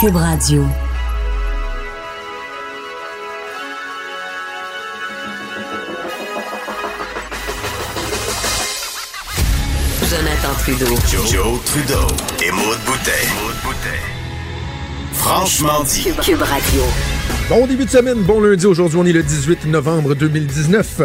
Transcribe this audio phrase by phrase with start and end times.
[0.00, 0.64] Cube Radio.
[10.08, 10.86] Jonathan Trudeau.
[11.26, 12.06] Joe, Trudeau
[12.40, 13.10] et Maude Boutet.
[15.14, 16.04] Franchement dit.
[16.04, 16.82] Cube, Cube Radio.
[17.48, 18.66] Bon début de semaine, bon lundi.
[18.66, 21.02] Aujourd'hui, on est le 18 novembre 2019.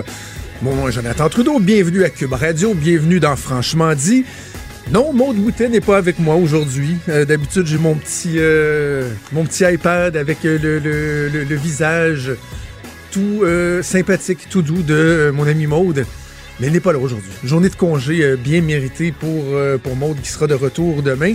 [0.61, 1.59] Mon nom est Jonathan Trudeau.
[1.59, 2.75] Bienvenue à Cube Radio.
[2.75, 4.23] Bienvenue dans Franchement dit.
[4.91, 6.97] Non, Maude Boutet n'est pas avec moi aujourd'hui.
[7.09, 11.55] Euh, D'habitude, j'ai mon petit euh, mon petit iPad avec euh, le, le- le- le
[11.55, 12.31] visage
[13.11, 16.05] tout euh, sympathique, tout doux de mon ami Maude.
[16.59, 17.31] Mais elle n'est pas là aujourd'hui.
[17.43, 19.43] Journée de congé bien méritée pour,
[19.81, 21.33] pour Maude qui sera de retour demain.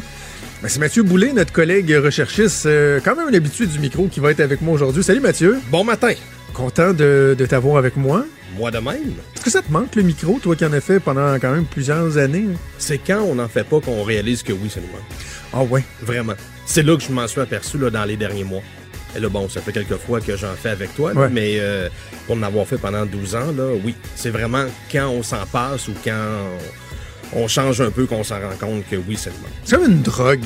[0.63, 2.69] Ben, c'est Mathieu Boulet, notre collègue recherchiste,
[3.05, 5.03] quand même un habitué du micro qui va être avec moi aujourd'hui.
[5.03, 6.13] Salut Mathieu, Bon matin.
[6.55, 8.25] content de, de t'avoir avec moi.
[8.57, 9.15] Moi de même.
[9.37, 11.65] Est-ce que ça te manque le micro, toi qui en as fait pendant quand même
[11.67, 12.47] plusieurs années?
[12.51, 12.57] hein?
[12.79, 15.03] C'est quand on n'en fait pas qu'on réalise que oui, ça nous manque.
[15.53, 15.85] Ah ouais?
[16.03, 16.35] Vraiment.
[16.67, 18.63] C'est là que je m'en suis aperçu là, dans les derniers mois.
[19.17, 21.29] Et là, bon, ça fait quelques fois que j'en fais avec toi, là, Ouais.
[21.31, 21.89] mais euh,
[22.27, 23.95] pour en avoir fait pendant 12 ans, là, oui.
[24.15, 26.27] C'est vraiment quand on s'en passe ou quand
[27.33, 29.51] on, on change un peu qu'on s'en rend compte que oui, ça nous manque.
[29.65, 30.41] C'est comme une drogue.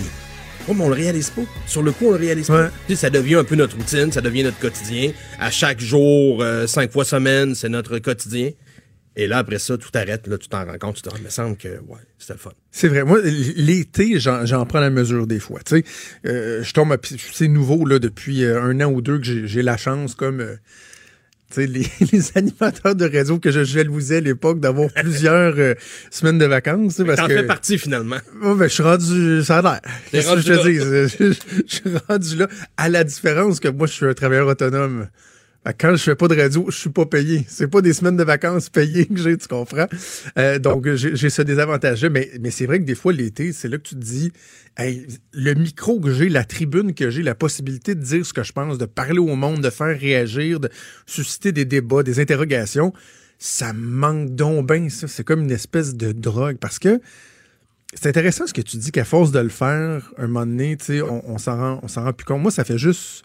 [0.68, 1.42] Oh, mais on le réalise pas.
[1.66, 2.66] Sur le coup, on le réalise Ouais.
[2.68, 2.70] pas.
[2.86, 5.12] Tu sais, ça devient un peu notre routine, ça devient notre quotidien.
[5.38, 8.50] À chaque jour, euh, cinq fois semaine, c'est notre quotidien.
[9.14, 11.24] Et là, après ça, tout arrête, là, tu t'en rends compte, tu te Ah, il
[11.24, 12.52] me semble que, ouais, c'était le fun.
[12.70, 13.04] C'est vrai.
[13.04, 15.60] Moi, l'été, j'en prends la mesure des fois.
[15.66, 15.84] Tu sais,
[16.26, 16.96] Euh, je tombe à
[17.32, 20.56] C'est nouveau, là, depuis euh, un an ou deux que j'ai la chance, comme euh,
[21.56, 25.74] les, les animateurs de réseau que je jalousais à l'époque, d'avoir plusieurs euh,
[26.10, 27.00] semaines de vacances.
[27.06, 28.16] Parce T'en que, fais partie, finalement.
[28.42, 29.42] Oh, ben, je suis rendu.
[29.44, 29.80] Ça a l'air.
[30.10, 30.74] Qu'est-ce que je te dis?
[30.76, 32.48] Je, je- je suis rendu là.
[32.76, 35.08] À la différence que moi, je suis un travailleur autonome.
[35.78, 37.44] Quand je fais pas de radio, je suis pas payé.
[37.48, 39.86] C'est pas des semaines de vacances payées que j'ai, tu comprends?
[40.36, 42.08] Euh, donc, j'ai ce désavantage-là.
[42.10, 44.32] Mais, c'est vrai que des fois, l'été, c'est là que tu te dis,
[44.76, 48.42] hey, le micro que j'ai, la tribune que j'ai, la possibilité de dire ce que
[48.42, 50.68] je pense, de parler au monde, de faire réagir, de
[51.06, 52.92] susciter des débats, des interrogations,
[53.38, 55.06] ça manque donc bien, ça.
[55.06, 56.56] C'est comme une espèce de drogue.
[56.56, 57.00] Parce que
[57.94, 60.76] c'est intéressant ce que tu dis qu'à force de le faire, un moment donné,
[61.08, 62.42] on, on s'en rend, on s'en rend plus compte.
[62.42, 63.22] Moi, ça fait juste.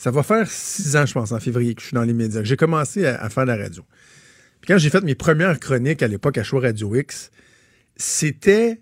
[0.00, 2.42] Ça va faire six ans, je pense, en février, que je suis dans les médias.
[2.42, 3.84] J'ai commencé à, faire la radio.
[4.66, 7.30] Quand j'ai fait mes premières chroniques à l'époque à Choix Radio X,
[7.96, 8.80] c'était.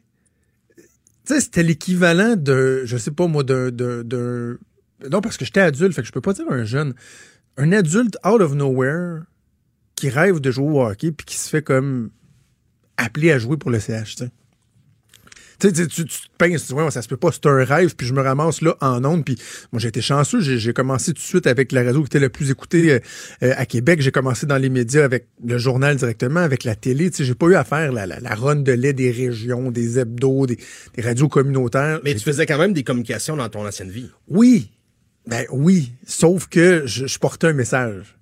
[0.77, 0.85] Tu
[1.25, 2.83] sais, c'était l'équivalent de.
[2.85, 4.59] Je sais pas moi, d'un.
[5.11, 6.95] Non, parce que j'étais adulte, fait que je peux pas dire un jeune.
[7.57, 9.23] Un adulte out of nowhere
[9.97, 12.11] qui rêve de jouer au hockey puis qui se fait comme
[12.97, 14.31] appelé à jouer pour le CH, tu sais.
[15.61, 17.97] Tu tu, tu te pinces, tu dis, ouais, ça se peut pas, c'est un rêve,
[17.97, 19.37] puis je me ramasse là en ondes, puis
[19.73, 22.21] moi j'ai été chanceux, j'ai j'ai commencé tout de suite avec la radio qui était
[22.21, 23.01] le plus écoutée euh,
[23.43, 27.11] euh, à Québec, j'ai commencé dans les médias avec le journal directement, avec la télé,
[27.11, 29.73] tu sais, j'ai pas eu à faire la, la, la run de lait des régions,
[29.73, 30.59] des hebdos, des,
[30.95, 32.01] des radios communautaires.
[32.05, 34.11] Mais tu faisais quand même des communications dans ton ancienne vie.
[34.29, 34.71] oui.
[35.27, 35.93] Ben oui.
[36.07, 38.18] Sauf que je, je portais un message.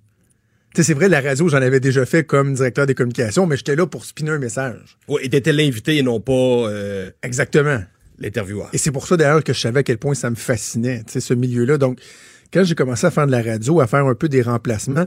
[0.83, 3.87] C'est vrai, la radio, j'en avais déjà fait comme directeur des communications, mais j'étais là
[3.87, 4.97] pour spinner un message.
[5.07, 7.83] Ouais, et t'étais l'invité et non pas euh, Exactement.
[8.19, 8.69] l'intervieweur.
[8.73, 11.13] Et c'est pour ça d'ailleurs que je savais à quel point ça me fascinait, tu
[11.13, 11.77] sais, ce milieu-là.
[11.77, 11.99] Donc,
[12.53, 15.05] quand j'ai commencé à faire de la radio, à faire un peu des remplacements,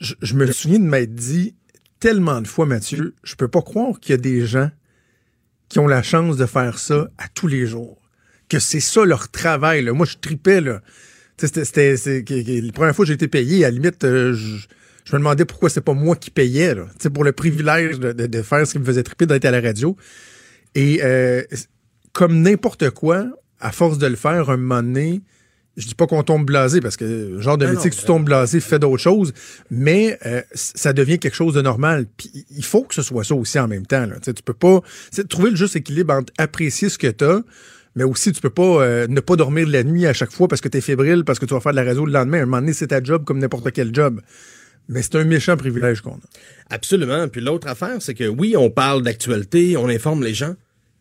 [0.00, 1.54] je, je me souviens de m'être dit
[2.00, 4.70] tellement de fois, Mathieu, je peux pas croire qu'il y a des gens
[5.68, 8.00] qui ont la chance de faire ça à tous les jours.
[8.48, 9.82] Que c'est ça leur travail.
[9.82, 9.92] Là.
[9.92, 10.82] Moi, je tripais, là.
[11.36, 14.66] Tu sais, C'était, la première fois que j'ai été payé, à la limite, euh, je,
[15.04, 16.84] je me demandais pourquoi c'est pas moi qui payais, là.
[16.92, 19.44] Tu sais, pour le privilège de, de- de faire ce qui me faisait triper d'être
[19.44, 19.96] à la radio.
[20.74, 21.42] Et euh,
[22.12, 23.26] comme n'importe quoi,
[23.60, 25.20] à force de le faire, un moment donné,
[25.76, 28.06] je dis pas qu'on tombe blasé, parce que le genre de métier non, que tu
[28.06, 29.32] tombes blasé fait d'autres choses,
[29.70, 32.06] mais euh, ça devient quelque chose de normal.
[32.16, 34.06] Puis il faut que ce soit ça aussi en même temps.
[34.06, 34.14] Là.
[34.16, 34.80] Tu sais, tu peux pas
[35.28, 37.42] trouver le juste équilibre entre apprécier ce que tu as,
[37.96, 40.46] mais aussi tu peux pas euh, ne pas dormir de la nuit à chaque fois
[40.48, 42.38] parce que tu es fébrile, parce que tu vas faire de la radio le lendemain.
[42.38, 44.20] À un moment donné, c'est ta job comme n'importe quel job.
[44.88, 46.20] Mais c'est un méchant privilège qu'on a.
[46.70, 47.28] Absolument.
[47.28, 50.54] Puis l'autre affaire, c'est que oui, on parle d'actualité, on informe les gens.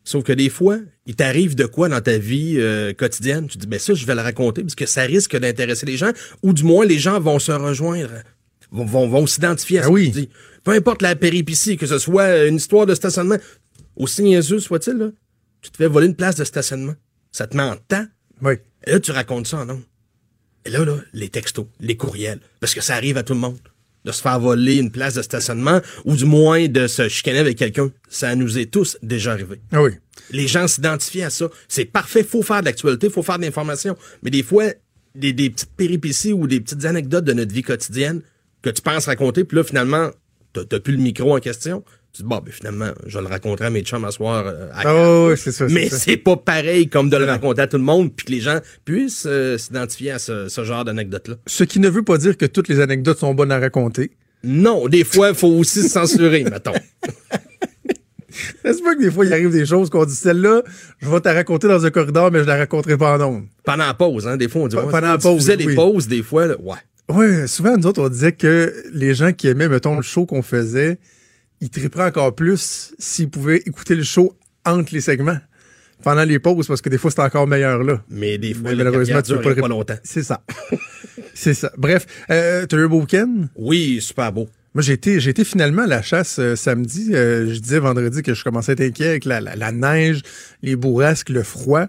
[0.05, 3.47] Sauf que des fois, il t'arrive de quoi dans ta vie euh, quotidienne?
[3.47, 6.11] Tu dis, ben ça, je vais le raconter parce que ça risque d'intéresser les gens,
[6.41, 8.11] ou du moins les gens vont se rejoindre,
[8.71, 10.09] vont, vont, vont s'identifier à Ah ce oui.
[10.09, 10.29] que tu dis.
[10.63, 13.37] Peu importe la péripétie, que ce soit une histoire de stationnement,
[13.95, 15.13] aussi niaiseux soit-il,
[15.61, 16.95] tu te fais voler une place de stationnement.
[17.31, 18.05] Ça te met en temps.
[18.41, 18.55] Oui.
[18.85, 19.81] Et là, tu racontes ça en nom.
[20.65, 23.57] Et là, là, les textos, les courriels, parce que ça arrive à tout le monde.
[24.05, 27.57] De se faire voler une place de stationnement, ou du moins de se chicaner avec
[27.57, 27.89] quelqu'un.
[28.09, 29.61] Ça nous est tous déjà arrivé.
[29.71, 29.91] Ah oui.
[30.29, 31.47] Les gens s'identifient à ça.
[31.67, 33.95] C'est parfait, faut faire de l'actualité, faut faire de l'information.
[34.21, 34.65] Mais des fois,
[35.15, 38.21] des, des petites péripéties ou des petites anecdotes de notre vie quotidienne
[38.61, 40.11] que tu penses raconter, puis là, finalement,
[40.53, 41.83] t'as t'as plus le micro en question,
[42.21, 44.43] dis, bon, ben finalement, je le raconter à mes chums à soir.
[44.45, 45.65] euh, à Ah oui, c'est ça.
[45.69, 48.39] mais c'est pas pareil comme de le raconter à tout le monde, puis que les
[48.41, 51.35] gens puissent euh, s'identifier à ce, ce genre d'anecdote-là.
[51.47, 54.11] Ce qui ne veut pas dire que toutes les anecdotes sont bonnes à raconter.
[54.43, 56.73] Non, des fois, il faut aussi se censurer, mettons.
[58.65, 60.63] N'est-ce pas que des fois, il arrive des choses qu'on dit, celle-là,
[60.99, 63.43] je vais te la raconter dans un corridor, mais je la raconterai pas en ondes.
[63.63, 65.65] Pendant la pause, hein, des fois, on dit, ouais, pendant la tu faisais pause, des
[65.67, 65.75] oui.
[65.75, 66.77] pauses, des fois, là, ouais.
[67.09, 70.41] Oui, souvent, nous autres, on disait que les gens qui aimaient, mettons, le show qu'on
[70.41, 70.97] faisait,
[71.63, 75.37] ils triperaient encore plus s'ils pouvaient écouter le show entre les segments,
[76.03, 78.03] pendant les pauses, parce que des fois, c'est encore meilleur là.
[78.09, 79.97] Mais des fois, Mais malheureusement, tu peux pas, pas longtemps.
[80.03, 80.41] C'est ça.
[81.33, 81.71] c'est ça.
[81.77, 83.45] Bref, euh, t'as eu un beau week-end?
[83.55, 84.49] Oui, super beau.
[84.73, 87.11] Moi, j'ai été, j'ai été finalement à la chasse euh, samedi.
[87.13, 90.21] Euh, je disais vendredi que je commençais à être inquiet avec la, la- la neige,
[90.63, 91.85] les bourrasques, le froid.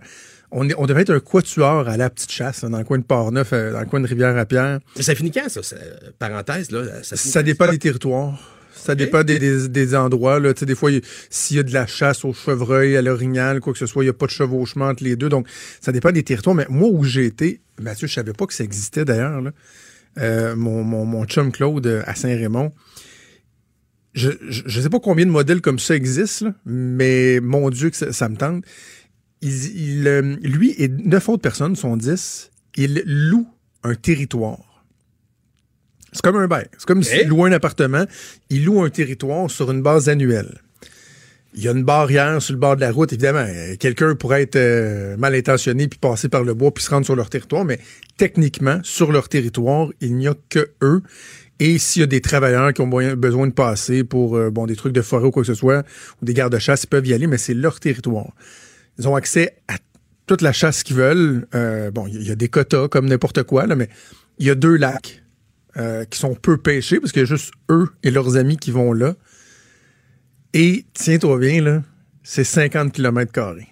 [0.51, 3.05] On, est- on devait être un quatuor à la petite chasse, dans le coin de
[3.05, 4.81] Port-Neuf, euh, dans le coin de Rivière-à-Pierre.
[5.01, 5.63] Ça finit quand, ça?
[5.63, 5.77] ça,
[6.19, 7.03] parenthèse, là.
[7.03, 8.39] Ça, Ça dépend des territoires.
[8.85, 10.39] Ça dépend des, des- des endroits.
[10.41, 10.53] Là.
[10.55, 13.61] Tu sais, Des fois, il- s'il y a de la chasse au chevreuil, à l'orignal,
[13.61, 15.29] quoi que ce soit, il n'y a pas de chevauchement entre les deux.
[15.29, 15.47] Donc,
[15.81, 16.55] ça dépend des territoires.
[16.55, 19.43] Mais moi, où j'ai été, Mathieu, je savais pas que ça existait d'ailleurs.
[20.19, 22.73] Euh, mon, mon, mon chum Claude euh, à Saint-Raymond.
[24.13, 27.97] Je, je sais pas combien de modèles comme ça existent, là, mais mon Dieu que
[27.97, 28.65] ça, ça me tente.
[29.41, 32.51] Il, il, euh, lui et neuf autres personnes sont dix.
[32.77, 33.49] Ils louent
[33.83, 34.74] un territoire.
[36.15, 36.67] C'est comme un bail.
[36.79, 37.05] C'est comme Ok.
[37.05, 38.05] s'ils louaient un appartement.
[38.49, 40.61] Ils louent un territoire sur une base annuelle.
[41.57, 43.47] Il y a une barrière sur le bord de la route, évidemment.
[43.79, 47.15] Quelqu'un pourrait être euh, mal intentionné puis passer par le bois puis se rendre sur
[47.15, 47.79] leur territoire, mais
[48.17, 51.03] techniquement, sur leur territoire, il n'y a que eux.
[51.61, 54.75] Et s'il y a des travailleurs qui ont besoin de passer pour euh, bon des
[54.75, 55.85] trucs de forêt ou quoi que ce soit,
[56.21, 58.33] ou des gardes-chasse, ils peuvent y aller, mais c'est leur territoire.
[58.99, 59.77] Ils ont accès à
[60.27, 61.47] toute la chasse qu'ils veulent.
[61.55, 63.89] Euh, bon, il y, a des quotas comme n'importe quoi, là, mais
[64.39, 65.24] il y a deux lacs
[65.77, 68.71] euh, qui sont peu pêchés parce qu'il y a juste eux et leurs amis qui
[68.71, 69.15] vont là.
[70.53, 71.83] Et tiens-toi bien, là,
[72.23, 73.69] c'est 50 km carrés.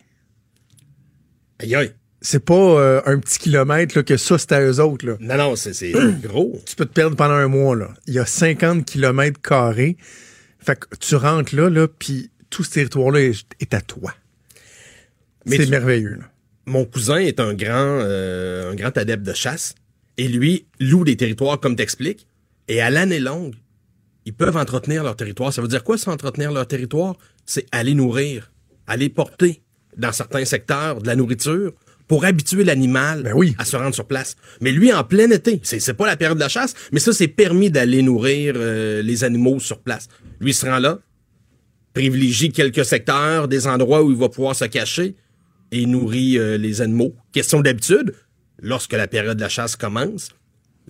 [1.61, 1.93] Aïe, aïe.
[2.21, 5.07] C'est pas euh, un petit kilomètre là, que ça, c'est à eux autres.
[5.07, 5.17] Là.
[5.21, 6.61] Non, non, c'est gros.
[6.67, 7.75] Tu peux te perdre pendant un mois.
[7.77, 7.89] Là.
[8.07, 9.97] Il y a 50 km carrés.
[10.59, 14.15] Fait que tu rentres là, là puis tout ce territoire-là est, est à toi.
[15.47, 16.15] C'est tu- merveilleux.
[16.15, 16.25] Là.
[16.67, 19.75] Mon cousin est un grand, euh, un grand adepte de chasse.
[20.19, 22.27] Et lui, loue des territoires, comme t'expliques.
[22.69, 23.55] Et à l'année longue,
[24.25, 25.53] ils peuvent entretenir leur territoire.
[25.53, 27.17] Ça veut dire quoi, ça, entretenir leur territoire?
[27.45, 28.53] C'est aller nourrir,
[28.87, 29.63] aller porter
[29.97, 31.73] dans certains secteurs de la nourriture
[32.09, 33.55] pour habituer l'animal Ben oui.
[33.59, 34.37] à se rendre sur place.
[34.61, 37.13] Mais lui, en plein été, c'est c'est pas la période de la chasse, mais ça,
[37.13, 40.09] c'est permis d'aller nourrir euh, les animaux sur place.
[40.41, 40.99] Lui, il se rend là,
[41.95, 45.17] privilégie quelques secteurs, des endroits où il va pouvoir se cacher
[45.71, 47.15] et nourrit euh, les animaux.
[47.33, 48.15] Question d'habitude,
[48.63, 50.31] lorsque la période de la chasse commence,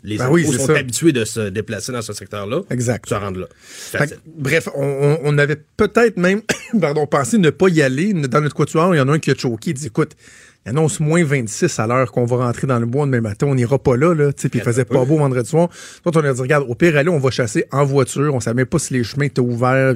[0.04, 0.76] les Ben oui, sont ça.
[0.76, 2.62] habitués de se déplacer dans ce secteur-là.
[2.70, 3.08] Exact.
[3.08, 3.46] Se rendre là.
[3.92, 6.42] Que, bref, on, avait peut-être même
[6.80, 8.12] pardon, pensé ne pas y aller.
[8.12, 9.70] Dans notre quatuor, il y en a un qui a choqué.
[9.70, 10.16] Il dit Écoute,
[10.64, 13.46] il annonce moins 26 à l'heure qu'on va rentrer dans le bois demain matin.
[13.46, 14.14] On n'ira pas là.
[14.14, 15.68] là Puis il faisait pas beau vendredi soir.
[16.04, 18.34] Donc, on a dit Regarde, au pire, allez, on va chasser en voiture.
[18.34, 19.94] On savait même pas si les chemins étaient ouverts.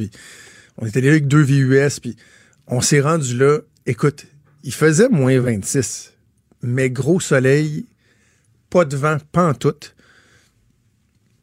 [0.79, 2.01] On était allé avec deux VUS.
[2.01, 2.17] Puis
[2.69, 3.59] on s'est rendu là.
[3.87, 4.27] Écoute,
[4.63, 6.13] il faisait moins 26.
[6.67, 7.87] Mais gros soleil,
[8.71, 9.75] pas de vent, pas en tout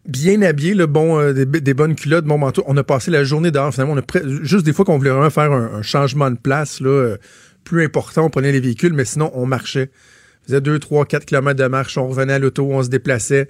[0.06, 2.64] bien habillé, le bon, euh, des, bonnes culottes, bon manteau.
[2.68, 3.94] On a passé la journée dehors, finalement.
[3.94, 7.18] On a juste des fois qu'on voulait vraiment faire un, changement de place, là, euh,
[7.64, 9.90] plus important, on prenait les véhicules, mais sinon, on marchait.
[10.44, 13.48] On faisait 2, 3, 4 km de marche, on revenait à l'auto, on se déplaçait.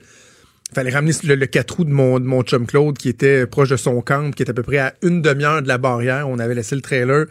[0.74, 3.77] Fallait ramener le, le 4 roues de mon, mon chum Claude, qui était proche de
[3.77, 6.30] son camp, qui était à peu près à une demi-heure de la barrière.
[6.30, 7.25] On avait laissé le trailer.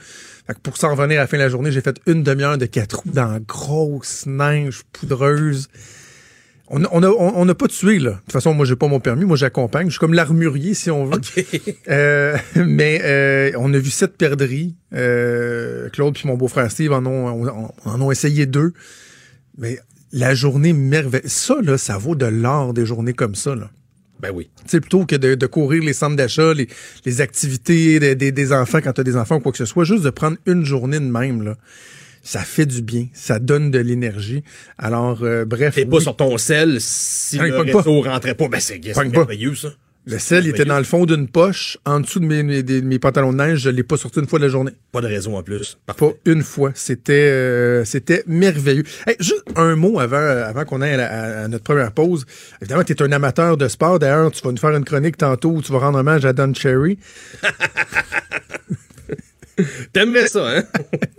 [0.46, 2.58] Fait que pour s'en revenir à la fin de la journée, j'ai fait une demi-heure
[2.58, 5.68] de 4 roues dans la grosse neige poudreuse.
[6.68, 8.12] On n'a on pas tué, là.
[8.12, 9.26] De toute façon, moi, j'ai pas mon permis.
[9.26, 9.88] Moi, j'accompagne.
[9.88, 11.20] Je suis comme l'armurier, si on veut.
[11.88, 14.74] Euh, mais euh, on a vu sept perdrix.
[14.94, 18.72] Euh, Claude puis mon beau-frère Steve en ont, en, en ont essayé deux.
[19.58, 19.78] Mais
[20.12, 21.30] la journée merveilleuse.
[21.30, 23.70] Ça, là, ça vaut de l'or des journées comme ça, là.
[24.22, 24.48] Ben oui.
[24.62, 26.68] Tu sais, plutôt que de, de courir les centres d'achat, les,
[27.04, 29.64] les activités des, des, des enfants quand tu as des enfants ou quoi que ce
[29.64, 31.56] soit, juste de prendre une journée de même, là,
[32.22, 34.44] ça fait du bien, ça donne de l'énergie.
[34.78, 35.74] Alors, euh, bref.
[35.74, 38.46] T'es pas oui, sur ton sel si il le réseau rentrait pas.
[38.48, 39.04] Ben c'est c'est pas.
[39.04, 39.70] merveilleux, ça.
[40.04, 43.38] Le sel il était dans le fond d'une poche, en dessous de mes, pantalons de
[43.38, 44.72] neige, je l'ai pas sorti une fois de la journée.
[44.90, 45.78] Pas de raison en plus.
[45.86, 46.16] Parfait.
[46.24, 46.72] Pas une fois.
[46.74, 48.82] C'était euh, c'était merveilleux.
[49.06, 52.26] Hey, juste un mot avant, avant qu'on aille à, la- à notre première pause.
[52.60, 53.98] Évidemment, tu es un amateur de sport.
[53.98, 56.52] D'ailleurs, tu vas nous faire une chronique tantôt où tu vas rendre hommage à Don
[56.54, 56.98] Cherry.
[59.92, 60.62] T'aimerais ça, hein?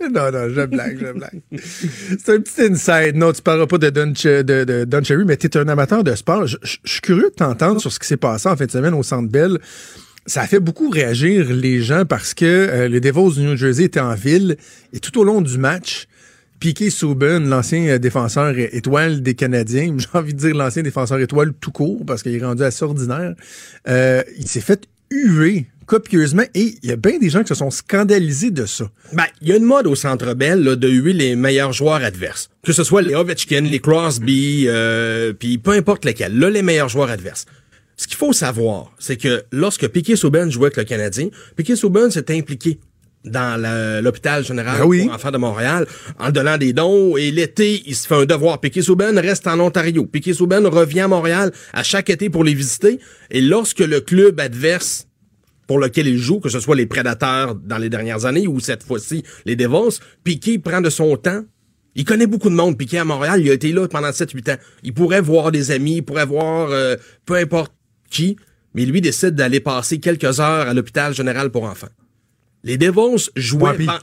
[0.12, 1.40] non, non, je blague, je blague.
[1.60, 3.16] C'est un petit inside.
[3.16, 6.02] Non, tu parleras pas de Don, de, de Don Cherry, mais tu es un amateur
[6.02, 6.46] de sport.
[6.46, 9.02] Je suis curieux de t'entendre sur ce qui s'est passé en fin de semaine au
[9.02, 9.58] Centre Bell.
[10.26, 13.84] ça a fait beaucoup réagir les gens parce que euh, le Devils du New Jersey
[13.84, 14.56] était en ville
[14.92, 16.06] et tout au long du match,
[16.60, 21.52] Piquet Souben, l'ancien euh, défenseur étoile des Canadiens, j'ai envie de dire l'ancien défenseur étoile
[21.60, 23.34] tout court parce qu'il est rendu assez ordinaire,
[23.88, 27.54] euh, il s'est fait huer copieusement et il y a bien des gens qui se
[27.54, 28.90] sont scandalisés de ça.
[29.12, 32.02] Ben, il y a une mode au Centre Bell là, de huer les meilleurs joueurs
[32.02, 32.48] adverses.
[32.64, 36.38] Que ce soit les Ovechkin, les Crosby, euh, puis peu importe lesquels.
[36.38, 37.46] Là, les meilleurs joueurs adverses.
[37.96, 42.10] Ce qu'il faut savoir, c'est que lorsque Piquet Souben jouait avec le Canadien, Piquet Souben
[42.10, 42.80] s'est impliqué
[43.24, 45.04] dans l'hôpital général Ah oui.
[45.04, 45.86] pour enfants de Montréal
[46.18, 49.58] en donnant des dons et l'été il se fait un devoir Piquet Souben reste en
[49.60, 52.98] Ontario Piquet Souben revient à Montréal à chaque été pour les visiter
[53.30, 55.06] et lorsque le club adverse
[55.66, 58.82] pour lequel il joue que ce soit les Prédateurs dans les dernières années ou cette
[58.82, 61.42] fois-ci les Devils Piquet prend de son temps
[61.96, 64.56] il connaît beaucoup de monde Piquet à Montréal il a été là pendant 7-8 ans
[64.82, 67.72] il pourrait voir des amis il pourrait voir euh, peu importe
[68.10, 68.36] qui
[68.74, 71.88] mais lui décide d'aller passer quelques heures à l'hôpital général pour enfants
[72.62, 73.62] les Devils jouaient...
[73.70, 73.86] Wampy.
[73.86, 73.98] pen-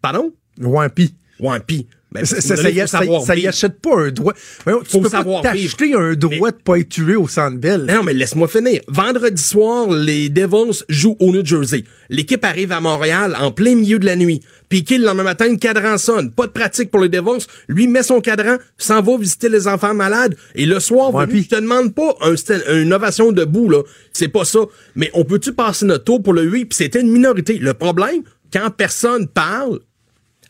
[0.00, 0.32] Pardon?
[0.60, 1.14] Wampy.
[1.40, 1.86] Wampy.
[2.12, 3.00] Ben, Ça, ça, y, ça,
[3.48, 4.34] achète pas un droit.
[4.64, 7.56] Voyons, tu Faut peux savoir pas t'acheter un droit de pas être tué au Centre
[7.58, 7.86] Bell.
[7.88, 8.80] Non, mais laisse-moi finir.
[8.88, 11.84] Vendredi soir, les Devils jouent au New Jersey.
[12.10, 14.42] L'équipe arrive à Montréal en plein milieu de la nuit.
[14.68, 16.30] Piqué le lendemain matin, le cadran sonne.
[16.30, 17.46] Pas de pratique pour les Devils.
[17.68, 20.34] Lui met son cadran, s'en va visiter les enfants malades.
[20.54, 22.34] Et le soir, Ouais, venu, puis- je te demande pas un
[22.74, 23.82] une ovation debout, là.
[24.12, 24.60] C'est pas ça.
[24.94, 26.66] Mais on peut-tu passer notre tour pour le 8?
[26.66, 27.58] Puis c'était une minorité.
[27.58, 29.80] Le problème, quand personne parle,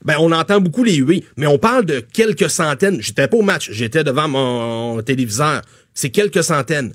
[0.05, 3.01] ben, on entend beaucoup les huées, mais on parle de quelques centaines.
[3.01, 5.63] J'étais pas au match, j'étais devant mon téléviseur.
[5.95, 6.93] C'est quelques centaines.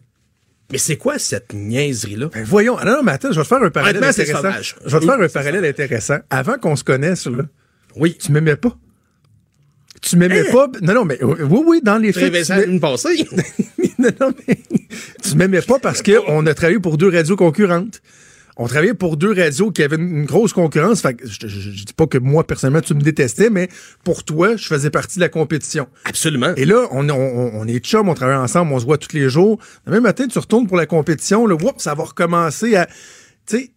[0.71, 2.29] Mais c'est quoi cette niaiserie-là?
[2.33, 2.77] Ben voyons.
[2.77, 4.35] Ah non, non, mais attends, je vais te faire un parallèle intéressant.
[4.37, 4.75] sauvage.
[4.85, 6.17] Je vais te faire un parallèle intéressant.
[6.29, 7.43] Avant qu'on se connaisse, là,
[7.95, 8.17] Oui.
[8.21, 8.75] tu m'aimais pas.
[10.01, 10.51] Tu m'aimais Hein?
[10.51, 10.67] pas.
[10.81, 12.33] Non, non, mais oui, oui, dans les faits.
[12.33, 13.27] Tu une passée.
[13.99, 14.59] non, non, mais
[15.23, 18.01] tu m'aimais pas parce qu'on a travaillé pour deux radios concurrentes.
[18.57, 21.01] On travaillait pour deux radios qui avaient une grosse concurrence.
[21.01, 23.69] Fait que je, je, je dis pas que moi, personnellement, tu me détestais, mais
[24.03, 25.87] pour toi, je faisais partie de la compétition.
[26.05, 26.53] Absolument.
[26.55, 29.29] Et là, on, on, on est chum, on travaille ensemble, on se voit tous les
[29.29, 29.59] jours.
[29.85, 32.87] Le même matin, tu retournes pour la compétition, là, whoop, ça va recommencer à.
[33.45, 33.71] Tu sais,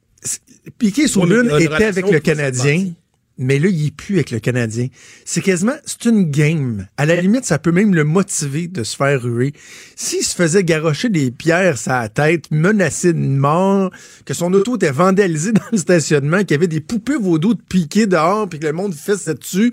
[0.78, 2.92] Piqué sur l'une était avec le Canadien.
[3.42, 4.88] Mais là, il est plus avec le Canadien.
[5.24, 6.86] C'est quasiment, c'est une game.
[6.98, 9.54] À la limite, ça peut même le motiver de se faire ruer.
[9.96, 13.90] S'il se faisait garrocher des pierres sur la tête, menacé de mort,
[14.26, 17.62] que son auto était vandalisée dans le stationnement, qu'il y avait des poupées vaudou de
[17.62, 19.72] piqué dehors, puis que le monde fessait dessus,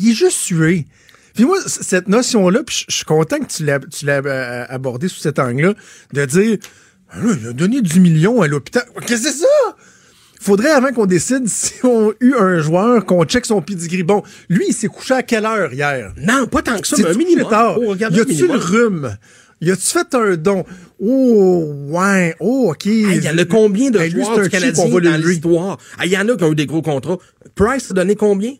[0.00, 0.86] il est juste sué.
[1.34, 4.66] Puis moi, cette notion-là, puis je je suis content que tu l'as tu l'as euh,
[4.68, 5.74] abordé sous cet angle-là,
[6.12, 6.58] de dire,
[7.10, 8.84] Ah là, il a donné 10 millions à l'hôpital.
[9.06, 9.76] Qu'est-ce que c'est ça?
[10.40, 14.02] Faudrait, avant qu'on décide si on a eu un joueur, qu'on check son pedigree.
[14.02, 16.12] Bon, lui, il s'est couché à quelle heure hier?
[16.18, 17.48] Non, pas tant que ça, mais un minimum.
[17.48, 17.78] tard?
[17.80, 19.16] Oh, y a-tu le rhume?
[19.60, 20.64] Y a-tu fait un don?
[21.00, 22.34] Oh, ouais.
[22.40, 22.86] Oh, OK.
[22.86, 25.78] Hey, Il y en a combien de Hey, lui, joueurs du Canadien le dans l'histoire?
[26.04, 27.18] Il y en a qui ont eu des gros contrats.
[27.54, 28.52] Price a donné combien?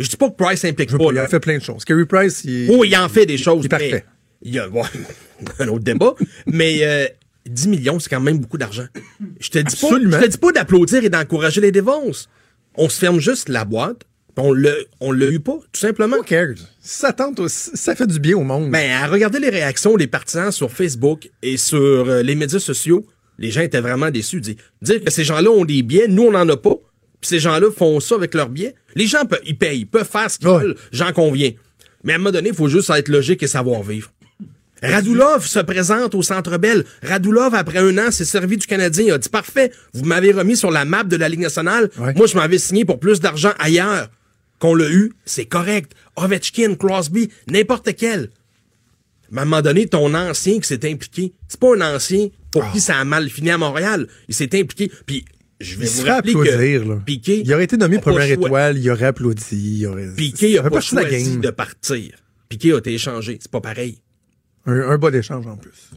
[0.00, 1.04] Je dis pas que Price implique pas.
[1.12, 1.84] Il a fait plein de choses.
[1.84, 2.68] Kerry Price, il...
[2.70, 3.60] Oh, il en fait des choses.
[3.62, 4.04] Il est parfait.
[4.42, 4.82] Il y a ouais,
[5.58, 6.14] un autre débat.
[6.46, 7.06] mais euh,
[7.46, 8.86] 10 millions, c'est quand même beaucoup d'argent.
[9.40, 12.28] Je te dis pas, je te dis pas d'applaudir et d'encourager les dévonces.
[12.74, 14.00] On se ferme juste la boîte,
[14.36, 16.16] puis on le, on l'a eu pas, tout simplement.
[16.18, 16.54] Who cares?
[16.80, 18.70] Ça tente, ça fait du bien au monde.
[18.70, 23.06] Ben, à regarder les réactions des partisans sur Facebook et sur euh, les médias sociaux,
[23.38, 24.40] les gens étaient vraiment déçus.
[24.40, 26.74] Dire, dire que ces gens-là ont des billets, nous, on n'en a pas,
[27.20, 28.74] puis ces gens-là font ça avec leurs billets.
[28.94, 30.58] Les gens, peuvent, ils payent, ils peuvent faire ce qu'ils Ouais.
[30.62, 31.52] veulent, j'en conviens.
[32.04, 34.12] Mais à un moment donné, il faut juste être logique et savoir vivre.
[34.82, 36.84] Radulov se présente au Centre Bell.
[37.02, 39.04] Radulov, après un an, s'est servi du Canadien.
[39.06, 41.90] Il a dit, parfait, vous m'avez remis sur la map de la Ligue nationale.
[41.98, 42.14] Ouais.
[42.14, 44.10] Moi, je m'avais signé pour plus d'argent ailleurs.
[44.58, 45.92] Qu'on l'a eu, c'est correct.
[46.16, 48.30] Ovechkin, Crosby, n'importe quel.
[49.30, 52.70] Mais à un moment donné, ton ancien qui s'est impliqué, c'est pas un ancien pour
[52.72, 54.08] qui ça a mal fini à Montréal.
[54.26, 54.90] Il s'est impliqué.
[55.06, 55.24] Puis,
[55.60, 57.02] je vais il vous rappeler applaudir, que là.
[57.04, 59.78] Piqué il aurait été nommé pas première étoile, il aurait applaudi.
[59.80, 60.08] Il aurait...
[60.16, 62.14] Piqué ça a pas la choisi de partir.
[62.48, 63.38] Piqué a été échangé.
[63.40, 63.98] C'est pas pareil.
[64.68, 65.90] Un, un bas d'échange en plus.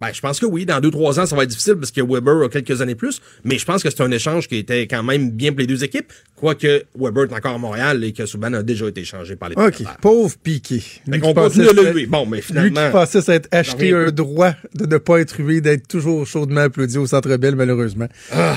[0.00, 0.64] Ben, je pense que oui.
[0.64, 3.20] Dans deux, trois ans, ça va être difficile parce que Weber a quelques années plus.
[3.42, 5.82] Mais je pense que c'est un échange qui était quand même bien pour les deux
[5.82, 6.12] équipes.
[6.36, 9.56] Quoique Weber est encore à Montréal et que Subban a déjà été échangé par les
[9.56, 9.82] OK.
[10.00, 10.78] Pauvre Piqué.
[10.78, 12.06] Fait Lui qu'on qui continue de le huer.
[12.06, 12.86] Bon, mais Lui finalement.
[12.86, 16.96] qui pensait s'être acheté un droit de ne pas être hué, d'être toujours chaudement applaudi
[16.96, 18.06] au Centre Bell, malheureusement.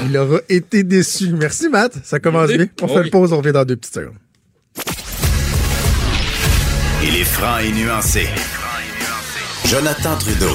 [0.08, 1.30] Il aura été déçu.
[1.34, 1.94] Merci, Matt.
[2.04, 2.68] Ça commence bien.
[2.84, 3.06] On fait Oui.
[3.06, 4.14] une pause, on revient dans deux petites secondes.
[7.04, 8.28] Il est franc et nuancé.
[9.66, 10.52] Jonathan Trudeau.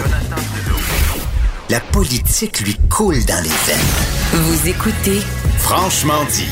[1.71, 4.43] La politique lui coule dans les veines.
[4.43, 5.21] Vous écoutez
[5.59, 6.49] Franchement dit.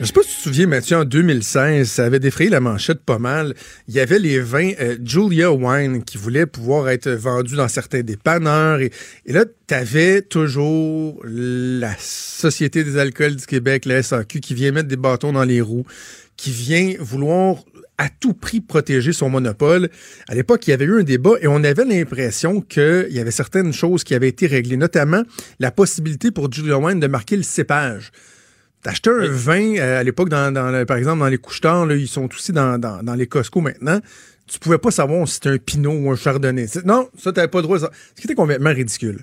[0.00, 3.00] Je sais pas si tu te souviens, Mathieu, en 2016, ça avait défrayé la manchette
[3.00, 3.54] pas mal.
[3.88, 8.02] Il y avait les vins euh, Julia Wine qui voulaient pouvoir être vendus dans certains
[8.02, 8.80] dépanneurs.
[8.80, 8.90] Et,
[9.26, 14.72] et là, tu avais toujours la Société des alcools du Québec, la SAQ, qui vient
[14.72, 15.86] mettre des bâtons dans les roues,
[16.36, 17.56] qui vient vouloir
[17.98, 19.88] à tout prix protéger son monopole.
[20.28, 23.30] À l'époque, il y avait eu un débat et on avait l'impression qu'il y avait
[23.30, 25.22] certaines choses qui avaient été réglées, notamment
[25.60, 28.10] la possibilité pour Julia Wine de marquer le cépage.
[28.82, 32.28] T'achetais un vin euh, à l'époque, dans, dans, par exemple, dans les couches ils sont
[32.34, 34.00] aussi dans, dans, dans les Costco maintenant.
[34.46, 36.66] Tu pouvais pas savoir si c'était un Pinot ou un Chardonnay.
[36.84, 37.78] Non, ça, t'avais pas le droit.
[37.78, 37.86] Ce
[38.16, 39.20] qui était complètement ridicule.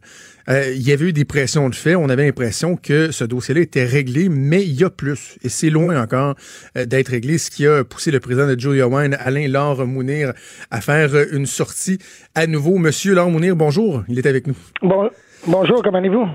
[0.49, 1.95] Euh, il y avait eu des pressions de fait.
[1.95, 5.37] On avait l'impression que ce dossier-là était réglé, mais il y a plus.
[5.43, 6.35] Et c'est loin encore
[6.75, 10.33] euh, d'être réglé, ce qui a poussé le président de Julia Wine, Alain Laure Mounir,
[10.71, 11.99] à faire une sortie
[12.33, 12.79] à nouveau.
[12.79, 14.03] Monsieur Laure Mounir, bonjour.
[14.07, 14.57] Il est avec nous.
[14.81, 15.09] Bon,
[15.45, 16.27] bonjour, comment allez-vous?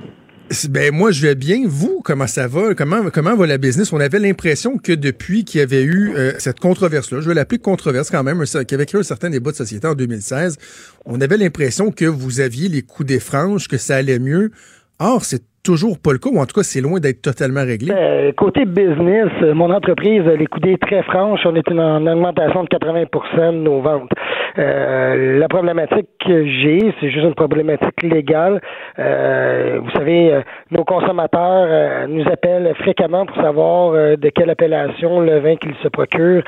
[0.69, 1.65] Ben moi je vais bien.
[1.67, 2.75] Vous, comment ça va?
[2.75, 3.93] Comment comment va la business?
[3.93, 7.59] On avait l'impression que depuis qu'il y avait eu euh, cette controverse-là, je vais l'appeler
[7.59, 10.57] controverse quand même, qui avait créé un certain débat de société en 2016,
[11.05, 14.53] on avait l'impression que vous aviez les coups des franges, que ça allait mieux.
[15.00, 17.92] Or, c'est toujours pas le cas, ou en tout cas, c'est loin d'être totalement réglé?
[17.92, 22.68] Euh, côté business, euh, mon entreprise, les coudées très franches, on est en augmentation de
[22.68, 24.12] 80 de nos ventes.
[24.58, 28.61] Euh, la problématique que j'ai, c'est juste une problématique légale.
[28.96, 35.75] vous savez, nos consommateurs nous appellent fréquemment pour savoir de quelle appellation le vin qu'ils
[35.82, 36.44] se procurent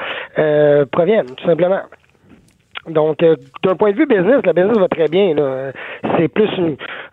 [0.91, 1.81] proviennent, tout simplement.
[2.91, 5.35] Donc, euh, d'un point de vue business, la business va très bien.
[6.17, 6.49] C'est plus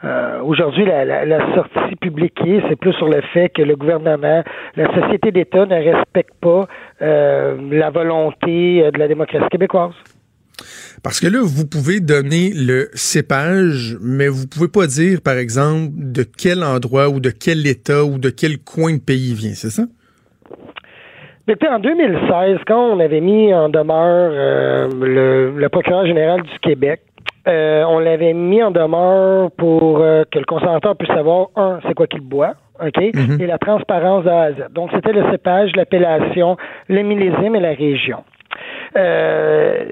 [0.03, 2.33] euh, aujourd'hui la, la, sortie publique
[2.69, 4.43] c'est plus sur le fait que le gouvernement,
[4.75, 6.67] la société d'État ne respecte pas
[7.01, 9.93] euh, la volonté de la démocratie québécoise.
[11.03, 15.91] Parce que là, vous pouvez donner le cépage, mais vous pouvez pas dire, par exemple,
[15.95, 19.53] de quel endroit ou de quel État ou de quel coin de pays il vient,
[19.53, 19.83] c'est ça?
[21.47, 27.01] Depuis en 2016, quand on avait mis en demeure euh, le, procureur général du Québec,
[27.47, 31.93] euh, on l'avait mis en demeure pour euh, que le consommateur puisse savoir, un, c'est
[31.93, 33.39] quoi qu'il boit, OK, mhm.
[33.39, 34.55] et la transparence de A à Z.
[34.71, 38.23] Donc, c'était le cépage, l'appellation, le millésime et la région.
[38.97, 39.85] Euh,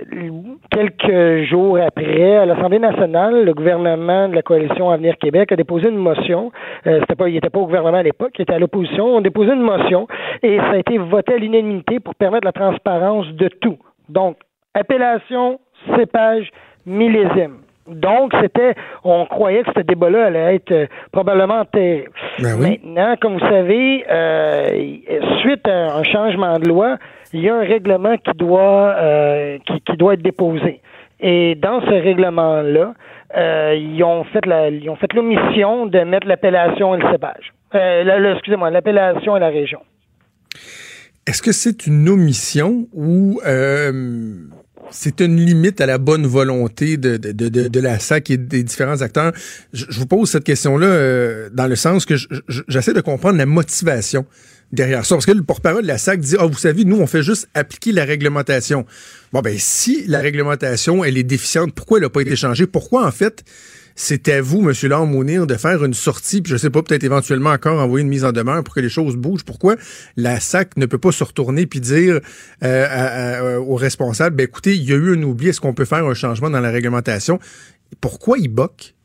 [0.71, 5.89] quelques jours après, à l'Assemblée nationale, le gouvernement de la coalition Avenir Québec a déposé
[5.89, 6.51] une motion.
[6.87, 9.05] Euh, c'était pas, il n'était pas au gouvernement à l'époque, il était à l'opposition.
[9.05, 10.07] On a déposé une motion
[10.41, 13.77] et ça a été voté à l'unanimité pour permettre la transparence de tout.
[14.09, 14.37] Donc,
[14.73, 15.59] appellation,
[15.95, 16.49] cépage,
[16.85, 17.57] millésime.
[17.87, 22.11] Donc, c'était, on croyait que ce débat-là allait être euh, probablement terrible.
[22.39, 24.69] Ben Maintenant, comme vous savez, euh,
[25.41, 26.97] suite à un changement de loi,
[27.33, 30.81] il y a un règlement qui doit euh, qui, doit être déposé.
[31.19, 32.93] Et dans ce règlement-là,
[33.35, 34.45] euh, ils ont fait
[35.15, 37.53] l'omission de mettre l'appellation et le cépage.
[37.73, 39.79] Euh, excusez-moi, l'appellation et la région.
[41.25, 43.39] Est-ce que c'est une omission ou
[44.89, 48.61] c'est une limite à la bonne volonté de, de, de, de, la SAC et des
[48.63, 49.31] différents acteurs?
[49.71, 52.15] Je, vous pose cette question-là dans le sens que
[52.67, 54.25] j'essaie de comprendre la motivation
[54.73, 55.15] derrière ça.
[55.15, 57.47] Parce que le porte-parole de la SAC dit, ah, vous savez, nous, on fait juste
[57.53, 58.85] appliquer la réglementation.
[59.31, 62.67] Bon, ben, si la réglementation, elle est déficiente, pourquoi elle n'a pas été changée?
[62.67, 63.43] Pourquoi, en fait,
[63.95, 65.05] c'est à vous, M.
[65.05, 68.25] Mounir, de faire une sortie, puis je sais pas, peut-être éventuellement encore envoyer une mise
[68.25, 69.43] en demeure pour que les choses bougent?
[69.43, 69.75] Pourquoi
[70.17, 72.19] la SAC ne peut pas se retourner puis dire
[72.63, 76.05] euh, aux responsables, ben écoutez, il y a eu un oubli, est-ce qu'on peut faire
[76.05, 77.39] un changement dans la réglementation?
[78.01, 78.95] Pourquoi ils boquent?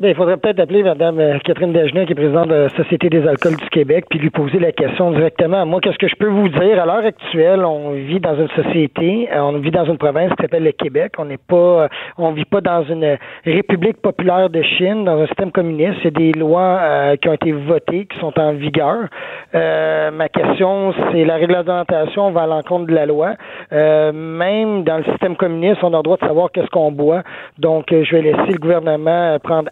[0.00, 3.10] Ben, il faudrait peut-être appeler Mme euh, Catherine Dagenet, qui est présidente de la Société
[3.10, 5.66] des alcools du Québec, puis lui poser la question directement.
[5.66, 6.80] Moi, qu'est-ce que je peux vous dire?
[6.80, 10.42] À l'heure actuelle, on vit dans une société, euh, on vit dans une province qui
[10.42, 11.14] s'appelle le Québec.
[11.18, 15.26] On n'est pas, euh, on vit pas dans une république populaire de Chine, dans un
[15.26, 15.98] système communiste.
[16.06, 19.08] A des lois qui ont été votées, qui sont en vigueur.
[19.52, 23.34] ma question, c'est la réglementation va à l'encontre de la loi.
[23.72, 27.22] même dans le système communiste, on a le droit de savoir qu'est-ce qu'on boit.
[27.58, 29.70] Donc, je vais laisser le gouvernement prendre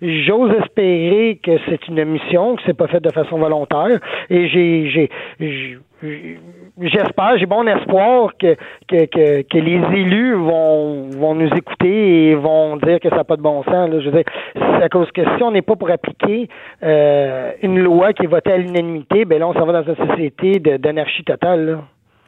[0.00, 4.00] J'ose espérer que c'est une mission, que c'est pas fait de façon volontaire.
[4.30, 5.10] Et j'ai,
[6.80, 8.56] j'espère, j'ai bon espoir que,
[8.90, 13.90] les élus vont, nous écouter et vont dire que ça n'a pas de bon sens.
[13.90, 14.24] Je veux dire,
[14.82, 16.48] à cause que si on n'est pas pour appliquer
[16.82, 20.08] euh, une loi qui est votée à l'unanimité, ben là, on s'en va dans une
[20.08, 21.78] société d'anarchie totale.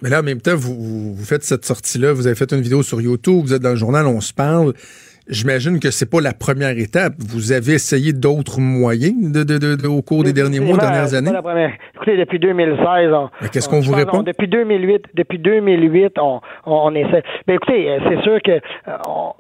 [0.03, 2.83] Mais là, en même temps, vous, vous faites cette sortie-là, vous avez fait une vidéo
[2.83, 4.73] sur YouTube, vous êtes dans le journal, on se parle
[5.31, 7.13] J'imagine que c'est pas la première étape.
[7.19, 11.31] Vous avez essayé d'autres moyens de, de, de, au cours des derniers mois, dernières années.
[11.31, 11.73] Pas la première.
[11.95, 14.25] Écoutez, depuis 2016, on, qu'est-ce qu'on vous répond?
[14.25, 17.23] Depuis 2008, depuis 2008, on, on, essaie.
[17.47, 18.93] Ben écoutez, euh, c'est sûr que euh,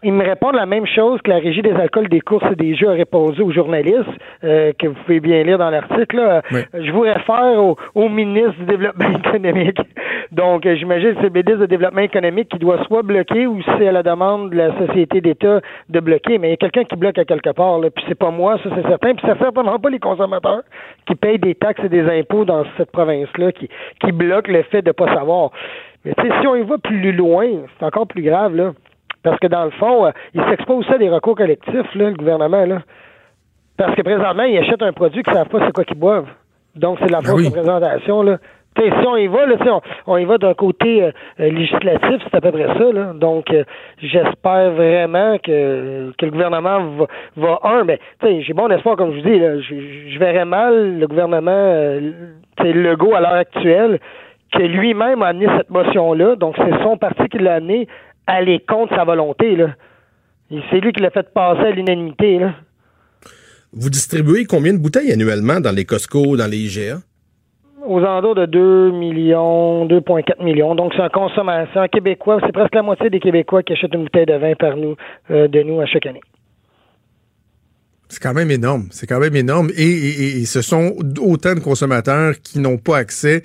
[0.05, 2.76] ils me répondent la même chose que la régie des alcools, des courses et des
[2.76, 3.96] jeux a répondu aux journalistes
[4.44, 6.42] euh, que vous pouvez bien lire dans l'article.
[6.53, 9.81] Je vous réfère au, au, ministre du développement économique.
[10.31, 13.88] Donc, j'imagine que c'est le ministre du développement économique qui doit soit bloquer ou c'est
[13.88, 16.96] à la demande de la société d'État de bloquer, mais il y a quelqu'un qui
[16.96, 19.78] bloque à quelque part, là, puis c'est pas moi, ça c'est certain, puis c'est certainement
[19.78, 20.62] pas les consommateurs
[21.06, 23.68] qui payent des taxes et des impôts dans cette province-là qui,
[24.00, 25.50] qui bloquent le fait de pas savoir.
[26.04, 27.46] Mais si on y va plus loin,
[27.78, 28.72] c'est encore plus grave, là.
[29.22, 32.16] Parce que dans le fond, euh, il s'expose ça à des recours collectifs, là, le
[32.16, 32.82] gouvernement, là.
[33.76, 36.28] Parce que présentement, ils achètent un produit qu'ils ne savent pas c'est quoi qu'ils boivent.
[36.74, 38.38] Donc, c'est de la ben fausse représentation, là
[38.76, 42.35] si on y va, là, on, on y va d'un côté euh, euh, législatif, c'est
[42.35, 42.92] à peu près ça.
[42.92, 43.12] Là.
[43.14, 43.64] Donc, euh,
[43.98, 47.06] j'espère vraiment que, le gouvernement va,
[47.37, 51.06] va un, mais ben, j'ai bon espoir, comme je vous dis, je, verrais mal le
[51.06, 52.12] gouvernement euh,
[52.62, 53.98] Legault à l'heure actuelle,
[54.52, 56.37] que lui-même a amené cette motion-là.
[56.37, 57.88] Donc, c'est son parti qui l'a amené
[58.26, 59.56] à aller contre sa volonté.
[59.56, 59.70] Là.
[60.70, 62.40] C'est lui qui l'a fait passer à l'unanimité.
[63.72, 66.98] Vous distribuez combien de bouteilles annuellement dans les Costco, dans les IGA?
[67.90, 70.76] Aux alentours de 2 millions, 2,4 millions.
[70.76, 74.05] Donc, c'est un consommateur, un Québécois, c'est presque la moitié des Québécois qui achètent une
[74.05, 74.94] bouteille de vin par nous,
[75.31, 76.20] euh, de nous à chaque année.
[78.09, 78.87] C'est quand même énorme.
[78.92, 79.70] C'est quand même énorme.
[79.76, 83.42] et, ce sont autant de consommateurs qui n'ont pas accès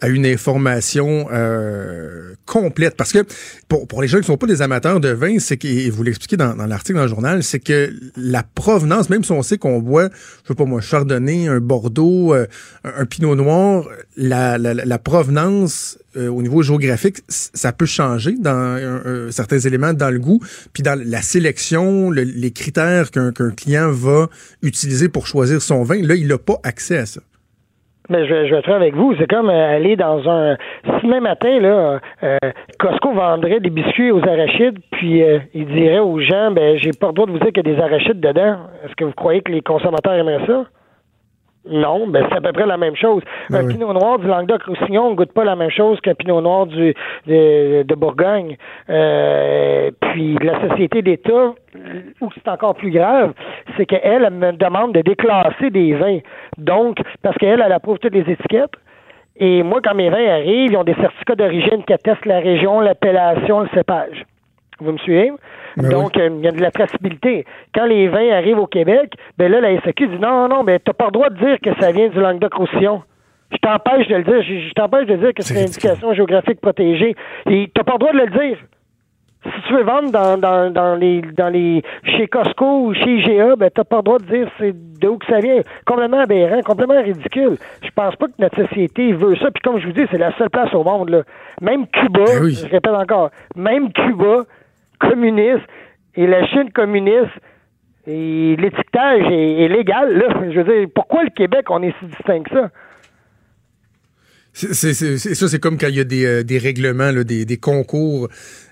[0.00, 2.96] à une information euh, complète.
[2.96, 3.24] Parce que
[3.68, 6.02] pour, pour les gens qui ne sont pas des amateurs de vin, c'est que, vous
[6.02, 9.58] l'expliquez dans, dans l'article dans le journal, c'est que la provenance, même si on sait
[9.58, 10.08] qu'on boit,
[10.42, 12.46] je sais pas moi, chardonnay, un bordeaux, euh,
[12.84, 19.28] un, pinot noir, la, la, la provenance euh, au niveau géographique, ça peut changer dans
[19.30, 20.40] certains éléments dans le goût,
[20.72, 24.28] puis dans la sélection, les critères qu'un client va
[24.62, 26.00] utiliser pour choisir son vin.
[26.02, 27.20] Là, il n'a pas accès à ça.
[28.08, 29.14] Mais je, je vais être avec vous.
[29.18, 30.56] C'est comme euh, aller dans un.
[31.00, 32.38] Si matin, là, euh,
[32.78, 37.08] Costco vendrait des biscuits aux arachides, puis euh, il dirait aux gens, ben, j'ai pas
[37.08, 38.56] le droit de vous dire qu'il y a des arachides dedans.
[38.84, 40.64] Est-ce que vous croyez que les consommateurs aimeraient ça?
[41.66, 43.22] Non, ben c'est à peu près la même chose.
[43.50, 46.66] Ben un pinot noir du Languedoc-Roussillon ne goûte pas la même chose qu'un pinot noir
[46.66, 46.94] du,
[47.26, 48.56] de, de Bourgogne.
[48.88, 51.52] Euh, puis la société d'État,
[52.20, 53.32] où c'est encore plus grave,
[53.76, 56.20] c'est qu'elle elle me demande de déclasser des vins.
[56.56, 58.74] Donc, parce qu'elle, elle approuve toutes les étiquettes.
[59.36, 62.80] Et moi, quand mes vins arrivent, ils ont des certificats d'origine qui attestent la région,
[62.80, 64.24] l'appellation, le cépage.
[64.80, 65.32] Vous me suivez?
[65.76, 67.44] Ben Donc, euh, il y a de la traçabilité.
[67.74, 70.92] Quand les vins arrivent au Québec, ben là, la SAQ dit non, non, mais t'as
[70.92, 73.02] pas le droit de dire que ça vient du Languedoc-Roussillon.
[73.50, 74.42] Je t'empêche de le dire.
[74.42, 77.16] Je, t'empêche de dire que c'est une indication géographique protégée.
[77.50, 78.58] Et t'as pas le droit de le dire.
[79.44, 83.54] Si tu veux vendre dans, dans, dans les dans les chez Costco ou chez IGA,
[83.56, 85.60] ben t'as pas le droit de dire c'est d'où que ça vient.
[85.86, 87.56] Complètement aberrant, complètement ridicule.
[87.82, 89.50] Je pense pas que notre société veut ça.
[89.52, 91.22] Puis comme je vous dis, c'est la seule place au monde là.
[91.62, 94.44] Même Cuba, ben je répète encore, même Cuba
[95.00, 95.66] communiste
[96.14, 97.38] et la Chine communiste
[98.06, 100.16] et l'étiquetage est, légal.
[100.16, 100.50] Là.
[100.50, 102.70] Je veux dire, pourquoi le Québec, on est si distinct que ça?
[104.54, 107.58] C'est, ça, c'est comme quand il y a des, euh, des règlements, là, des, des,
[107.58, 108.28] concours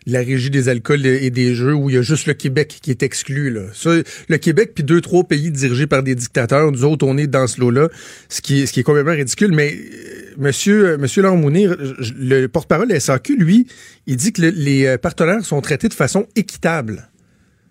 [0.06, 2.78] de la régie des alcools et des jeux où il y a juste le Québec
[2.82, 3.50] qui est exclu.
[3.50, 3.66] Là.
[3.72, 3.90] Ça,
[4.28, 7.46] le Québec puis deux, trois pays dirigés par des dictateurs, nous autres, on est dans
[7.46, 7.88] ce lot-là,
[8.28, 9.52] ce qui est, ce qui est complètement ridicule.
[9.52, 13.66] Mais euh, monsieur, euh, monsieur le porte-parole de SAQ, lui,
[14.06, 17.08] il dit que les partenaires sont traités de façon équitable.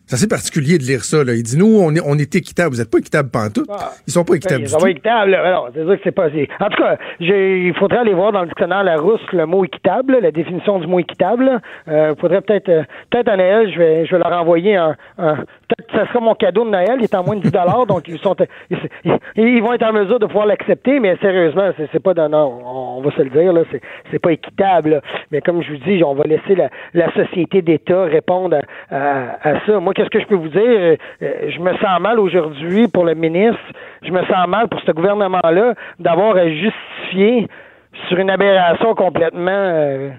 [0.08, 1.24] C'est assez particulier de lire ça.
[1.24, 1.34] Là.
[1.34, 2.76] Il dit, nous, on est, on est équitable.
[2.76, 3.68] Vous n'êtes pas équitable pantoute.
[3.72, 3.90] Ah.
[4.06, 5.32] Ils sont pas équitables Ils sont pas équitables.
[5.32, 6.28] Non, c'est sûr que c'est pas...
[6.28, 10.30] En tout cas, il faudrait aller voir dans le dictionnaire Larousse le mot équitable, la
[10.30, 11.60] définition du mot équitable.
[11.88, 12.70] Il euh, faudrait peut-être...
[12.70, 14.96] Euh, peut-être à Noël, je vais, je vais leur envoyer un...
[15.18, 16.98] un peut-être que ça sera mon cadeau de Noël.
[17.00, 17.52] Il est en moins de 10
[17.88, 18.36] donc ils sont...
[19.36, 22.14] Ils, vont être en mesure de pouvoir l'accepter, mais sérieusement, c'est, c'est pas...
[22.14, 22.62] Non,
[22.98, 25.02] on, va se le dire, là, c'est, c'est pas équitable.
[25.32, 28.58] Mais comme je vous dis, on va laisser la, la société d'État répondre
[28.92, 29.80] à, à, à ça.
[29.80, 30.62] Moi, qu'est-ce que je peux vous dire?
[30.62, 33.60] Euh, euh, je me sens mal aujourd'hui pour le ministre.
[34.04, 37.48] Je me sens mal pour ce gouvernement-là d'avoir à justifier
[38.08, 40.10] sur une aberration complètement euh,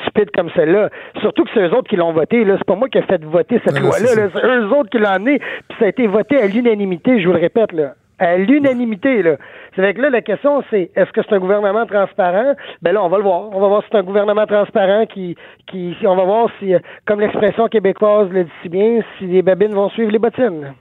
[0.00, 0.88] stupide comme celle-là.
[1.20, 2.44] Surtout que c'est eux autres qui l'ont voté.
[2.44, 2.54] Là.
[2.58, 4.08] C'est pas moi qui ai fait voter cette loi-là.
[4.34, 5.38] C'est eux autres qui l'ont amené.
[5.38, 7.72] Puis ça a été voté à l'unanimité, je vous le répète.
[7.72, 9.22] là à l'unanimité.
[9.22, 9.36] Là.
[9.76, 12.54] C'est avec là la question, c'est est-ce que c'est un gouvernement transparent?
[12.80, 13.50] Ben là, on va le voir.
[13.52, 15.36] On va voir si c'est un gouvernement transparent qui,
[15.70, 16.72] qui, on va voir si,
[17.06, 20.74] comme l'expression québécoise le dit si bien, si les babines vont suivre les bottines.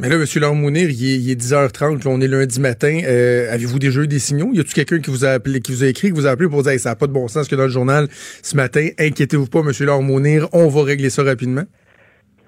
[0.00, 0.24] Mais là, M.
[0.36, 3.00] Laurent-Mounir, il, est 10h30, on est lundi matin.
[3.04, 4.50] Euh, avez-vous déjà eu des signaux?
[4.52, 6.48] Y a-tu quelqu'un qui vous a appelé, qui vous a écrit, qui vous a appelé
[6.48, 8.86] pour dire ça n'a pas de bon sens que dans le journal ce matin?
[9.00, 9.72] Inquiétez-vous pas, M.
[9.80, 11.64] Laurent-Mounir, on va régler ça rapidement?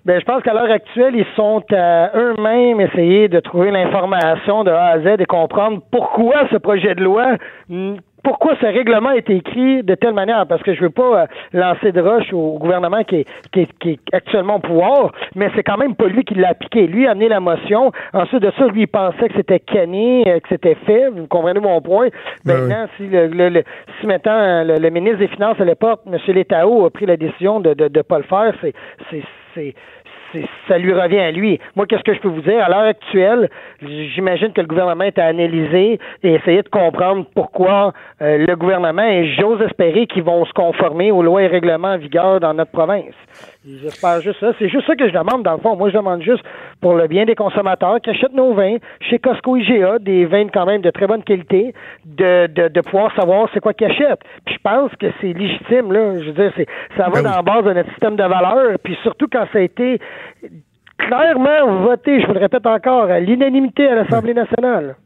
[0.04, 4.70] Ben, je pense qu'à l'heure actuelle, ils sont à eux-mêmes essayer de trouver l'information de
[4.70, 7.36] A à Z et comprendre pourquoi ce projet de loi
[8.22, 11.92] pourquoi ce règlement est écrit de telle manière, parce que je veux pas euh, lancer
[11.92, 15.62] de roche au gouvernement qui est, qui est, qui est actuellement au pouvoir, mais c'est
[15.62, 16.86] quand même pas lui qui l'a appliqué.
[16.86, 17.92] Lui a amené la motion.
[18.12, 21.08] Ensuite de ça, lui, il pensait que c'était canné, euh, que c'était fait.
[21.08, 22.08] Vous comprenez mon point?
[22.44, 23.62] Ben maintenant, si le, le,
[24.00, 26.18] si maintenant le, ministre des Finances à l'époque, M.
[26.28, 29.22] Letao, a pris la décision de ne de, de pas le faire, c'est
[29.54, 29.74] c'est
[30.68, 31.58] ça lui revient à lui.
[31.76, 32.64] Moi, qu'est-ce que je peux vous dire?
[32.64, 37.92] À l'heure actuelle, j'imagine que le gouvernement est à analyser et essayer de comprendre pourquoi
[38.22, 41.98] euh, le gouvernement, et j'ose espérer qu'ils vont se conformer aux lois et règlements en
[41.98, 43.14] vigueur dans notre province.
[43.66, 44.52] J'espère juste ça.
[44.58, 45.76] C'est juste ça que je demande, dans le fond.
[45.76, 46.42] Moi, je demande juste
[46.80, 50.64] pour le bien des consommateurs qui achètent nos vins chez Costco IGA, des vins quand
[50.64, 51.74] même de très bonne qualité,
[52.06, 54.22] de, de, de pouvoir savoir c'est quoi qu'ils achètent.
[54.46, 56.18] Puis je pense que c'est légitime, là.
[56.20, 56.52] Je veux dire,
[56.96, 58.78] ça va Ben dans la base de notre système de valeurs.
[58.82, 59.98] Puis surtout quand ça a été
[60.98, 64.96] clairement voté, je vous le répète encore, à l'unanimité à l'Assemblée nationale.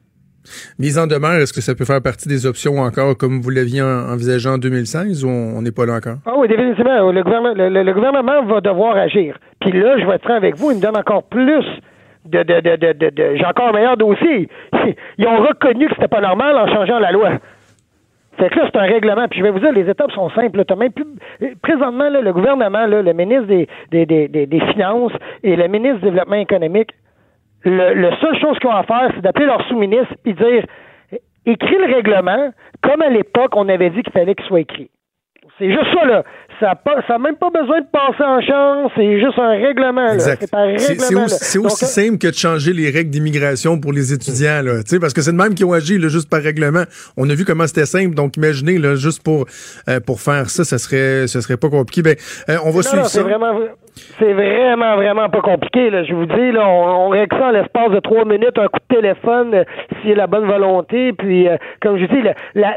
[0.79, 3.81] Mise en demeure, est-ce que ça peut faire partie des options encore comme vous l'aviez
[3.81, 6.17] en- envisagé en 2016 ou on n'est pas là encore?
[6.27, 7.11] Ah oui, définitivement.
[7.11, 9.39] Le gouvernement, le, le- le gouvernement va devoir agir.
[9.61, 11.65] Puis là, je vais être franc avec vous, il me donne encore plus
[12.27, 12.43] de...
[12.43, 14.49] de, de, de, de- de- J'ai encore un meilleur dossier.
[15.19, 17.31] Ils ont reconnu que c'était pas normal en changeant la loi.
[18.39, 19.27] Fait que là, c'est un règlement.
[19.29, 20.65] Puis je vais vous dire, les étapes sont simples.
[20.65, 21.07] T'as même plus...
[21.63, 26.91] Présentement, le gouvernement, là, le ministre des, Finances et le ministre du Développement économique,
[27.65, 30.65] le, le seule chose qu'ils ont à faire, c'est d'appeler leur sous-ministre et dire
[31.47, 32.51] écris le règlement
[32.83, 34.91] comme à l'époque on avait dit qu'il fallait qu'il soit écrit.
[35.59, 36.23] C'est juste ça, là.
[36.61, 38.93] Ça n'a pas- ça a même pas besoin de passer en chance.
[38.97, 40.15] C'est juste un règlement, là.
[40.15, 40.47] Exact.
[40.79, 44.63] C'est aussi, Donc, aussi euh, simple que de changer les règles d'immigration pour les étudiants,
[44.63, 44.83] là.
[44.83, 46.85] Tu sais, parce que c'est de même qui ont agi, là, juste par règlement.
[47.17, 49.47] On a vu comment c'était simple, donc imaginez, là, juste pour,
[49.89, 52.03] euh, pour faire ça, ça serait, ça serait pas compliqué.
[52.03, 52.17] Ben,
[52.49, 53.09] euh, on va Non, suivre non, ça.
[53.11, 53.59] c'est vraiment,
[54.19, 55.91] c'est vraiment, vraiment pas compliqué.
[55.91, 56.03] Là.
[56.05, 58.81] Je vous dis, là, on, on règle ça en l'espace de trois minutes, un coup
[58.91, 59.65] de téléphone, euh,
[60.01, 61.13] s'il y a la bonne volonté.
[61.13, 62.77] Puis, euh, comme je dis, le, la-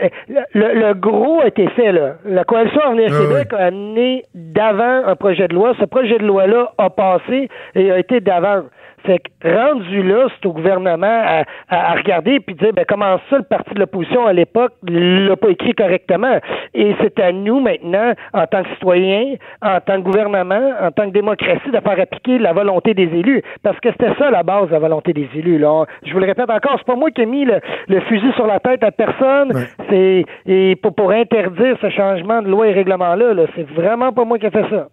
[0.54, 1.92] le, le gros a été fait.
[1.92, 2.14] Là.
[2.26, 5.74] La coalition Avenir Ah Québec a amené d'avant un projet de loi.
[5.80, 8.64] Ce projet de loi-là a passé et a été d'avant.
[9.06, 13.18] Fait que rendu là, c'est au gouvernement à, à- à regarder puis dire ben comment
[13.30, 16.40] ça le parti de l'opposition à l'époque l'a pas écrit correctement.
[16.74, 21.06] Et c'est à nous maintenant, en tant que citoyens, en tant que gouvernement, en tant
[21.06, 23.44] que démocratie, de faire appliquer la volonté des élus.
[23.64, 25.60] Parce que c'était ça la base la volonté des élus.
[25.60, 25.72] Là.
[25.72, 28.32] On- Je vous le répète encore, c'est pas moi qui ai mis le, le fusil
[28.34, 29.54] sur la tête à personne.
[29.56, 29.68] Ouais.
[29.90, 33.34] C'est et pour, pour interdire ce changement de loi et règlement-là.
[33.34, 34.88] -là, c'est vraiment pas moi qui ai fait ça.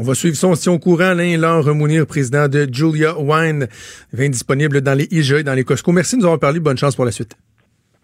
[0.00, 0.46] On va suivre ça.
[0.46, 1.06] On se tient au courant.
[1.06, 3.66] Alain Laure Mounir, président de Julia Wine,
[4.12, 5.90] vin disponible dans les IGA et dans les Costco.
[5.90, 6.60] Merci de nous avoir parlé.
[6.60, 7.36] Bonne chance pour la suite.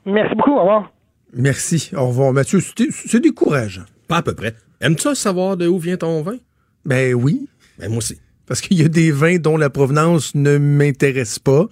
[0.05, 0.51] Merci beaucoup.
[0.51, 0.93] Au revoir.
[1.33, 1.93] Merci.
[1.97, 2.33] Au revoir.
[2.33, 3.85] Mathieu, c'est décourageant.
[4.09, 4.57] Pas à peu près.
[4.81, 6.37] Aimes-tu savoir de où vient ton vin?
[6.85, 7.49] Ben oui.
[7.79, 8.19] Ben, moi aussi.
[8.47, 11.69] Parce qu'il y a des vins dont la provenance ne m'intéresse pas.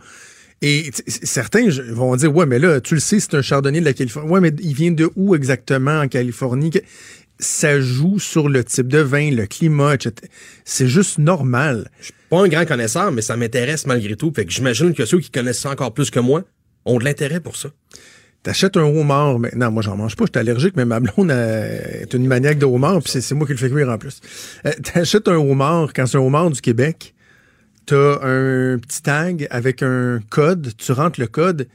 [0.65, 3.93] Et certains vont dire, ouais, mais là, tu le sais, c'est un chardonnay de la
[3.93, 4.31] Californie.
[4.31, 6.71] Ouais, mais il vient de où exactement en Californie?
[7.43, 10.15] Ça joue sur le type de vin, le climat, etc.
[10.65, 11.91] C'est juste normal.
[11.99, 14.33] Je suis pas un grand connaisseur, mais ça m'intéresse malgré tout.
[14.35, 16.45] Fait que j'imagine que ceux qui connaissent ça encore plus que moi
[16.85, 17.71] ont de l'intérêt pour ça.
[18.45, 22.13] T'achètes un homard, maintenant, moi j'en mange pas, je suis allergique, mais ma blonde est
[22.15, 24.21] une maniaque de homard, puis c'est- c'est moi qui le fais cuire en plus.
[24.67, 27.15] Euh, T'achètes un homard, quand c'est un homard du Québec,
[27.87, 31.69] t'as un petit tag avec un code, tu rentres le code.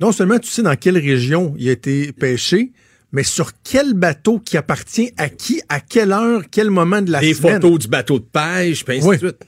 [0.00, 2.72] Non seulement tu sais dans quelle région il a été pêché,
[3.14, 7.20] mais sur quel bateau qui appartient à qui, à quelle heure, quel moment de la
[7.20, 7.62] Des semaine?
[7.62, 9.16] photos du bateau de pêche, puis ainsi Oui.
[9.16, 9.38] de suite.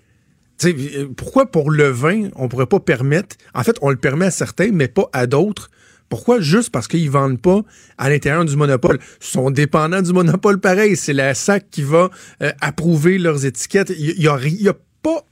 [0.65, 4.31] Euh, pourquoi pour le vin, on pourrait pas permettre, en fait, on le permet à
[4.31, 5.71] certains, mais pas à d'autres.
[6.09, 6.41] Pourquoi?
[6.41, 7.63] Juste parce qu'ils vendent pas
[7.99, 8.99] à l'intérieur du monopole.
[9.21, 10.97] Ils sont dépendants du monopole pareil.
[10.97, 12.11] C'est la SAC qui va
[12.43, 13.93] euh, approuver leurs étiquettes.
[13.99, 15.27] Il y, a, y a pas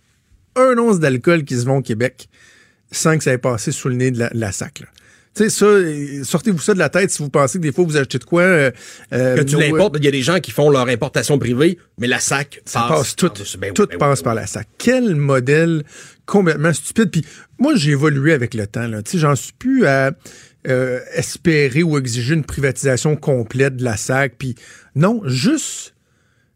[0.56, 2.28] un once d'alcool qui se vend au Québec
[2.90, 4.80] sans que ça ait passé sous le nez de la, la SAC.
[4.80, 4.86] là.
[5.36, 5.66] Tu sais, ça,
[6.24, 8.42] sortez-vous ça de la tête si vous pensez que des fois vous achetez de quoi.
[8.42, 8.70] euh,
[9.12, 12.06] euh, Que tu l'importes, il y a des gens qui font leur importation privée, mais
[12.06, 12.98] la SAC Ça passe.
[12.98, 13.26] passe tout.
[13.28, 13.58] par-dessus.
[13.58, 14.68] Ben oui, tout ben passe ben par la SAC.
[14.78, 15.82] Quel modèle
[16.26, 17.10] complètement stupide.
[17.10, 17.26] Puis
[17.58, 18.88] moi, j'ai évolué avec le temps.
[19.02, 20.12] Tu sais, J'en suis plus à
[20.68, 24.36] euh, espérer ou exiger une privatisation complète de la SAC.
[24.38, 24.54] Puis
[24.94, 25.94] non, juste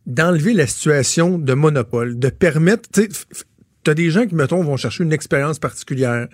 [0.07, 2.89] d'enlever la situation de monopole, de permettre.
[2.93, 3.09] Tu
[3.91, 6.29] as des gens qui, mettons, vont chercher une expérience particulière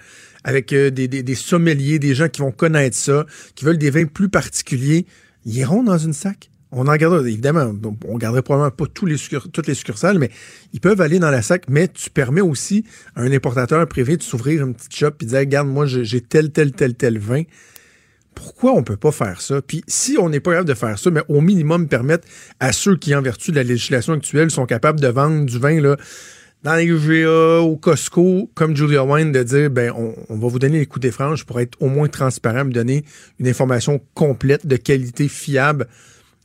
[0.44, 4.28] avec euh, des, sommeliers, des gens qui vont connaître ça, qui veulent des vins plus
[4.28, 5.07] particuliers.
[5.46, 6.50] Ils iront dans une SAC.
[6.76, 7.72] On en gardera, évidemment,
[8.04, 10.30] on garderait probablement pas toutes les succursales, mais
[10.72, 14.22] ils peuvent aller dans la SAC, mais tu permets aussi à un importateur privé de
[14.22, 17.42] s'ouvrir une petite shop et de dire, regarde, moi, j'ai tel, tel, tel, tel vin.
[18.35, 19.62] Pourquoi on peut pas faire ça?
[19.62, 22.26] Puis si on n'est pas capable de faire ça, mais au minimum permettre
[22.59, 25.80] à ceux qui, en vertu de la législation actuelle, sont capables de vendre du vin
[25.80, 25.96] là,
[26.64, 30.79] dans les GA ou Costco, comme Julia Wine, de dire, ben, on, va vous donner
[30.79, 33.05] les coups des franges pour être au moins transparent, me donner
[33.38, 35.87] une information complète, de qualité, fiable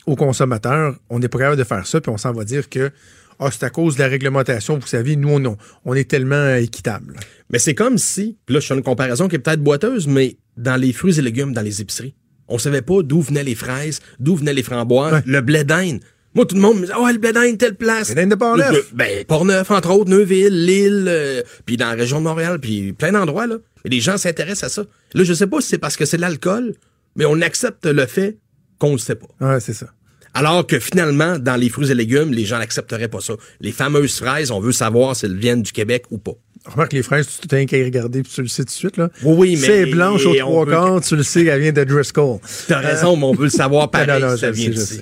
[0.05, 0.95] aux consommateurs.
[1.09, 2.91] On n'est pas capable de faire ça, puis on s'en va dire que
[3.39, 7.15] ah, c'est à cause de la réglementation, vous savez, nous, on, on est tellement équitable.
[7.49, 10.75] Mais c'est comme si, là, je fais une comparaison qui est peut-être boiteuse, mais dans
[10.75, 12.13] les fruits et légumes, dans les épiceries,
[12.49, 16.01] on savait pas d'où venaient les fraises, d'où venaient les framboises, le blé d'Inde.
[16.39, 18.13] Moi, tout le monde me dit, oh, le blé d'Inde, telle place.
[18.13, 18.93] Blé de Port-Neuf.
[18.93, 23.11] Ben, Port-Neuf, entre autres, Neuville, Lille, euh, puis dans la région de Montréal, puis plein
[23.11, 23.57] d'endroits, là.
[23.83, 24.83] Et les gens s'intéressent à ça.
[25.15, 26.75] Là, je sais pas si c'est parce que c'est l'alcool,
[27.17, 28.37] mais on accepte le fait
[28.77, 29.27] qu'on le sait pas.
[29.41, 29.87] Ouais, c'est ça.
[30.33, 33.33] Alors que finalement, dans les fruits et légumes, les gens n'accepteraient pas ça.
[33.59, 36.35] Les fameuses fraises, on veut savoir si elles viennent du Québec ou pas.
[36.63, 38.95] Remarque, les fraises, tu t'as qu'à y regarder, puis tu le sais tout de suite,
[38.95, 39.09] là.
[39.23, 39.67] Oui, oui, mais.
[39.67, 42.39] C'est blanche au trois quarts, tu le sais, elle vient de Driscoll.
[42.69, 45.01] T'as raison, mais on veut le savoir pareil, ça vient d'ici.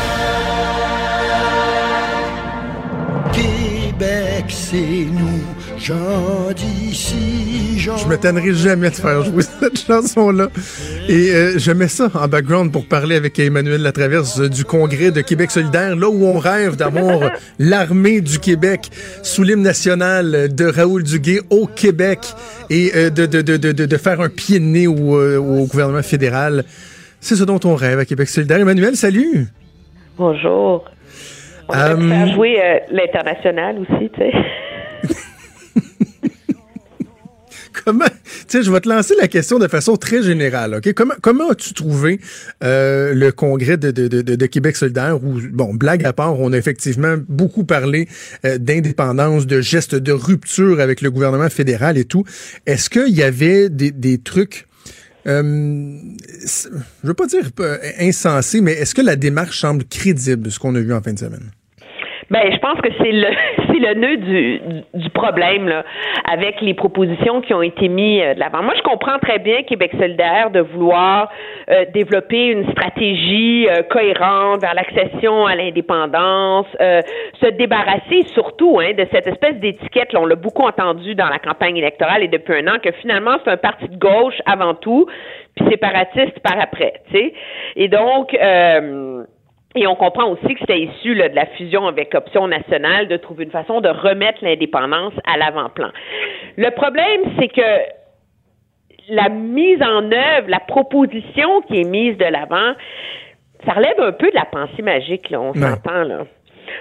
[4.51, 5.41] C'est nous,
[5.79, 10.49] gens d'ici, Je me tannerai jamais de faire jouer cette chanson-là.
[11.07, 15.21] Et euh, je mets ça en background pour parler avec Emmanuel Latraverse du congrès de
[15.21, 18.89] Québec solidaire, là où on rêve d'avoir l'armée du Québec
[19.23, 22.19] sous l'hymne national de Raoul Duguay au Québec
[22.69, 26.03] et euh, de, de, de, de, faire un pied de nez au, euh, au gouvernement
[26.03, 26.65] fédéral.
[27.21, 28.59] C'est ce dont on rêve à Québec solidaire.
[28.59, 29.47] Emmanuel, salut!
[30.17, 30.85] Bonjour.
[31.71, 32.09] On va um...
[32.09, 34.31] faire jouer euh, l'international aussi, tu sais.
[37.85, 38.11] comment, tu
[38.47, 40.93] sais, je vais te lancer la question de façon très générale, OK?
[40.93, 42.19] Comment, comment as-tu trouvé
[42.63, 46.53] euh, le congrès de, de, de, de, Québec solidaire où, bon, blague à part, on
[46.53, 48.07] a effectivement beaucoup parlé
[48.45, 52.23] euh, d'indépendance, de gestes de rupture avec le gouvernement fédéral et tout.
[52.65, 54.67] Est-ce qu'il y avait des, des trucs
[55.27, 55.99] euh,
[57.03, 57.51] je veux pas dire
[57.99, 61.19] insensés, mais est-ce que la démarche semble crédible, ce qu'on a vu en fin de
[61.19, 61.51] semaine?
[62.31, 63.27] Ben, je pense que c'est le
[63.67, 64.61] c'est le nœud du,
[64.93, 65.83] du problème là,
[66.31, 68.63] avec les propositions qui ont été mises euh, de l'avant.
[68.63, 71.29] Moi, je comprends très bien Québec solidaire de vouloir
[71.69, 79.05] euh, développer une stratégie euh, cohérente vers l'accession à l'indépendance, se débarrasser surtout hein, de
[79.11, 80.15] cette espèce d'étiquette.
[80.15, 83.51] On l'a beaucoup entendu dans la campagne électorale et depuis un an que finalement c'est
[83.51, 85.05] un parti de gauche avant tout,
[85.55, 86.93] puis séparatiste par après.
[87.11, 87.33] Sais,
[87.75, 88.33] et donc
[89.75, 93.45] et on comprend aussi que c'était issu de la fusion avec Option nationale de trouver
[93.45, 95.89] une façon de remettre l'indépendance à l'avant-plan.
[96.57, 97.61] Le problème, c'est que
[99.09, 102.73] la mise en œuvre, la proposition qui est mise de l'avant,
[103.65, 106.25] ça relève un peu de la pensée magique, là, on s'entend là.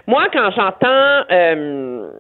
[0.07, 2.11] Moi, quand j'entends euh,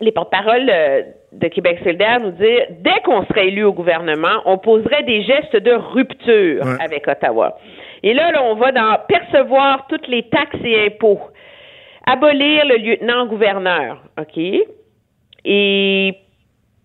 [0.00, 4.58] les porte-paroles euh, de Québec solidaire nous dire dès qu'on serait élu au gouvernement, on
[4.58, 7.58] poserait des gestes de rupture avec Ottawa.
[8.02, 11.20] Et là, là, on va dans percevoir toutes les taxes et impôts,
[12.06, 14.40] abolir le lieutenant-gouverneur, OK?
[15.44, 16.14] Et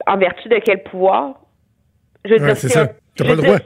[0.08, 1.36] en vertu de quel pouvoir?
[2.26, 2.88] Je veux c'est ça.
[2.88, 3.58] pas le droit.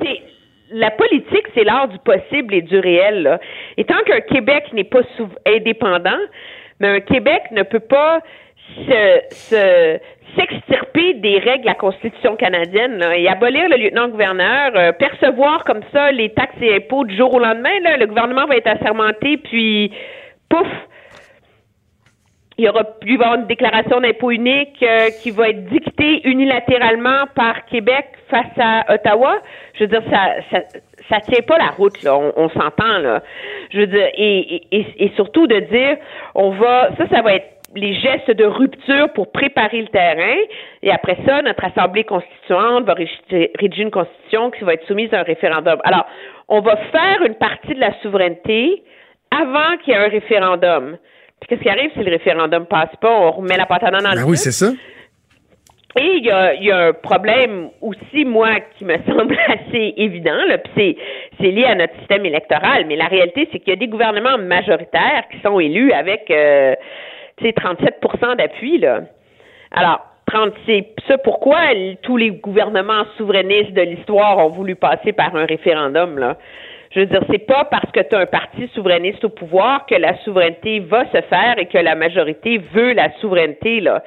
[0.71, 3.23] la politique, c'est l'art du possible et du réel.
[3.23, 3.39] Là.
[3.77, 5.01] Et tant qu'un Québec n'est pas
[5.45, 6.19] indépendant,
[6.79, 8.21] mais un Québec ne peut pas
[9.29, 9.99] se,
[10.37, 16.11] s'extirper des règles de la Constitution canadienne et abolir le lieutenant-gouverneur, euh, percevoir comme ça
[16.11, 17.69] les taxes et impôts du jour au lendemain,
[17.99, 19.91] le gouvernement va être assermenté, puis
[20.49, 20.67] pouf,
[22.57, 27.65] il y aura plus une déclaration d'impôt unique euh, qui va être dictée unilatéralement par
[27.65, 29.41] Québec face à Ottawa.
[29.75, 30.63] Je veux dire, ça, ça,
[31.07, 32.17] ça tient pas la route, là.
[32.17, 33.21] On, s'entend, là.
[33.71, 35.97] Je veux dire, et, et, et surtout de dire,
[36.33, 40.35] on va, ça, ça va être les gestes de rupture pour préparer le terrain.
[40.83, 45.19] Et après ça, notre Assemblée constituante va rédiger une constitution qui va être soumise à
[45.19, 45.79] un référendum.
[45.83, 46.05] Alors,
[46.49, 48.83] on va faire une partie de la souveraineté
[49.31, 50.97] avant qu'il y ait un référendum.
[51.39, 53.11] Puis qu'est-ce qui arrive si le référendum passe pas?
[53.11, 54.71] On remet la patate dans le ben oui, c'est ça.
[55.99, 60.45] Et il y a, y a, un problème aussi, moi, qui me semble assez évident,
[60.47, 60.95] là, puis
[61.39, 64.37] c'est lié à notre système électoral, mais la réalité, c'est qu'il y a des gouvernements
[64.37, 66.75] majoritaires qui sont élus avec euh,
[67.41, 69.01] c'est 37% d'appui, là.
[69.71, 70.01] Alors,
[70.65, 71.57] c'est ça pourquoi
[72.01, 76.37] tous les gouvernements souverainistes de l'histoire ont voulu passer par un référendum, là.
[76.91, 80.17] Je veux dire, c'est pas parce que tu un parti souverainiste au pouvoir que la
[80.19, 84.03] souveraineté va se faire et que la majorité veut la souveraineté, là.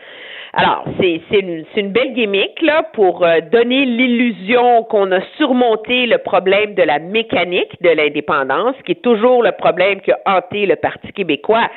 [0.53, 6.19] Alors, c'est une, une belle gimmick là, pour euh, donner l'illusion qu'on a surmonté le
[6.19, 10.75] problème de la mécanique de l'indépendance, qui est toujours le problème qui a hanté le
[10.75, 11.69] Parti québécois.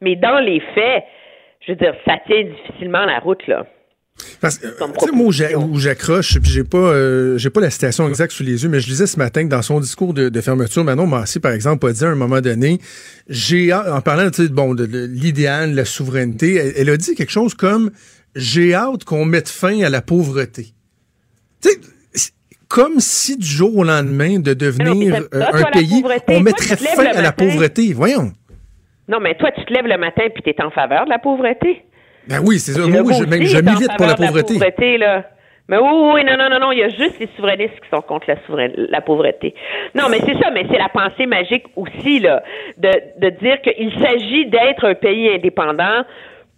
[0.00, 1.04] Mais dans les faits,
[1.66, 3.66] je veux dire, ça tient difficilement la route, là.
[4.40, 4.66] Parce que,
[5.12, 8.68] moi, où j'accroche, puis j'ai pas, euh, j'ai pas la citation exacte sous les yeux,
[8.68, 11.52] mais je lisais ce matin que dans son discours de, de fermeture, Manon Massé, par
[11.52, 12.80] exemple, a dit à un moment donné,
[13.28, 17.32] j'ai, en parlant, tu sais, bon, de, l'idéal, de la souveraineté, elle, a dit quelque
[17.32, 17.90] chose comme,
[18.34, 20.68] j'ai hâte qu'on mette fin à la pauvreté.
[21.62, 22.30] Tu sais,
[22.68, 27.20] comme si du jour au lendemain de devenir euh, un pays, on mettrait fin à
[27.20, 27.92] la pauvreté.
[27.92, 28.32] Voyons.
[29.10, 31.18] Non, mais toi, tu te lèves le matin puis tu es en faveur de la
[31.18, 31.82] pauvreté.
[32.28, 32.86] Ben oui, c'est ça.
[32.86, 34.54] Moi, je, je milite pour la pauvreté.
[34.54, 35.24] La pauvreté là.
[35.68, 38.02] Mais oui, oui, non, non, non, non, il y a juste les souverainistes qui sont
[38.02, 38.36] contre la,
[38.76, 39.54] la pauvreté.
[39.94, 42.42] Non, mais c'est ça, mais c'est la pensée magique aussi, là,
[42.76, 46.02] de, de dire qu'il s'agit d'être un pays indépendant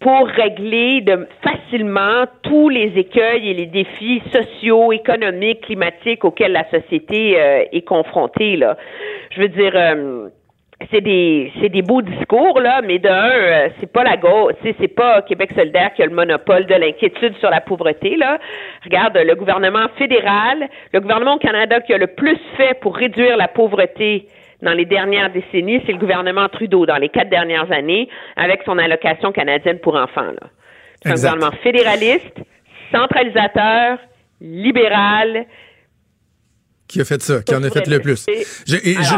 [0.01, 6.69] pour régler de, facilement tous les écueils et les défis sociaux, économiques, climatiques auxquels la
[6.71, 8.77] société euh, est confrontée, là.
[9.31, 9.73] Je veux dire...
[9.75, 10.29] Euh,
[10.91, 14.89] c'est des c'est des beaux discours là, mais d'un euh, c'est pas la gauche, c'est
[14.89, 18.39] pas Québec solidaire qui a le monopole de l'inquiétude sur la pauvreté là.
[18.85, 23.37] Regarde le gouvernement fédéral, le gouvernement au Canada qui a le plus fait pour réduire
[23.37, 24.27] la pauvreté
[24.63, 28.79] dans les dernières décennies, c'est le gouvernement Trudeau dans les quatre dernières années avec son
[28.79, 30.49] allocation canadienne pour enfants là.
[31.03, 32.39] C'est un gouvernement fédéraliste,
[32.93, 33.99] centralisateur,
[34.41, 35.47] libéral,
[36.93, 38.27] qui a fait ça, qui en a fait le plus.
[38.29, 38.45] Et,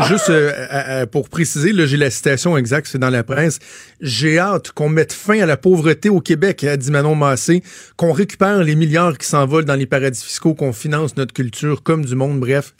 [0.08, 3.58] juste euh, pour préciser, j'ai la citation exacte, c'est dans la presse.
[4.00, 7.64] J'ai hâte qu'on mette fin à la pauvreté au Québec, a dit Manon Massé,
[7.96, 12.04] qu'on récupère les milliards qui s'envolent dans les paradis fiscaux, qu'on finance notre culture comme
[12.04, 12.38] du monde.
[12.38, 12.74] Bref,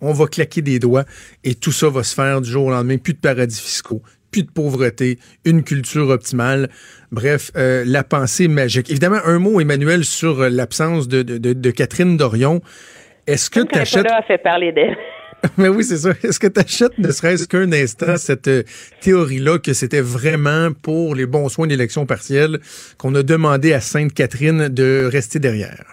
[0.00, 1.04] on va claquer des doigts
[1.44, 2.98] et tout ça va se faire du jour au lendemain.
[2.98, 6.70] Plus de paradis fiscaux, plus de pauvreté, une culture optimale.
[7.12, 8.90] Bref, euh, la pensée magique.
[8.90, 12.60] Évidemment, un mot, Emmanuel, sur l'absence de, de, de Catherine Dorion.
[13.30, 14.06] Est-ce que tu achètes.
[14.26, 14.96] fait parler d'elle.
[15.56, 16.10] Mais oui, c'est ça.
[16.10, 18.62] Est-ce que tu achètes ne serait-ce qu'un instant cette euh,
[19.00, 22.58] théorie-là que c'était vraiment pour les bons soins d'élection partielle
[22.98, 25.84] qu'on a demandé à Sainte-Catherine de rester derrière?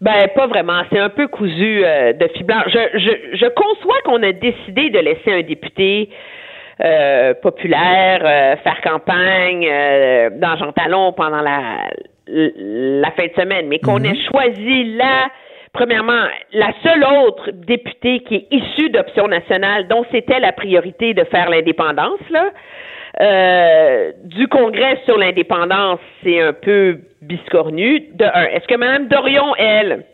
[0.00, 0.82] Ben, pas vraiment.
[0.90, 2.62] C'est un peu cousu euh, de fiblant.
[2.66, 6.08] Je, je, je conçois qu'on a décidé de laisser un député
[6.84, 9.68] euh, populaire faire campagne
[10.40, 11.88] dans Jean Talon pendant la,
[12.26, 14.12] la fin de semaine, mais qu'on mm-hmm.
[14.12, 15.28] ait choisi là
[15.74, 21.24] premièrement, la seule autre députée qui est issue d'Option nationale, dont c'était la priorité de
[21.24, 22.50] faire l'indépendance, là,
[23.20, 28.08] euh, du Congrès sur l'indépendance, c'est un peu biscornu.
[28.14, 30.04] De un, est-ce que Mme Dorion, elle,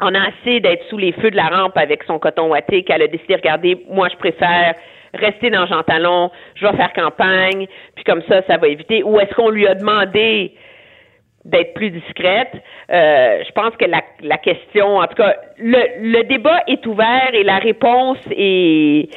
[0.00, 3.02] en a assez d'être sous les feux de la rampe avec son coton ouaté qu'elle
[3.02, 4.74] a décidé, regardez, moi je préfère
[5.14, 9.02] rester dans Jean Talon, je vais faire campagne, puis comme ça, ça va éviter?
[9.02, 10.52] Ou est-ce qu'on lui a demandé
[11.44, 12.52] d'être plus discrète.
[12.90, 17.30] Euh, je pense que la, la, question, en tout cas, le, le, débat est ouvert
[17.32, 19.08] et la réponse est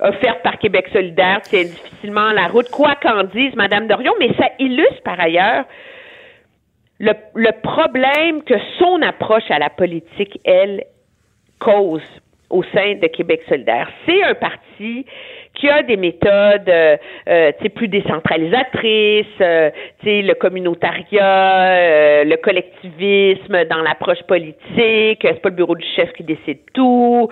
[0.00, 1.40] offerte par Québec solidaire.
[1.44, 5.64] C'est difficilement la route, quoi qu'en dise Madame Dorion, mais ça illustre par ailleurs
[7.00, 10.84] le, le problème que son approche à la politique, elle,
[11.58, 12.02] cause
[12.50, 13.88] au sein de Québec solidaire.
[14.06, 15.06] C'est un parti
[15.54, 16.96] qui a des méthodes euh,
[17.28, 19.70] euh plus décentralisatrices, euh,
[20.02, 26.24] le communautariat, euh, le collectivisme dans l'approche politique, c'est pas le bureau du chef qui
[26.24, 27.28] décide tout.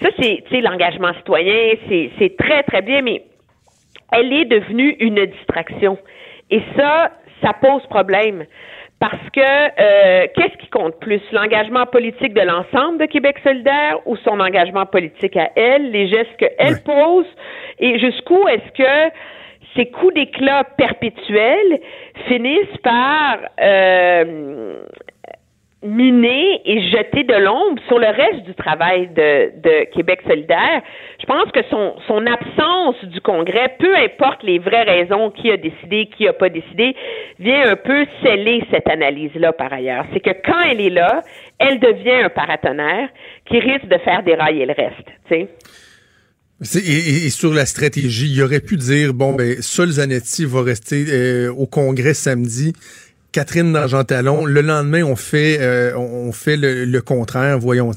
[0.00, 3.22] Ça, c'est l'engagement citoyen, c'est très, très bien, mais
[4.12, 5.98] elle est devenue une distraction.
[6.50, 7.10] Et ça,
[7.42, 8.44] ça pose problème.
[9.02, 14.14] Parce que euh, qu'est-ce qui compte plus, l'engagement politique de l'ensemble de Québec solidaire ou
[14.18, 17.26] son engagement politique à elle, les gestes qu'elle pose,
[17.80, 19.14] et jusqu'où est-ce que
[19.74, 21.80] ces coups d'éclat perpétuels
[22.28, 24.84] finissent par euh,
[25.82, 30.82] miner et jeter de l'ombre sur le reste du travail de, de, Québec solidaire.
[31.20, 35.56] Je pense que son, son absence du Congrès, peu importe les vraies raisons, qui a
[35.56, 36.94] décidé, qui n'a pas décidé,
[37.38, 40.04] vient un peu sceller cette analyse-là par ailleurs.
[40.12, 41.22] C'est que quand elle est là,
[41.58, 43.08] elle devient un paratonnerre
[43.46, 45.08] qui risque de faire dérailler le reste.
[45.28, 45.48] Tu sais.
[46.86, 51.06] Et, et, sur la stratégie, il aurait pu dire bon ben Sol Zanetti va rester
[51.08, 52.72] euh, au Congrès samedi
[53.32, 54.44] Catherine d'Argentalon.
[54.44, 57.58] Le lendemain, on fait, euh, on fait le, contraire.
[57.58, 57.92] Voyons,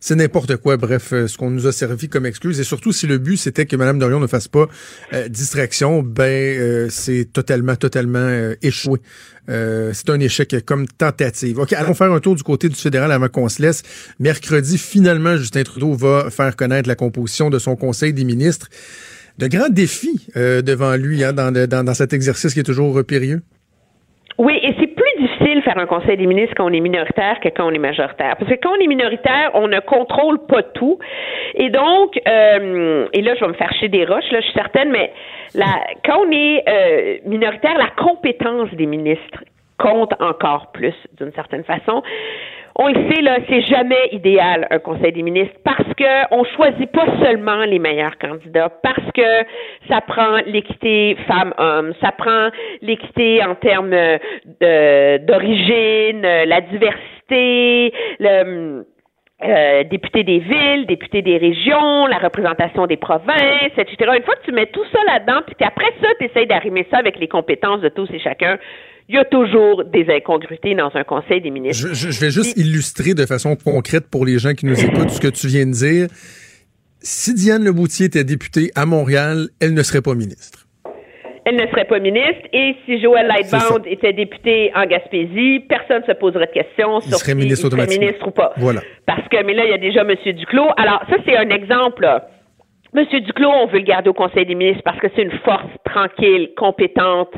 [0.00, 0.78] c'est n'importe quoi.
[0.78, 2.58] Bref, euh, ce qu'on nous a servi comme excuse.
[2.58, 4.68] Et surtout, si le but c'était que Mme Dorion ne fasse pas
[5.12, 9.00] euh, distraction, ben c'est totalement, totalement échoué.
[9.46, 11.58] c'est un échec comme tentative.
[11.58, 13.82] OK, allons faire un tour du côté du fédéral avant qu'on se laisse.
[14.18, 18.68] Mercredi, finalement, Justin Trudeau va faire connaître la composition de son Conseil des ministres.
[19.38, 23.42] De grands défis devant lui hein, dans, dans, dans cet exercice qui est toujours périlleux.
[24.38, 27.38] Oui, et c'est plus difficile de faire un conseil des ministres quand on est minoritaire
[27.40, 28.36] que quand on est majoritaire.
[28.38, 30.98] Parce que quand on est minoritaire, on ne contrôle pas tout.
[31.54, 34.54] Et donc, euh, et là, je vais me faire chier des roches, là, je suis
[34.54, 35.12] certaine, mais
[35.54, 35.66] la,
[36.04, 39.44] quand on est euh, minoritaire, la compétence des ministres
[39.78, 42.02] compte encore plus d'une certaine façon.
[42.76, 46.90] On le sait, là, c'est jamais idéal un conseil des ministres parce que on choisit
[46.90, 49.44] pas seulement les meilleurs candidats, parce que
[49.88, 52.48] ça prend l'équité femmes-hommes, ça prend
[52.80, 53.94] l'équité en termes
[54.60, 58.84] d'origine, la diversité, le
[59.44, 63.96] euh, député des villes, député des régions, la représentation des provinces, etc.
[64.16, 66.98] Une fois que tu mets tout ça là-dedans, puis qu'après ça, tu essayes d'arrimer ça
[66.98, 68.56] avec les compétences de tous et chacun,
[69.08, 71.88] il y a toujours des incongruités dans un conseil des ministres.
[71.92, 75.20] Je, je vais juste illustrer de façon concrète pour les gens qui nous écoutent ce
[75.20, 76.08] que tu viens de dire.
[77.00, 80.66] Si Diane Leboutier était députée à Montréal, elle ne serait pas ministre
[81.44, 82.42] elle ne serait pas ministre.
[82.52, 87.18] Et si Joël Lightbound était député en Gaspésie, personne ne se poserait de questions sur
[87.18, 88.52] serait ministre, serait ministre ou pas.
[88.56, 88.80] Voilà.
[89.06, 90.14] Parce que, mais là, il y a déjà M.
[90.34, 90.68] Duclos.
[90.76, 92.06] Alors, ça, c'est un exemple.
[92.94, 93.04] M.
[93.20, 96.50] Duclos, on veut le garder au Conseil des ministres parce que c'est une force tranquille,
[96.56, 97.32] compétente.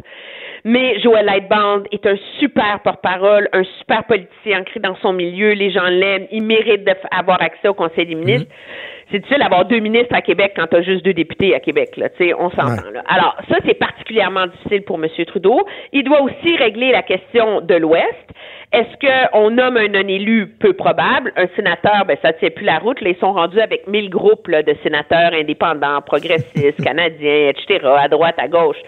[0.64, 5.52] Mais Joël Lightbound est un super porte-parole, un super politicien ancré dans son milieu.
[5.52, 6.26] Les gens l'aiment.
[6.30, 8.48] Il mérite d'avoir accès au Conseil des ministres.
[8.48, 11.60] Mm-hmm c'est difficile d'avoir deux ministres à Québec quand tu as juste deux députés à
[11.60, 11.96] Québec.
[11.96, 12.90] Là, on s'entend.
[12.92, 13.04] Là.
[13.06, 15.08] Alors, ça, c'est particulièrement difficile pour M.
[15.26, 15.64] Trudeau.
[15.92, 18.26] Il doit aussi régler la question de l'Ouest.
[18.72, 21.32] Est-ce qu'on nomme un non-élu peu probable?
[21.36, 23.00] Un sénateur, ben ça ne tient plus la route.
[23.02, 28.08] Là, ils sont rendus avec mille groupes là, de sénateurs indépendants, progressistes, canadiens, etc., à
[28.08, 28.78] droite, à gauche.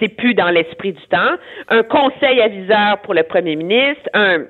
[0.00, 1.36] C'est plus dans l'esprit du temps.
[1.68, 4.46] Un conseil aviseur pour le premier ministre, un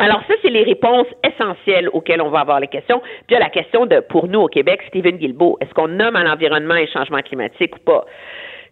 [0.00, 3.00] alors ça, c'est les réponses essentielles auxquelles on va avoir les questions.
[3.00, 5.88] Puis il y a la question de, pour nous au Québec, Stephen Guilbeault, est-ce qu'on
[5.88, 8.06] nomme à l'environnement et changement climatique ou pas?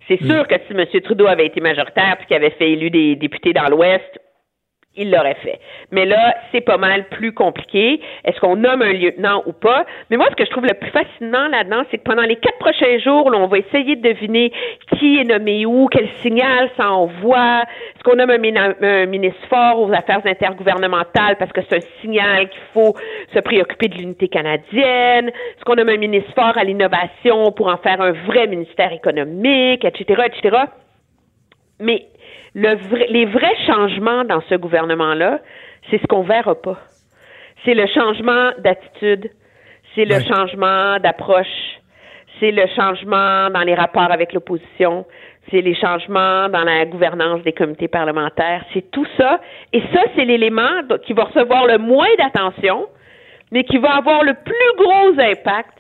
[0.09, 0.87] C'est sûr que si M.
[1.03, 4.19] Trudeau avait été majoritaire puis qu'il avait fait élu des députés dans l'Ouest,
[4.99, 5.61] il l'aurait fait.
[5.91, 8.01] Mais là, c'est pas mal plus compliqué.
[8.25, 9.87] Est-ce qu'on nomme un lieutenant ou pas?
[10.11, 12.59] Mais moi, ce que je trouve le plus fascinant là-dedans, c'est que pendant les quatre
[12.59, 14.53] prochains jours, on va essayer de deviner
[14.99, 17.63] qui est nommé où, quel signal ça envoie.
[17.95, 22.61] Est-ce qu'on nomme un, ministre fort aux affaires intergouvernementales parce que c'est un signal qu'il
[22.75, 22.95] faut
[23.33, 25.29] se préoccuper de l'unité canadienne?
[25.29, 29.85] Est-ce qu'on nomme un ministre fort à l'innovation pour en faire un vrai ministère économique,
[29.85, 30.57] etc., etc.?
[31.81, 32.07] Mais
[32.55, 35.41] les vrais changements dans ce gouvernement-là,
[35.91, 36.79] c'est ce qu'on verra pas.
[37.65, 39.31] C'est le changement d'attitude,
[39.95, 41.81] c'est le changement d'approche,
[42.41, 45.07] c'est le changement dans les rapports avec l'opposition,
[45.51, 49.41] c'est les changements dans la gouvernance des comités parlementaires, c'est tout ça.
[49.73, 52.87] Et ça, c'est l'élément qui va recevoir le moins d'attention,
[53.51, 55.78] mais qui va avoir le plus gros impact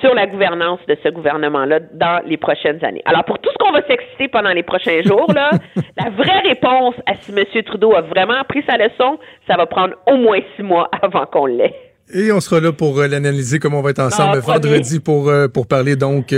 [0.00, 3.02] sur la gouvernance de ce gouvernement-là dans les prochaines années.
[3.04, 5.50] Alors, pour tout ce qu'on va s'exciter pendant les prochains jours, là,
[5.96, 7.44] la vraie réponse à si M.
[7.64, 11.46] Trudeau a vraiment appris sa leçon, ça va prendre au moins six mois avant qu'on
[11.46, 11.74] l'ait.
[12.14, 15.30] Et on sera là pour euh, l'analyser comme on va être ensemble ah, vendredi pour
[15.30, 16.34] euh, pour parler donc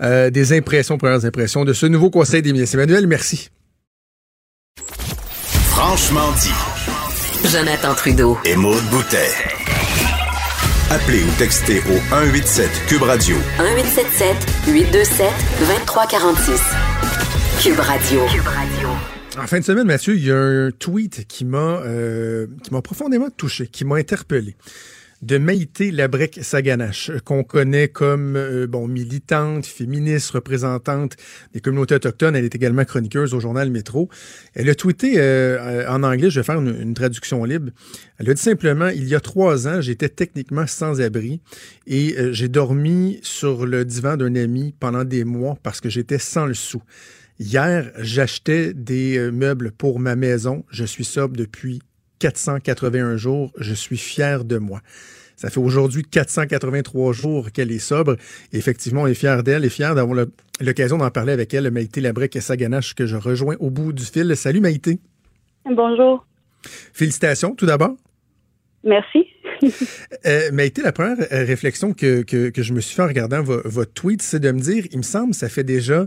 [0.00, 2.76] euh, des impressions, premières impressions de ce nouveau Conseil des ministres.
[2.76, 3.50] Emmanuel, merci.
[5.70, 6.54] Franchement dit.
[7.48, 8.38] Jonathan Trudeau.
[8.44, 9.57] Et Maude Boutet.
[10.90, 13.36] Appelez ou textez au 187 Cube Radio.
[13.58, 14.36] 1877
[14.68, 15.26] 827
[15.60, 16.62] 2346.
[17.62, 18.20] Cube Radio.
[18.26, 18.88] Cube Radio.
[19.38, 22.80] En fin de semaine, Mathieu, il y a un tweet qui m'a euh, qui m'a
[22.80, 24.56] profondément touché, qui m'a interpellé
[25.22, 31.16] de Maïté Labrec-Saganache, qu'on connaît comme euh, bon militante, féministe, représentante
[31.52, 32.36] des communautés autochtones.
[32.36, 34.08] Elle est également chroniqueuse au journal Métro.
[34.54, 37.70] Elle a tweeté euh, en anglais, je vais faire une, traduction libre.
[38.18, 41.40] Elle a dit simplement, il y a trois ans, j'étais techniquement sans abri
[41.86, 46.18] et euh, j'ai dormi sur le divan d'un ami pendant des mois parce que j'étais
[46.18, 46.82] sans le sou.
[47.40, 50.64] Hier, j'achetais des meubles pour ma maison.
[50.70, 51.80] Je suis sobre depuis
[52.18, 53.52] 481 jours.
[53.58, 54.80] Je suis fier de moi.
[55.36, 58.16] Ça fait aujourd'hui 483 jours qu'elle est sobre.
[58.52, 60.26] effectivement, on est fier d'elle et fier d'avoir
[60.60, 64.04] l'occasion d'en parler avec elle, Maïté Labrec et Saganache, que je rejoins au bout du
[64.04, 64.34] fil.
[64.34, 64.98] Salut Maïté.
[65.64, 66.26] Bonjour.
[66.92, 67.94] Félicitations tout d'abord.
[68.82, 69.26] Merci.
[70.26, 74.22] euh, Maïté, la première réflexion que, que, je me suis fait en regardant votre tweet,
[74.22, 76.06] c'est de me dire, il me semble, ça fait déjà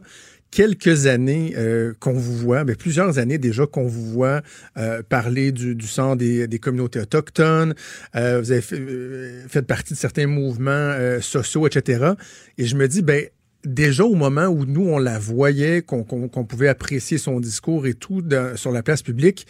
[0.51, 4.41] quelques années euh, qu'on vous voit, mais plusieurs années déjà qu'on vous voit
[4.77, 7.73] euh, parler du, du sang des, communautés autochtones.
[8.15, 12.13] Euh, vous avez fait, partie de certains mouvements sociaux, etc.
[12.57, 13.25] Et je me dis, ben
[13.63, 18.21] déjà au moment où nous on la voyait, qu'on pouvait apprécier son discours et tout
[18.55, 19.47] sur la place publique,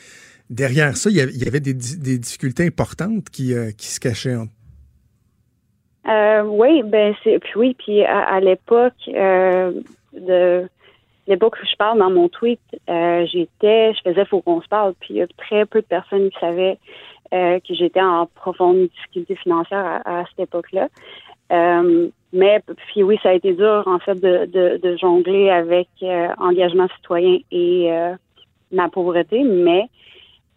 [0.50, 4.36] derrière ça, il y avait, des, difficultés importantes qui, se cachaient.
[6.06, 10.68] oui, ben c'est puis oui, puis à, à l'époque de
[11.28, 12.60] l'époque où je parle dans mon tweet,
[12.90, 15.86] euh, j'étais, je faisais faut qu'on se parle, puis il y a très peu de
[15.86, 16.78] personnes qui savaient
[17.34, 20.90] euh, que j'étais en profonde difficulté financière à, cette époque-là.
[21.52, 25.90] Euh, mais puis oui, ça a été dur en fait de, de, de jongler avec
[26.38, 27.92] engagement citoyen et
[28.72, 29.90] ma pauvreté, mais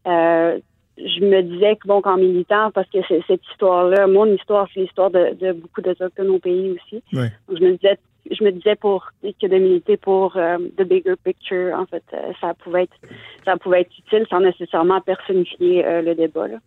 [0.07, 5.11] je me disais que bon, qu'en militant, parce que cette histoire-là, mon histoire, c'est l'histoire
[5.11, 7.03] de, de beaucoup d'Autochtones au pays aussi.
[7.13, 7.99] Donc, je me disais
[8.31, 12.33] je me disais pour que de militer pour euh, the bigger picture, en fait, euh,
[12.41, 12.97] ça pouvait être
[13.45, 16.49] ça pouvait être utile sans nécessairement personnifier euh, le débat.
[16.49, 16.59] Là.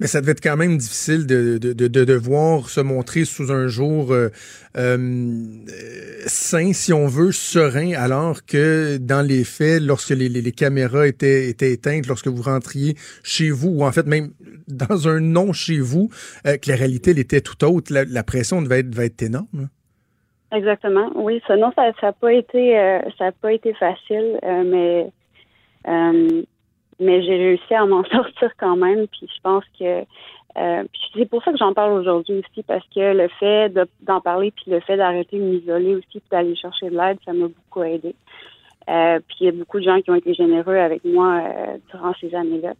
[0.00, 3.52] Mais ça devait être quand même difficile de, de, de, de devoir se montrer sous
[3.52, 4.12] un jour
[6.26, 11.48] sain, si on veut, serein, alors que dans les faits, lorsque les, les, caméras étaient,
[11.48, 14.32] étaient éteintes, lorsque vous rentriez chez vous, ou en fait même
[14.66, 16.10] dans un non chez vous,
[16.44, 19.68] que la réalité elle était tout autre, la, la pression devait être, devait être énorme.
[20.52, 21.10] Exactement.
[21.14, 25.06] Oui, ça ça ça a pas été euh, ça pas été facile, euh, mais
[25.88, 26.42] euh,
[27.00, 29.06] mais j'ai réussi à m'en sortir quand même.
[29.08, 30.04] Puis je pense que
[31.14, 34.50] c'est pour ça que j'en parle aujourd'hui aussi parce que le fait de- d'en parler
[34.50, 37.82] puis le fait d'arrêter de m'isoler aussi puis d'aller chercher de l'aide, ça m'a beaucoup
[37.82, 38.14] aidé.
[38.86, 41.42] Puis il y a beaucoup de gens qui ont été généreux avec moi
[41.90, 42.74] durant ces années-là.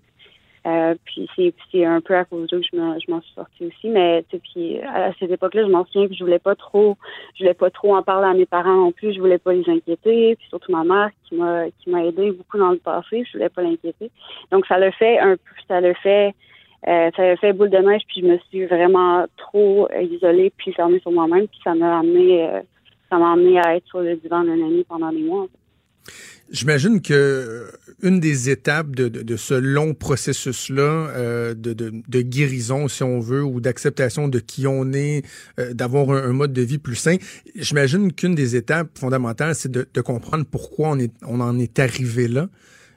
[0.64, 1.28] Euh, puis
[1.72, 4.24] c'est un peu à cause d'eux que je m'en je m'en suis sortie aussi mais
[4.30, 6.96] puis à cette époque-là je m'en souviens que je voulais pas trop
[7.34, 9.68] je voulais pas trop en parler à mes parents non plus je voulais pas les
[9.68, 13.32] inquiéter puis surtout ma mère qui m'a qui m'a aidé beaucoup dans le passé je
[13.32, 14.12] voulais pas l'inquiéter
[14.52, 16.32] donc ça le fait un peu ça le fait
[16.86, 20.72] euh, ça a fait boule de neige puis je me suis vraiment trop isolée puis
[20.72, 22.60] fermée sur moi-même puis ça m'a amené euh,
[23.10, 25.61] ça m'a amené à être sur le divan d'un ami pendant des mois en fait.
[26.52, 27.70] J'imagine que euh,
[28.02, 34.28] une des étapes de, ce long processus-là, euh, de, guérison, si on veut, ou d'acceptation
[34.28, 35.24] de qui on est,
[35.58, 37.16] euh, d'avoir un, mode de vie plus sain,
[37.56, 42.48] j'imagine qu'une des étapes fondamentales, c'est de, comprendre pourquoi on en est arrivé là.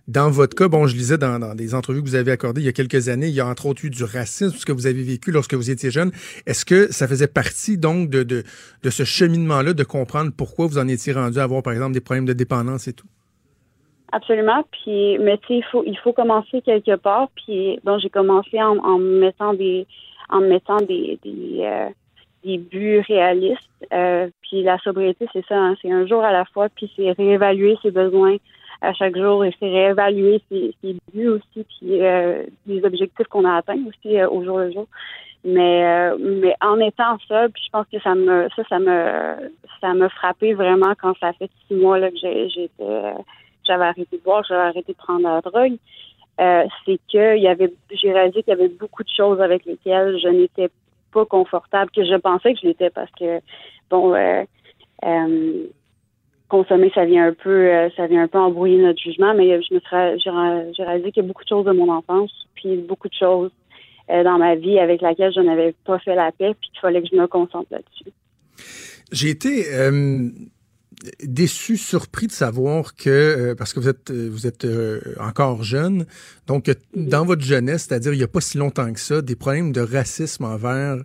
[0.08, 2.66] Dans votre cas, bon, je lisais dans, dans des entrevues que vous avez accordées il
[2.66, 4.86] y a quelques années, il y a entre autres eu du racisme, ce que vous
[4.86, 6.12] avez vécu lorsque vous étiez jeune.
[6.45, 8.43] Est-ce que ça faisait partie donc de, de,
[8.89, 12.26] ce cheminement-là, de comprendre pourquoi vous en étiez rendu à avoir, par exemple, des problèmes
[12.26, 13.08] de dépendance et tout?
[14.12, 14.64] Absolument.
[14.72, 17.30] Puis, mais tu sais, il faut, il faut commencer quelque part.
[17.36, 19.88] Puis, bon, j'ai commencé en, en me mettant des,
[20.30, 23.70] en me mettant des, des, euh, buts réalistes.
[23.91, 26.70] Euh, puis la sobriété, c'est ça, hein, c'est un jour à la fois.
[26.70, 28.38] Puis c'est réévaluer ses besoins
[28.82, 33.46] à chaque jour et c'est réévaluer ses, ses buts aussi, puis euh, les objectifs qu'on
[33.46, 34.88] a atteints aussi euh, au jour le jour.
[35.44, 39.52] Mais euh, mais en étant ça, puis je pense que ça me ça ça me
[39.80, 43.14] ça m'a frappé vraiment quand ça fait six mois là que j'étais
[43.66, 45.78] j'avais arrêté de boire, j'avais arrêté de prendre la drogue.
[46.40, 49.66] Euh, c'est que il y avait j'ai réalisé qu'il y avait beaucoup de choses avec
[49.66, 50.70] lesquelles je n'étais
[51.14, 53.40] pas confortable, que je pensais que je l'étais parce que
[53.90, 54.44] bon euh,
[55.06, 55.64] euh,
[56.48, 59.74] consommer ça vient un peu euh, ça vient un peu embrouiller notre jugement, mais je
[59.74, 62.32] me serais j'ai ré- j'ai réalisé qu'il y a beaucoup de choses de mon enfance,
[62.56, 63.52] puis beaucoup de choses
[64.12, 67.02] euh, dans ma vie avec laquelle je n'avais pas fait la paix, puis qu'il fallait
[67.02, 68.12] que je me concentre là-dessus.
[69.12, 70.30] J'ai été euh,
[71.24, 75.64] déçu, surpris de savoir que euh, parce que vous êtes euh, vous êtes euh, encore
[75.64, 76.06] jeune,
[76.48, 79.36] donc euh, dans votre jeunesse, c'est-à-dire il y a pas si longtemps que ça, des
[79.36, 80.98] problèmes de racisme envers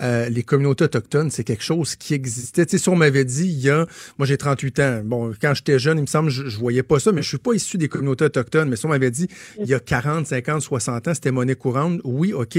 [0.00, 2.66] euh, les communautés autochtones, c'est quelque chose qui existait.
[2.66, 3.86] Tu sais, si on m'avait dit, il y a,
[4.18, 6.98] moi j'ai 38 ans, bon, quand j'étais jeune, il me semble, je, je voyais pas
[6.98, 9.28] ça, mais je suis pas issu des communautés autochtones, mais si on m'avait dit,
[9.60, 12.58] il y a 40, 50, 60 ans, c'était monnaie courante, oui, ok,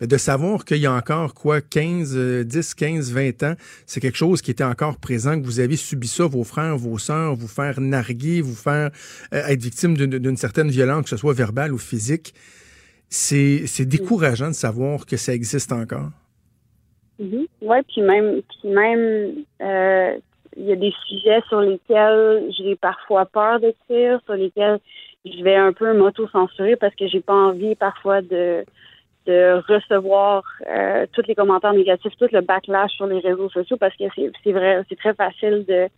[0.00, 3.54] mais de savoir qu'il y a encore, quoi, 15, euh, 10, 15, 20 ans,
[3.86, 6.98] c'est quelque chose qui était encore présent, que vous avez subi ça, vos frères, vos
[6.98, 8.90] sœurs, vous faire narguer, vous faire
[9.32, 12.34] euh, être victime d'une certaine violence, que ce soit verbale ou physique,
[13.08, 16.10] c'est décourageant de savoir que ça existe encore.
[17.62, 20.18] Oui, puis même, puis même, euh,
[20.56, 24.78] il y a des sujets sur lesquels j'ai parfois peur d'écrire, sur lesquels
[25.24, 28.64] je vais un peu m'auto-censurer parce que j'ai pas envie parfois de
[29.26, 33.96] de recevoir euh, tous les commentaires négatifs, tout le backlash sur les réseaux sociaux parce
[33.96, 35.88] que c'est c'est vrai, c'est très facile de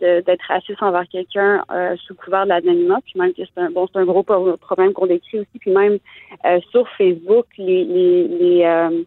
[0.00, 3.70] de- d'être raciste envers quelqu'un euh, sous couvert de l'anonymat, puis même que c'est un
[3.70, 5.98] bon c'est un gros pro- problème qu'on décrit aussi, puis même
[6.44, 9.02] euh, sur Facebook, les les les euh,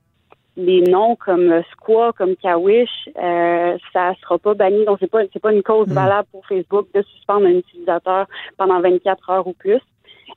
[0.58, 4.86] les noms comme Squaw, comme Kawish, euh, ça sera pas banni.
[4.86, 8.28] Donc c'est pas c'est pas une cause valable pour Facebook de suspendre un utilisateur
[8.58, 9.82] pendant 24 heures ou plus.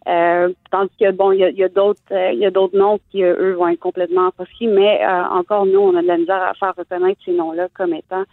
[0.07, 2.51] Euh, tandis que bon, il y a, il y a d'autres euh, il y a
[2.51, 6.03] d'autres noms qui euh, eux vont être complètement impossibles, mais euh, encore nous on a
[6.03, 8.25] de la misère à faire reconnaître ces noms-là comme étant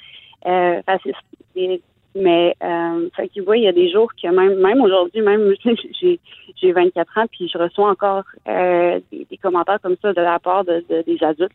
[0.47, 1.15] euh, racistes.
[1.55, 1.81] Et-
[2.15, 5.53] mais euh, fait que il y a des jours que même même aujourd'hui, même
[6.01, 6.19] j'ai
[6.61, 10.39] j'ai 24 ans, puis je reçois encore euh, des, des commentaires comme ça de la
[10.39, 11.51] part de, de- des adultes.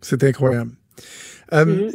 [0.00, 0.72] C'est incroyable.
[1.52, 1.90] Euh, Mhm.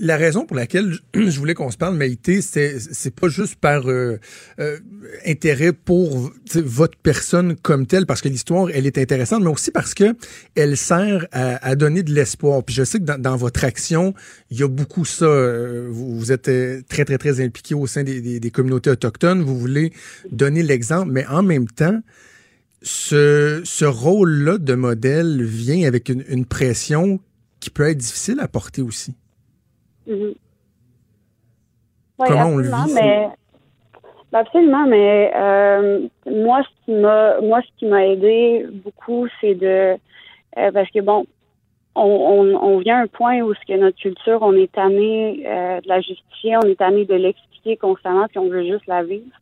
[0.00, 3.88] La raison pour laquelle je voulais qu'on se parle, Maïté, c'est c'est pas juste par
[3.88, 4.18] euh,
[4.58, 4.78] euh,
[5.26, 9.94] intérêt pour votre personne comme telle, parce que l'histoire elle est intéressante, mais aussi parce
[9.94, 10.14] que
[10.54, 12.62] elle sert à, donner de l'espoir.
[12.64, 14.14] Puis je sais que dans, votre action,
[14.50, 15.24] il y a beaucoup ça.
[15.24, 16.50] Euh, vous, êtes
[16.88, 19.42] très très très impliqué au sein des, des communautés autochtones.
[19.42, 19.92] Vous voulez
[20.30, 22.00] donner l'exemple, mais en même temps,
[22.82, 27.20] ce, ce rôle-là de modèle vient avec une, une pression
[27.60, 29.14] qui peut être difficile à porter aussi.
[30.06, 30.34] Mhm.
[32.18, 32.94] Comment on le vit?
[32.94, 33.28] Mais,
[34.32, 39.54] ben, absolument, mais euh, moi, ce qui m'a moi, ce qui m'a aidé beaucoup, c'est
[39.54, 39.96] de
[40.58, 41.26] euh, parce que bon,
[41.94, 45.44] on, on, on, vient à un point où ce que notre culture, on est tanné
[45.46, 49.02] euh, de la justifier, on est tanné de l'expliquer constamment, puis on veut juste la
[49.02, 49.36] vivre.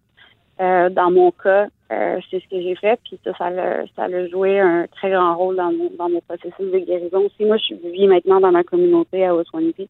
[0.60, 4.04] Euh, dans mon cas, euh, c'est ce que j'ai fait, puis ça, ça a, ça
[4.04, 7.44] a joué un très grand rôle dans mon, dans mon processus de guérison aussi.
[7.46, 9.88] Moi, je vis maintenant dans ma communauté à Oswaniki.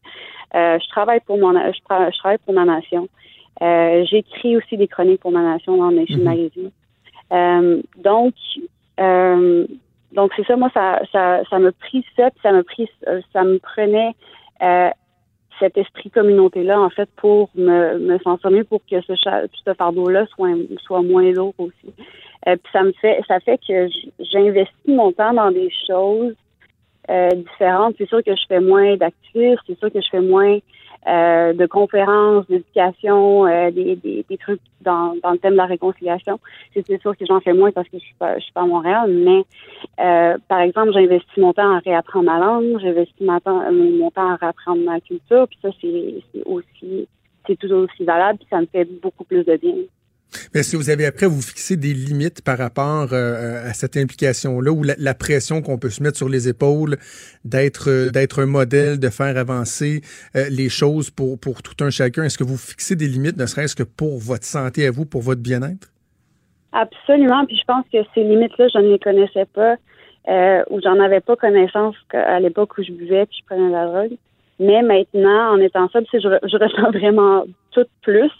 [0.55, 3.09] Euh, je travaille pour mon, je, je travaille pour ma nation.
[3.61, 6.71] Euh, J'écris aussi des chroniques pour ma nation dans Nation mm Magazine.
[7.33, 8.33] Euh, donc,
[8.99, 9.67] euh,
[10.13, 10.55] donc c'est ça.
[10.55, 12.89] Moi, ça, ça, ça me pris ça, puis ça me pris,
[13.33, 14.15] ça me prenait
[15.61, 20.49] cet esprit communauté-là, en fait, pour me, me sentir pour que ce, ce fardeau-là soit,
[20.81, 21.93] soit moins lourd aussi.
[22.47, 23.87] Euh, puis ça me fait, ça fait que
[24.19, 26.33] j'investis mon temps dans des choses
[27.09, 27.95] euh, différentes.
[27.97, 30.57] C'est sûr que je fais moins d'actifs, c'est sûr que je fais moins
[31.07, 35.65] euh, de conférences, d'éducation, euh, des, des, des, trucs dans, dans le thème de la
[35.65, 36.39] réconciliation.
[36.73, 38.65] C'est sûr que j'en fais moins parce que je suis pas, je suis pas à
[38.67, 39.43] Montréal, mais
[39.99, 44.29] euh, par exemple, j'investis mon temps à réapprendre ma langue, j'investis mon temps, mon temps
[44.29, 47.07] à réapprendre ma culture, puis ça, c'est aussi,
[47.47, 49.75] c'est tout aussi valable, puis ça me fait beaucoup plus de bien.
[50.53, 54.71] Mais que vous avez après vous fixer des limites par rapport euh, à cette implication-là
[54.71, 56.97] ou la, pression qu'on peut se mettre sur les épaules
[57.43, 60.01] d'être euh, d'être un modèle, de faire avancer
[60.35, 62.23] euh, les choses pour, pour tout un chacun?
[62.23, 65.21] Est-ce que vous fixez des limites, ne serait-ce que pour votre santé à vous, pour
[65.21, 65.91] votre bien-être?
[66.71, 67.45] Absolument.
[67.45, 69.75] Puis je pense que ces limites-là, je ne les connaissais pas
[70.69, 74.17] ou j'en avais pas connaissance à l'époque où je buvais puis je prenais la drogue.
[74.59, 78.31] Mais maintenant, en étant ça, je, je ressens vraiment tout plus.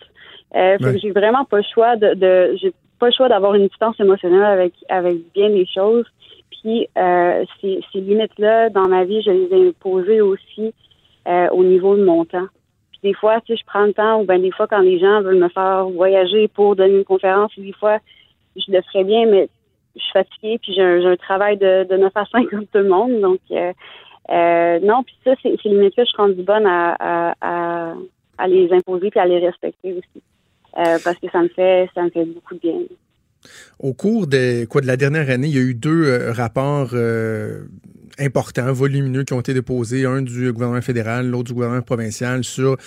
[0.55, 3.99] Euh, j'ai vraiment pas le choix de, de j'ai pas le choix d'avoir une distance
[3.99, 6.05] émotionnelle avec avec bien les choses.
[6.49, 10.73] Puis euh, ces, ces limites-là dans ma vie, je les ai imposées aussi
[11.27, 12.47] euh, au niveau de mon temps.
[12.91, 15.21] Puis des fois, sais, je prends le temps ou ben des fois quand les gens
[15.21, 17.99] veulent me faire voyager pour donner une conférence, des fois
[18.57, 19.47] je le ferais bien, mais
[19.95, 22.77] je suis fatiguée puis j'ai un, un, travail de, de 9 à 5 comme tout
[22.77, 23.21] le monde.
[23.21, 23.71] Donc euh,
[24.31, 27.93] euh non, puis ça, ces limites-là, je suis rendue bonne à, à, à,
[28.37, 30.21] à les imposer puis à les respecter aussi.
[30.77, 32.73] Euh, parce que ça me fait ça me fait beaucoup de bien.
[33.79, 36.91] Au cours de quoi de la dernière année, il y a eu deux euh, rapports
[36.93, 37.63] euh,
[38.19, 42.77] importants, volumineux qui ont été déposés, un du gouvernement fédéral, l'autre du gouvernement provincial sur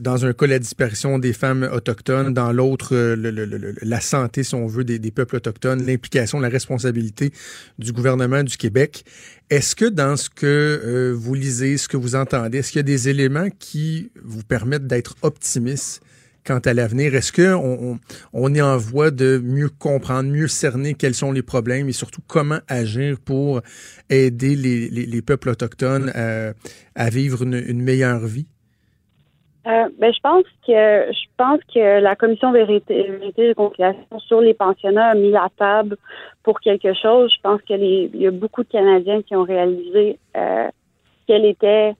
[0.00, 2.96] dans un cas la disparition des femmes autochtones, dans l'autre
[3.82, 7.30] la santé, si on veut, des, des peuples autochtones, l'implication, la responsabilité
[7.78, 9.04] du gouvernement du Québec.
[9.50, 12.84] Est-ce que dans ce que vous lisez, ce que vous entendez, est-ce qu'il y a
[12.84, 16.00] des éléments qui vous permettent d'être optimiste
[16.46, 17.14] quant à l'avenir?
[17.14, 17.98] Est-ce qu'on
[18.32, 22.22] on, est en voie de mieux comprendre, mieux cerner quels sont les problèmes et surtout
[22.26, 23.60] comment agir pour
[24.08, 26.12] aider les, peuples autochtones
[26.94, 28.46] à, vivre une, meilleure vie?
[29.66, 34.40] Euh, ben, je pense que je pense que la commission vérité, vérité et réconciliation sur
[34.40, 35.96] les pensionnats a mis la table
[36.44, 37.32] pour quelque chose.
[37.36, 40.68] Je pense qu'il y a beaucoup de Canadiens qui ont réalisé euh,
[41.26, 41.94] quelle était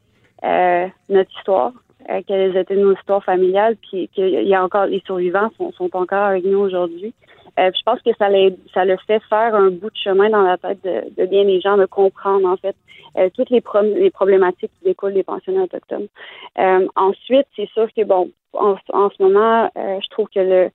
[0.45, 1.73] euh, notre histoire,
[2.11, 6.25] euh, quelles étaient nos histoires familiales, puis qu'il y a encore les survivants sont, encore
[6.25, 7.15] avec nous aujourd'hui.
[7.59, 8.29] Euh, je pense que ça,
[8.75, 11.61] ça le fait faire un bout de chemin dans la tête de, de bien les
[11.61, 12.77] gens de comprendre en fait
[13.17, 13.63] euh, toutes les,
[14.11, 16.09] problématiques qui découlent des pensionnats autochtones.
[16.59, 20.71] Euh, ensuite, c'est sûr que bon, en, en ce moment, je trouve que le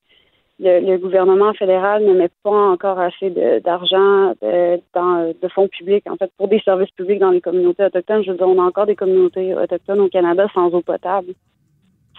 [0.62, 3.30] le, gouvernement fédéral ne met pas encore assez
[3.64, 7.84] d'argent de, dans de fonds publics, en fait, pour des services publics dans les communautés
[7.84, 8.24] autochtones.
[8.24, 11.34] Je veux dire, on a encore des communautés autochtones au Canada sans eau potable.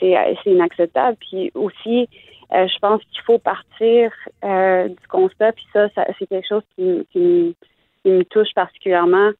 [0.01, 0.17] C'est
[0.47, 1.17] inacceptable.
[1.21, 2.09] Puis aussi,
[2.53, 4.11] euh, je pense qu'il faut partir
[4.45, 5.89] euh, du constat, puis ça,
[6.19, 7.57] c'est quelque chose qui, qui,
[8.05, 9.31] me touche particulièrement.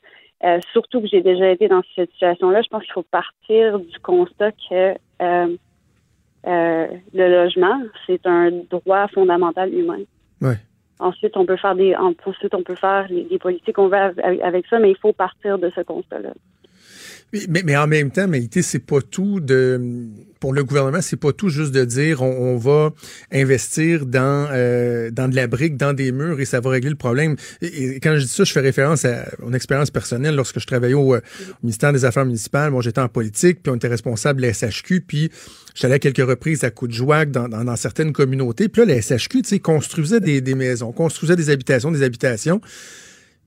[0.45, 3.99] Euh, surtout que j'ai déjà été dans cette situation-là, je pense qu'il faut partir du
[4.01, 4.95] constat que
[6.47, 10.01] euh, le logement, c'est un droit fondamental humain.
[10.41, 10.57] Ouais.
[10.99, 14.79] Ensuite, on peut faire des, ensuite on peut faire les, politiques qu'on veut avec, ça,
[14.79, 16.33] mais il faut partir de ce constat-là.
[17.49, 19.81] Mais, mais en même temps, Maïté, c'est pas tout de
[20.39, 22.93] pour le gouvernement, c'est pas tout juste de dire on, on va
[23.31, 26.97] investir dans euh, dans de la brique, dans des murs et ça va régler le
[26.97, 27.37] problème.
[27.63, 30.95] Et, quand je dis ça, je fais référence à mon expérience personnelle lorsque je travaillais
[30.95, 31.21] au, au
[31.63, 32.73] ministère des Affaires municipales.
[32.73, 35.31] Moi, j'étais en politique, puis on était responsable de la SHQ, puis
[35.77, 38.69] j'allais à quelques reprises à coup de joie dans, dans, dans, certaines communautés.
[38.69, 42.61] Puis là, la SHQ, tu sais, construisait des, des maisons, construisait des habitations, des habitations.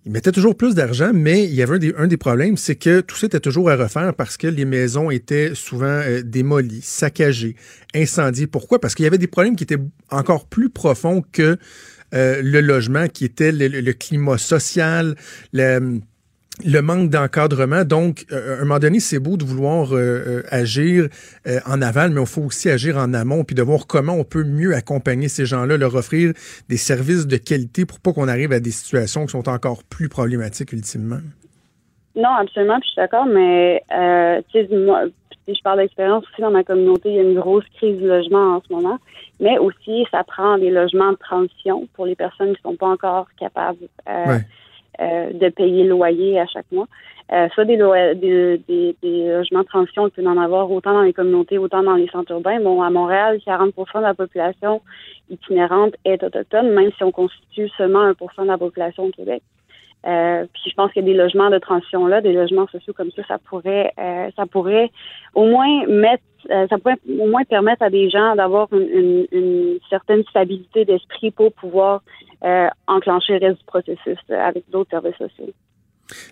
[0.05, 2.75] Ils mettaient toujours plus d'argent, mais il y avait un des, un des problèmes, c'est
[2.75, 6.81] que tout ça était toujours à refaire parce que les maisons étaient souvent euh, démolies,
[6.83, 7.55] saccagées,
[7.95, 8.45] incendiées.
[8.45, 8.79] Pourquoi?
[8.79, 9.81] Parce qu'il y avait des problèmes qui étaient
[10.11, 11.57] encore plus profonds que
[12.13, 15.15] euh, le logement, qui était le, le climat social,
[15.53, 15.99] le
[16.63, 17.83] le manque d'encadrement.
[17.83, 21.07] Donc, euh, à un moment donné, c'est beau de vouloir euh, euh, agir
[21.47, 24.23] euh, en aval, mais il faut aussi agir en amont, puis de voir comment on
[24.23, 26.33] peut mieux accompagner ces gens-là, leur offrir
[26.69, 30.09] des services de qualité pour pas qu'on arrive à des situations qui sont encore plus
[30.09, 31.19] problématiques ultimement.
[32.15, 34.41] Non, absolument, puis je suis d'accord, mais euh,
[34.87, 35.03] moi,
[35.47, 38.55] je parle d'expérience aussi dans ma communauté, il y a une grosse crise du logement
[38.55, 38.97] en ce moment,
[39.41, 43.27] mais aussi ça prend des logements de transition pour les personnes qui sont pas encore
[43.37, 43.89] capables.
[44.07, 44.45] Euh, ouais
[44.99, 46.87] euh, de payer le loyer à chaque mois.
[47.31, 51.01] Euh, soit des, des, des, des, logements de transition, on peut en avoir autant dans
[51.01, 52.59] les communautés, autant dans les centres urbains.
[52.59, 54.81] Bon, à Montréal, 40% de la population
[55.31, 59.41] itinérante est autochtone, même si on constitue seulement 1% de la population au Québec.
[60.05, 63.23] Euh, puis je pense que des logements de transition là, des logements sociaux comme ça,
[63.27, 64.91] ça pourrait, euh, ça pourrait
[65.33, 69.27] au moins mettre, euh, ça pourrait au moins permettre à des gens d'avoir une, une,
[69.31, 72.03] une, certaine stabilité d'esprit pour pouvoir
[72.43, 75.53] euh, enclencher le reste du processus avec d'autres services sociaux.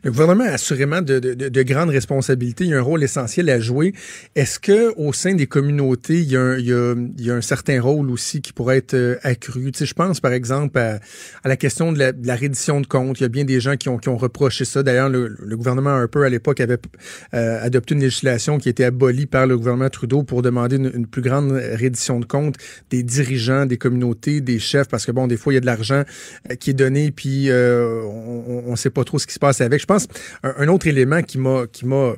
[0.04, 2.66] Le gouvernement a assurément de, de, de, grandes responsabilités.
[2.66, 3.94] Il y a un rôle essentiel à jouer.
[4.36, 8.78] Est-ce que au sein des communautés, il y, a un, certain rôle aussi qui pourrait
[8.78, 9.72] être euh, accru?
[9.72, 11.00] Tu je pense, par exemple, à,
[11.44, 13.20] la question de la, reddition de comptes.
[13.20, 14.84] Il y a bien des gens qui ont, qui ont reproché ça.
[14.84, 16.78] D'ailleurs, le, le, gouvernement Harper, à l'époque, avait
[17.34, 21.22] euh, adopté une législation qui était abolie par le gouvernement Trudeau pour demander une, plus
[21.22, 22.56] grande reddition de comptes
[22.90, 25.66] des dirigeants, des communautés, des chefs, parce que, bon, des fois, il y a de
[25.66, 26.04] l'argent
[26.52, 29.82] euh, qui est donné, puis on ne sait pas trop ce qui se passe avec.
[29.82, 30.08] Je pense
[30.44, 32.14] un, autre élément qui m'a qui m'a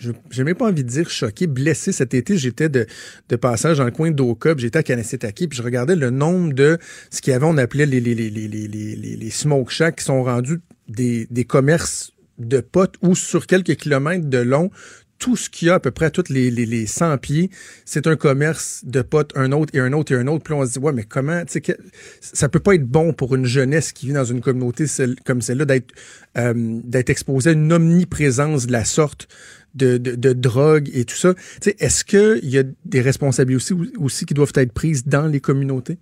[0.00, 2.36] je n'ai même pas envie de dire choqué, blessé cet été.
[2.36, 2.86] J'étais de,
[3.28, 6.78] de passage dans le coin d'Oka, j'étais à Kanessetaki, puis je regardais le nombre de
[7.10, 10.04] ce qu'il y avait, on appelait les, les, les, les, les, les, smoke shacks qui
[10.04, 14.70] sont rendus des, des commerces de potes où sur quelques kilomètres de long,
[15.18, 17.50] tout ce qu'il y a à peu près à tous les, les, les 100 pieds,
[17.84, 20.44] c'est un commerce de potes, un autre et un autre et un autre.
[20.44, 21.76] Puis on se dit, ouais, mais comment, tu sais,
[22.20, 24.84] ça peut pas être bon pour une jeunesse qui vit dans une communauté
[25.24, 25.92] comme celle-là d'être
[26.36, 29.28] euh, d'être exposée à une omniprésence de la sorte
[29.74, 31.34] de, de, de drogue et tout ça.
[31.34, 35.26] Tu sais, est-ce qu'il y a des responsabilités aussi, aussi qui doivent être prises dans
[35.26, 35.98] les communautés?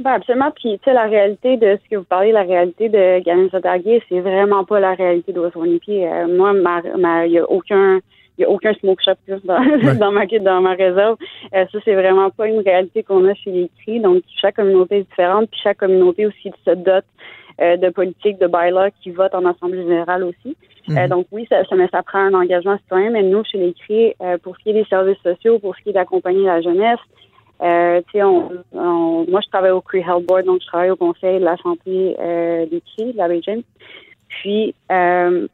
[0.00, 0.50] Ben absolument.
[0.52, 4.02] Puis, tu sais, la réalité de ce que vous parlez, la réalité de Galen Sotarguet,
[4.08, 6.08] c'est vraiment pas la réalité de Westmont-Pied.
[6.08, 8.00] Euh, moi, ma, ma, y a aucun,
[8.38, 9.12] il y a aucun smoke shop
[9.44, 9.94] dans, ouais.
[9.98, 11.16] dans, ma dans ma réserve.
[11.54, 14.00] Euh, ça, c'est vraiment pas une réalité qu'on a chez les CRI.
[14.00, 17.04] Donc, chaque communauté est différente, puis chaque communauté aussi se dote
[17.60, 20.56] euh, de politiques, de bylaws qui votent en assemblée générale aussi.
[20.88, 21.08] Mm -hmm.
[21.08, 24.14] donc oui, ça, ça, mais ça prend un engagement citoyen, mais nous, chez les CRI,
[24.42, 27.04] pour ce qui est des services sociaux, pour ce qui est d'accompagner la jeunesse,
[27.62, 31.44] euh, on, moi, je travaille au Cree Health Board, donc je travaille au Conseil de
[31.44, 33.62] la santé euh, des Cris, de la région.
[34.28, 35.46] Puis, euh,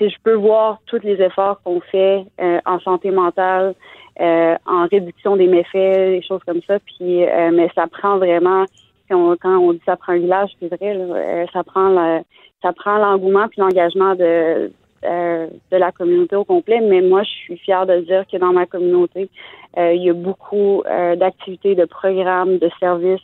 [0.00, 3.74] je peux voir tous les efforts qu'on fait euh, en santé mentale,
[4.20, 6.78] euh, en réduction des méfaits, des choses comme ça.
[6.80, 8.64] Puis, mais ça prend vraiment,
[9.10, 12.22] on, quand on dit ça prend un village, c'est vrai, ça prend
[12.62, 14.72] ça prend l'engouement puis l'engagement de
[15.04, 18.52] euh, de la communauté au complet, mais moi, je suis fière de dire que dans
[18.52, 19.28] ma communauté,
[19.76, 23.20] euh, il y a beaucoup euh, d'activités, de programmes, de services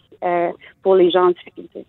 [0.82, 1.84] pour les gens en difficulté.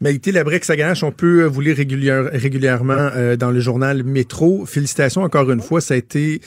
[0.00, 4.64] Maïté Labrec-Saganache, on peut vous lire régulière, régulièrement dans le journal Métro.
[4.64, 6.40] Félicitations encore une fois, ça a été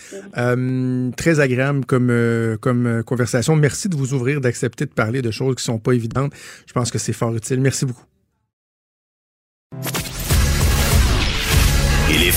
[1.17, 3.57] très agréable comme, conversation.
[3.57, 6.31] Merci de vous ouvrir, d'accepter de parler de choses qui sont pas évidentes.
[6.65, 7.59] Je pense que c'est fort utile.
[7.59, 8.05] Merci beaucoup.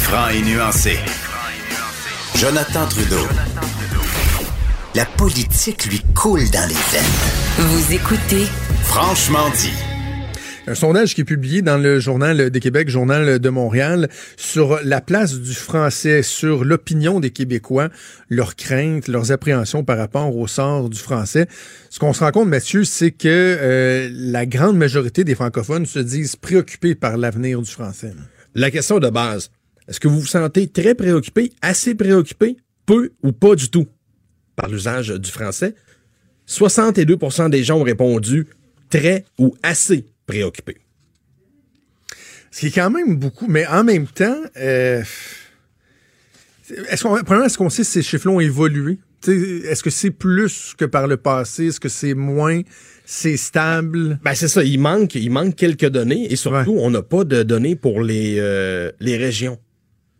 [0.00, 0.96] Franc et nuancé.
[2.36, 3.26] Jonathan Trudeau.
[4.94, 7.68] La politique lui coule dans les veines.
[7.68, 8.46] Vous écoutez
[8.82, 9.74] Franchement dit.
[10.66, 15.00] Un sondage qui est publié dans le Journal de Québec, Journal de Montréal, sur la
[15.00, 17.90] place du français, sur l'opinion des Québécois,
[18.30, 21.46] leurs craintes, leurs appréhensions par rapport au sort du français.
[21.90, 25.98] Ce qu'on se rend compte, Mathieu, c'est que euh, la grande majorité des francophones se
[25.98, 28.12] disent préoccupés par l'avenir du français.
[28.54, 29.50] La question de base,
[29.90, 33.88] est-ce que vous vous sentez très préoccupé, assez préoccupé, peu ou pas du tout
[34.54, 35.74] par l'usage du français?
[36.46, 38.46] 62% des gens ont répondu
[38.88, 40.76] très ou assez préoccupé.
[42.52, 45.02] Ce qui est quand même beaucoup, mais en même temps, euh,
[46.88, 48.98] Est-ce qu'on, premièrement, est-ce qu'on sait si ces chiffres-là ont évolué?
[49.26, 51.66] Est-ce que c'est plus que par le passé?
[51.66, 52.60] Est-ce que c'est moins?
[53.04, 54.20] C'est stable?
[54.22, 57.42] Ben c'est ça, il manque, il manque quelques données et surtout, on n'a pas de
[57.42, 59.58] données pour les, euh, les régions.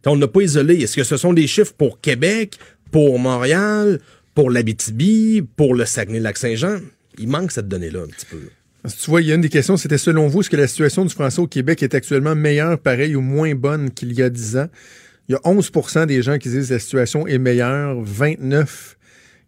[0.07, 0.83] On n'a pas isolé.
[0.83, 2.59] Est-ce que ce sont des chiffres pour Québec,
[2.91, 4.01] pour Montréal,
[4.35, 6.79] pour l'Abitibi, pour le Saguenay-Lac-Saint-Jean?
[7.19, 8.39] Il manque cette donnée-là un petit peu.
[8.89, 11.05] Tu vois, il y a une des questions, c'était selon vous, est-ce que la situation
[11.05, 14.57] du français au Québec est actuellement meilleure, pareille ou moins bonne qu'il y a 10
[14.57, 14.69] ans?
[15.29, 18.97] Il y a 11% des gens qui disent que la situation est meilleure, 29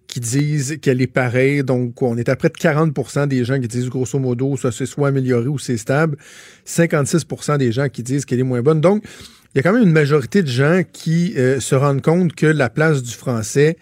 [0.06, 1.64] qui disent qu'elle est pareille.
[1.64, 4.84] Donc, on est à près de 40% des gens qui disent grosso modo, ça c'est
[4.84, 6.18] soit amélioré ou c'est stable.
[6.66, 8.82] 56% des gens qui disent qu'elle est moins bonne.
[8.82, 9.02] Donc,
[9.54, 12.46] il y a quand même une majorité de gens qui euh, se rendent compte que
[12.46, 13.76] la place du français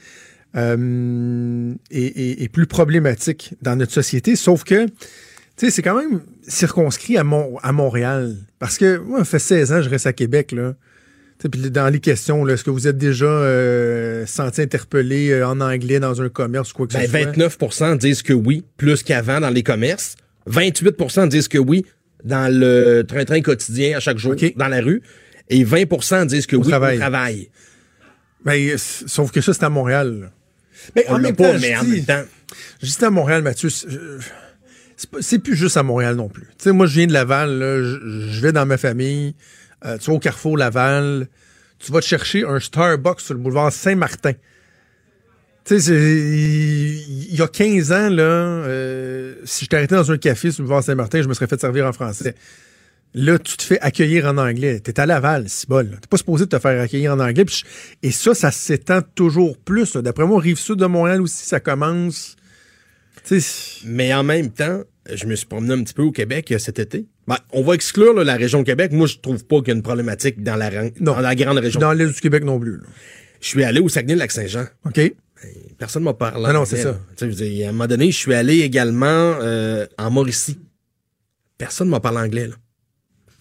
[0.56, 4.36] euh, est, est- est plus problématique dans notre société.
[4.36, 4.92] Sauf que, tu
[5.56, 8.36] sais, c'est quand même circonscrit à, Mon- à Montréal.
[8.58, 10.74] Parce que moi, ça fait 16 ans que je reste à Québec, là.
[11.50, 15.98] Puis dans les questions, est-ce que vous êtes déjà euh, senti interpellé euh, en anglais
[15.98, 17.32] dans un commerce ou quoi que Ben, ce soit?
[17.94, 20.16] 29% disent que oui, plus qu'avant dans les commerces.
[20.50, 21.86] 28% disent que oui
[22.24, 25.00] dans le train-train quotidien à chaque jour, dans la rue.
[25.50, 26.96] Et 20% disent que oui travail.
[26.96, 27.48] au travail.
[28.44, 30.20] Ben, s- sauf que ça, c'est à Montréal.
[30.22, 30.30] là.
[30.96, 31.90] Mais On en même pas, temps, mais en dis.
[31.90, 32.22] même temps.
[32.82, 34.18] Je dis à Montréal, Mathieu, c'est euh,
[35.20, 36.44] c'est plus juste à Montréal non plus.
[36.58, 39.34] Tu sais, moi, je viens de Laval, là, je, je vais dans ma famille,
[39.84, 41.26] euh, tu vas au Carrefour Laval,
[41.78, 44.32] tu vas te chercher un Starbucks sur le boulevard Saint-Martin.
[45.64, 50.50] Tu sais, il y a 15 ans, là, euh, si je t'arrêtais dans un café
[50.50, 52.34] sur le boulevard Saint-Martin, je me serais fait servir en français.
[53.12, 54.78] Là, tu te fais accueillir en anglais.
[54.80, 55.88] T'es à Laval, c'est bol.
[56.00, 57.44] T'es pas supposé te faire accueillir en anglais.
[58.02, 59.96] Et ça, ça s'étend toujours plus.
[59.96, 62.36] D'après moi, Rive-Sud de Montréal aussi, ça commence...
[63.26, 63.38] Tu
[63.84, 64.82] Mais en même temps,
[65.12, 67.06] je me suis promené un petit peu au Québec euh, cet été.
[67.28, 68.92] Ben, on va exclure là, la région Québec.
[68.92, 71.12] Moi, je trouve pas qu'il y a une problématique dans la, ran- Non.
[71.14, 71.80] dans la grande région.
[71.80, 72.76] dans l'île du Québec non plus.
[72.78, 72.84] là.
[73.40, 74.64] Je suis allé au Saguenay-Lac-Saint-Jean.
[74.86, 75.12] OK?
[75.78, 76.44] Personne m'a parlé.
[76.48, 76.92] Ah non, c'est ça.
[76.92, 76.98] là.
[77.16, 79.06] Tu sais, je veux dire, à un moment donné, je suis allé également
[79.40, 80.58] euh, en Mauricie.
[81.58, 82.46] Personne m'a parlé anglais.
[82.48, 82.54] Là.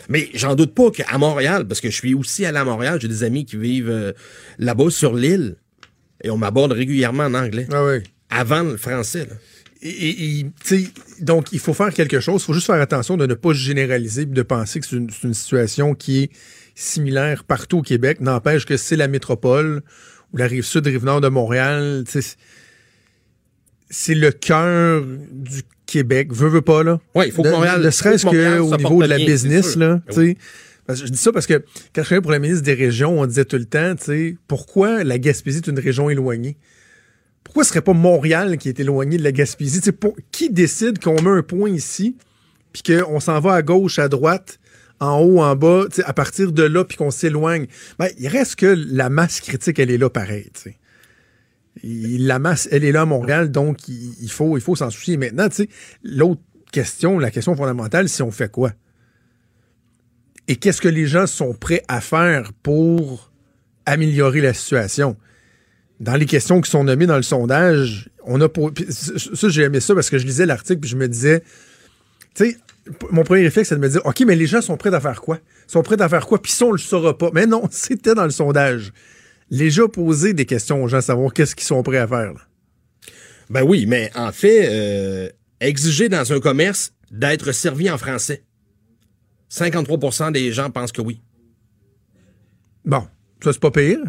[0.10, 3.08] Mais j'en doute pas qu'à Montréal, parce que je suis aussi allé à Montréal, j'ai
[3.08, 4.12] des amis qui vivent euh,
[4.58, 5.56] là-bas sur l'île,
[6.24, 7.68] et on m'aborde régulièrement en anglais.
[7.72, 8.00] Ah oui.
[8.30, 9.28] Avant le français.
[9.30, 9.36] Là.
[9.82, 10.46] Et,
[11.22, 12.42] donc, il faut faire quelque chose.
[12.42, 15.34] Il faut juste faire attention de ne pas généraliser et de penser que c'est une,
[15.34, 16.32] situation qui est
[16.76, 18.20] similaire partout au Québec.
[18.20, 19.82] N'empêche que c'est la métropole
[20.34, 22.04] ou la rive sud, rive nord de Montréal.
[23.90, 26.30] C'est le cœur du Québec.
[26.32, 27.00] Veux, veux pas, là.
[27.16, 29.96] Ouais, il faut que Montréal- Ne serait-ce qu'au niveau de la bien, business, là.
[29.96, 30.38] Ben tu sais.
[30.86, 31.54] Parce que je dis ça parce que
[31.94, 34.38] quand je travaillais pour la ministre des Régions, on disait tout le temps, tu sais,
[34.48, 36.58] pourquoi la Gaspésie est une région éloignée?
[37.44, 39.82] Pourquoi ce serait pas Montréal qui est éloigné de la Gaspésie?
[39.92, 42.16] Pour- qui décide qu'on met un point ici,
[42.74, 44.60] puis qu'on s'en va à gauche, à droite,
[45.00, 47.68] en haut, en bas, tu sais, à partir de là, puis qu'on s'éloigne?
[48.00, 50.50] Ben, il reste que la masse critique, elle est là pareil.
[50.54, 50.76] tu sais.
[51.84, 55.18] La masse, elle est là à Montréal, donc il, faut, s'en soucier.
[55.18, 55.70] Maintenant, tu sais,
[56.04, 58.72] l'autre question, la question fondamentale, c'est on fait quoi?
[60.48, 63.32] Et qu'est-ce que les gens sont prêts à faire pour
[63.86, 65.16] améliorer la situation?
[66.00, 68.72] Dans les questions qui sont nommées dans le sondage, on a pour...
[68.90, 71.44] Ça, j'ai aimé ça parce que je lisais l'article puis je me disais,
[72.36, 72.58] tu
[73.12, 75.22] mon premier réflexe, c'est de me dire, OK, mais les gens sont prêts à faire
[75.22, 75.38] quoi?
[75.68, 76.42] Ils sont prêts à faire quoi?
[76.42, 77.30] Puis ça, on le saura pas.
[77.34, 78.92] Mais non, c'était dans le sondage.
[79.52, 82.34] Les gens posaient des questions aux gens, savoir qu'est-ce qu'ils sont prêts à faire.
[82.34, 82.40] là.
[83.50, 85.30] Ben oui, mais en fait, euh,
[85.60, 88.44] exiger dans un commerce d'être servi en français.
[89.52, 91.22] 53% des gens pensent que oui.
[92.86, 93.08] Bon,
[93.44, 94.00] ça, c'est pas pire.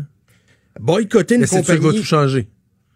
[0.79, 1.99] Boycotter une Mais c'est ça qui va compagnie.
[2.01, 2.49] tout changer?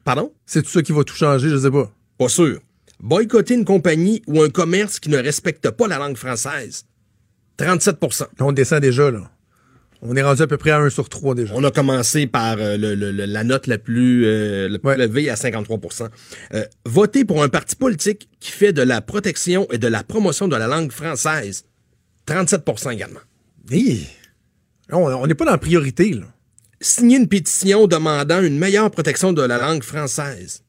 [0.04, 0.32] Pardon?
[0.44, 1.90] C'est tout ça qui va tout changer, je sais pas.
[2.18, 2.60] Pas sûr.
[3.00, 6.84] Boycotter une compagnie ou un commerce qui ne respecte pas la langue française.
[7.56, 9.30] 37 Là, on descend déjà, là.
[10.06, 11.54] On est rendu à peu près à 1 sur 3 déjà.
[11.56, 14.88] On a commencé par euh, le- le- le- la note la plus, euh, la plus
[14.88, 14.94] Ouais.
[14.96, 16.08] élevée à 53%
[16.52, 20.46] Euh, Voter pour un parti politique qui fait de la protection et de la promotion
[20.46, 21.64] de la langue française.
[22.26, 23.20] 37% également.
[24.92, 26.26] On on n'est pas dans la priorité, là.
[26.80, 30.62] Signer une pétition demandant une meilleure protection de la langue française.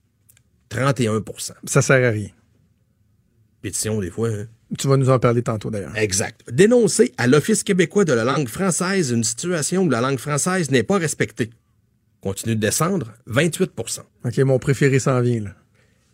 [0.69, 2.29] 31% Ça sert à rien.
[3.61, 4.29] Pétition, des fois.
[4.29, 4.47] hein.
[4.77, 5.95] Tu vas nous en parler tantôt, d'ailleurs.
[5.95, 6.41] Exact.
[6.51, 10.83] Dénoncer à l'Office québécois de la langue française une situation où la langue française n'est
[10.83, 11.51] pas respectée.
[12.21, 13.71] Continue de descendre, 28
[14.25, 15.51] OK, mon préféré s'en vient, là.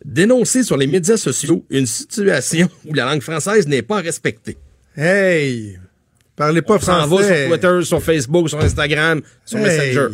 [0.04, 4.58] Dénoncer sur les médias sociaux une situation où la langue française n'est pas respectée.
[4.96, 5.78] Hey!
[6.36, 7.46] Parlez pas On s'en va français.
[7.46, 9.64] sur Twitter, sur Facebook, sur Instagram, sur Hey!
[9.64, 10.08] Messenger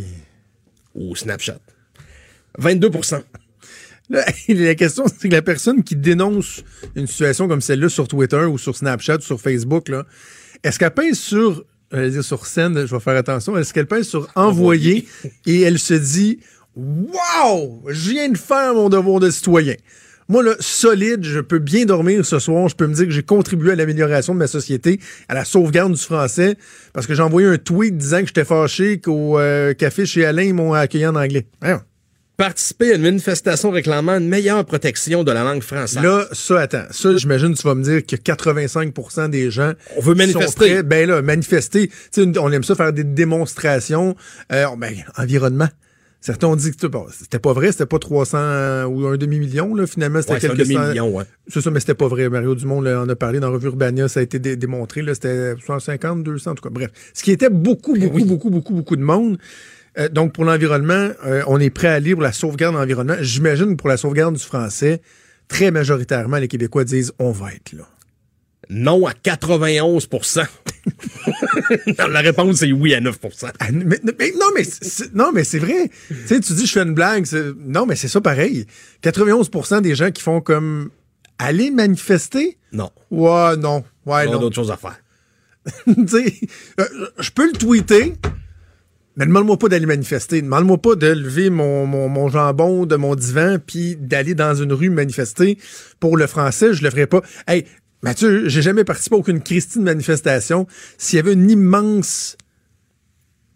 [0.94, 1.58] ou Snapchat.
[2.58, 2.90] 22
[4.10, 6.62] Là, la question, c'est que la personne qui dénonce
[6.96, 10.04] une situation comme celle-là sur Twitter ou sur Snapchat ou sur Facebook, là,
[10.62, 14.08] est-ce qu'elle pèse sur j'allais dire sur scène, je vais faire attention, est-ce qu'elle pèse
[14.08, 15.06] sur envoyer
[15.46, 16.40] et elle se dit
[16.76, 17.82] Wow!
[17.88, 19.74] Je viens de faire mon devoir de citoyen.
[20.28, 22.68] Moi, là, solide, je peux bien dormir ce soir.
[22.68, 25.94] Je peux me dire que j'ai contribué à l'amélioration de ma société, à la sauvegarde
[25.94, 26.56] du français,
[26.92, 30.42] parce que j'ai envoyé un tweet disant que j'étais fâché qu'au euh, café chez Alain,
[30.42, 31.46] ils m'ont accueilli en anglais.
[32.42, 36.00] Participer à une manifestation réclamant une meilleure protection de la langue française.
[36.00, 36.84] Là, ça, attends.
[36.92, 40.46] Ça, j'imagine tu vas me dire que 85 des gens On veut manifester.
[40.46, 40.82] sont prêts.
[40.84, 41.88] Ben là, manifester.
[41.88, 44.14] Tu sais, on aime ça faire des démonstrations.
[44.52, 45.66] Euh, ben, environnement.
[46.20, 46.76] Certains ont dit que
[47.20, 51.08] c'était pas vrai, c'était pas 300 ou un demi-million, là, finalement, c'était Ouais, quelques demi-million,
[51.16, 51.24] ouais.
[51.48, 52.28] C'est ça, mais c'était pas vrai.
[52.28, 55.14] Mario Dumont là, en a parlé dans Revue Urbania, ça a été dé- démontré, là,
[55.14, 56.70] c'était 150, 200, en tout cas.
[56.70, 56.90] Bref.
[57.14, 59.38] Ce qui était beaucoup, Ben beaucoup, beaucoup, beaucoup, beaucoup de monde.
[59.98, 63.16] Euh, donc, pour l'environnement, euh, on est prêt à aller pour la sauvegarde de l'environnement.
[63.20, 65.00] J'imagine pour la sauvegarde du français,
[65.48, 67.88] très majoritairement, les Québécois disent on va être là.
[68.70, 70.08] Non à 91
[71.98, 73.18] Non, La réponse est oui à 9
[73.60, 75.90] Ah, mais- mais- non, mais c'est, non, mais c'est vrai.
[76.28, 77.26] tu dis je fais une blague.
[77.64, 78.66] non, mais c'est ça pareil.
[79.02, 80.90] 91% des gens qui font comme
[81.38, 82.58] aller manifester?
[82.72, 82.90] Non.
[83.10, 83.84] Ouais, non.
[84.04, 84.38] Ouais, On a non.
[84.40, 84.98] d'autres choses à faire.
[85.86, 86.34] Tu sais,
[86.80, 86.84] euh,
[87.18, 88.14] je peux le tweeter,
[89.18, 90.40] mais demande-moi pas d'aller manifester.
[90.40, 94.72] Demande-moi pas de lever mon, mon, mon jambon de mon divan puis d'aller dans une
[94.72, 95.58] rue manifester.
[95.98, 97.22] Pour le français, je le ferai pas.
[97.48, 97.64] Hey,
[98.02, 100.68] Mathieu, j'ai jamais participé à aucune Christine manifestation.
[100.98, 102.36] S'il y avait une immense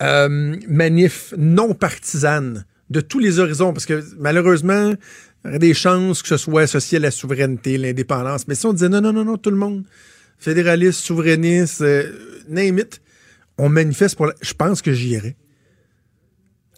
[0.03, 4.95] euh, manif non partisane de tous les horizons, parce que malheureusement,
[5.45, 8.49] il y aurait des chances que ce soit associé à la souveraineté, l'indépendance.
[8.49, 9.85] Mais si on disait non, non, non, non, tout le monde,
[10.39, 12.11] fédéraliste, souverainiste, euh,
[13.59, 14.35] on manifeste pour la...
[14.43, 15.21] Je pense que j'y.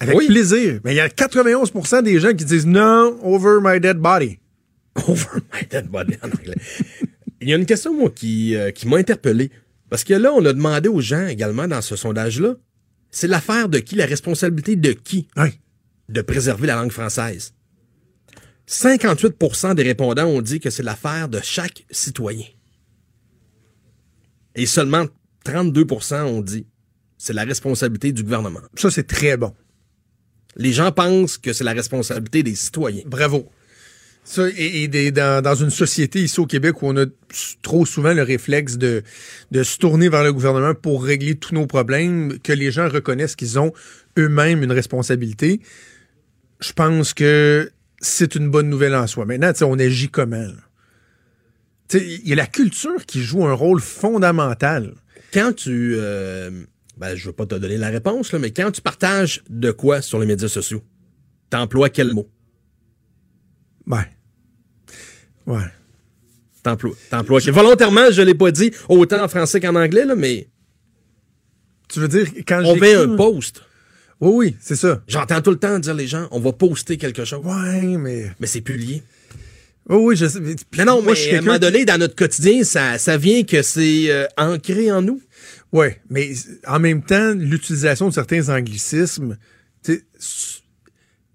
[0.01, 0.27] Avec Oui.
[0.27, 0.81] plaisir.
[0.85, 4.39] Mais il y a 91% des gens qui disent non, over my dead body.
[5.09, 6.55] Over my dead body en anglais.
[7.41, 9.51] Il y a une question, moi, qui, euh, qui m'a interpellé.
[9.91, 12.55] Parce que là, on a demandé aux gens également dans ce sondage-là,
[13.11, 15.49] c'est l'affaire de qui, la responsabilité de qui Oui.
[16.09, 17.55] de préserver la langue française?
[18.69, 22.47] 58% des répondants ont dit que c'est l'affaire de chaque citoyen.
[24.55, 25.05] Et seulement
[25.45, 26.67] 32% ont dit
[27.19, 28.61] c'est la responsabilité du gouvernement.
[28.77, 29.53] Ça, c'est très bon.
[30.57, 33.03] Les gens pensent que c'est la responsabilité des citoyens.
[33.07, 33.51] Bravo.
[34.27, 37.05] Ça, et, et des- dans, dans une société ici au Québec où on a
[37.61, 39.03] trop souvent le réflexe de,
[39.51, 43.37] de se tourner vers le gouvernement pour régler tous nos problèmes, que les gens reconnaissent
[43.37, 43.73] qu'ils ont
[44.17, 45.61] eux-mêmes une responsabilité,
[46.61, 49.27] je pense que c'est une bonne nouvelle en soi.
[49.27, 50.53] Maintenant, on agit comment?
[51.93, 54.95] Il y a la culture qui joue un rôle fondamental.
[55.35, 55.97] Quand tu...
[55.99, 56.51] euh,
[56.97, 60.01] ben, je veux pas te donner la réponse, là, mais quand tu partages de quoi
[60.03, 60.83] sur les médias sociaux,
[61.51, 62.29] t'emploies quel mot?
[63.87, 64.09] Ouais.
[65.47, 65.63] Ouais.
[66.63, 66.97] T'emploies.
[67.11, 70.49] T'emploies quel- Volontairement, je l'ai pas dit autant en français qu'en anglais, là, mais
[71.93, 73.63] Tu veux dire, quand on fait un post.
[74.21, 75.03] Oui, oui, c'est ça.
[75.07, 77.45] J'entends tout le temps dire les gens, on va poster quelque chose.
[77.45, 78.31] Ouais, mais...
[78.41, 79.03] Mais c'est plus lié.
[79.91, 80.41] Oui, oui, je sais.
[80.41, 83.19] mais- Non, Moi, mais je suis à un moment donné, dans notre quotidien, ça, ça
[83.19, 85.21] vient que c'est euh, ancré en nous.
[85.75, 86.33] Oui, mais
[86.69, 89.37] en même temps, l'utilisation de certains anglicismes,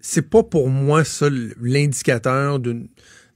[0.00, 1.28] c'est pas pour moi ça
[1.60, 2.88] l'indicateur de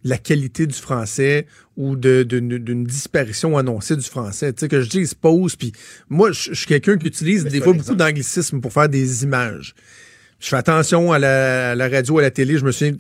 [0.03, 1.47] la qualité du français
[1.77, 4.55] ou d'une disparition annoncée du français.
[4.55, 5.73] Tu sais, que je dise pause, puis
[6.09, 9.75] moi, je suis quelqu'un qui utilise des fois beaucoup d'anglicismes pour faire des images.
[10.41, 12.59] Je fais attention à la, radio, à la télé.
[12.59, 12.95] Je me souviens,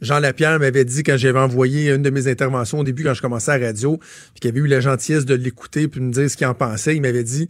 [0.00, 3.20] Jean Lapierre m'avait dit quand j'avais envoyé une de mes interventions au début, quand je
[3.20, 6.12] commençais à la radio, puis qu'il avait eu la gentillesse de l'écouter puis de me
[6.12, 7.48] dire ce qu'il en pensait, il m'avait dit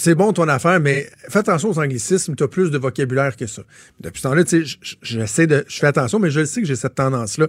[0.00, 3.46] c'est bon ton affaire, mais fais attention aux anglicismes, tu as plus de vocabulaire que
[3.46, 3.62] ça.
[4.00, 4.44] Depuis ce temps-là,
[5.02, 5.64] j'essaie de.
[5.68, 7.48] Je fais attention, mais je le sais que j'ai cette tendance-là.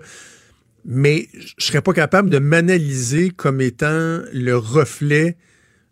[0.84, 5.38] Mais je serais pas capable de m'analyser comme étant le reflet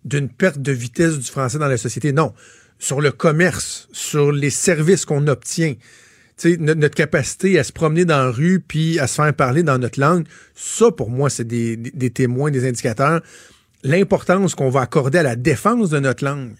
[0.03, 2.11] d'une perte de vitesse du français dans la société.
[2.11, 2.33] Non.
[2.79, 7.73] Sur le commerce, sur les services qu'on obtient, tu sais, no- notre capacité à se
[7.73, 10.25] promener dans la rue puis à se faire parler dans notre langue,
[10.55, 13.21] ça, pour moi, c'est des, des- témoins, des indicateurs.
[13.83, 16.55] L'importance qu'on va accorder à la défense de notre langue.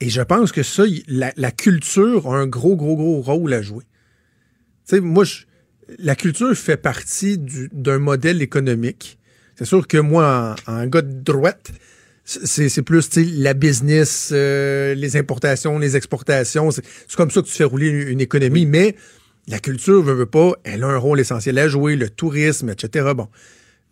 [0.00, 3.84] Et je pense que ça, la, culture a un gros, gros, gros rôle à jouer.
[4.88, 5.44] Tu sais, moi, je-
[5.98, 9.18] la culture fait partie du- d'un modèle économique.
[9.54, 11.70] C'est sûr que moi, en, en gars de droite,
[12.44, 16.70] c'est plus la business, euh, les importations, les exportations.
[16.70, 16.84] C'est
[17.16, 18.66] comme ça que tu fais rouler une, une économie.
[18.66, 18.94] Mais
[19.48, 23.12] la culture, veut, veut pas, elle a un rôle essentiel à jouer, le tourisme, etc.
[23.16, 23.28] Bon.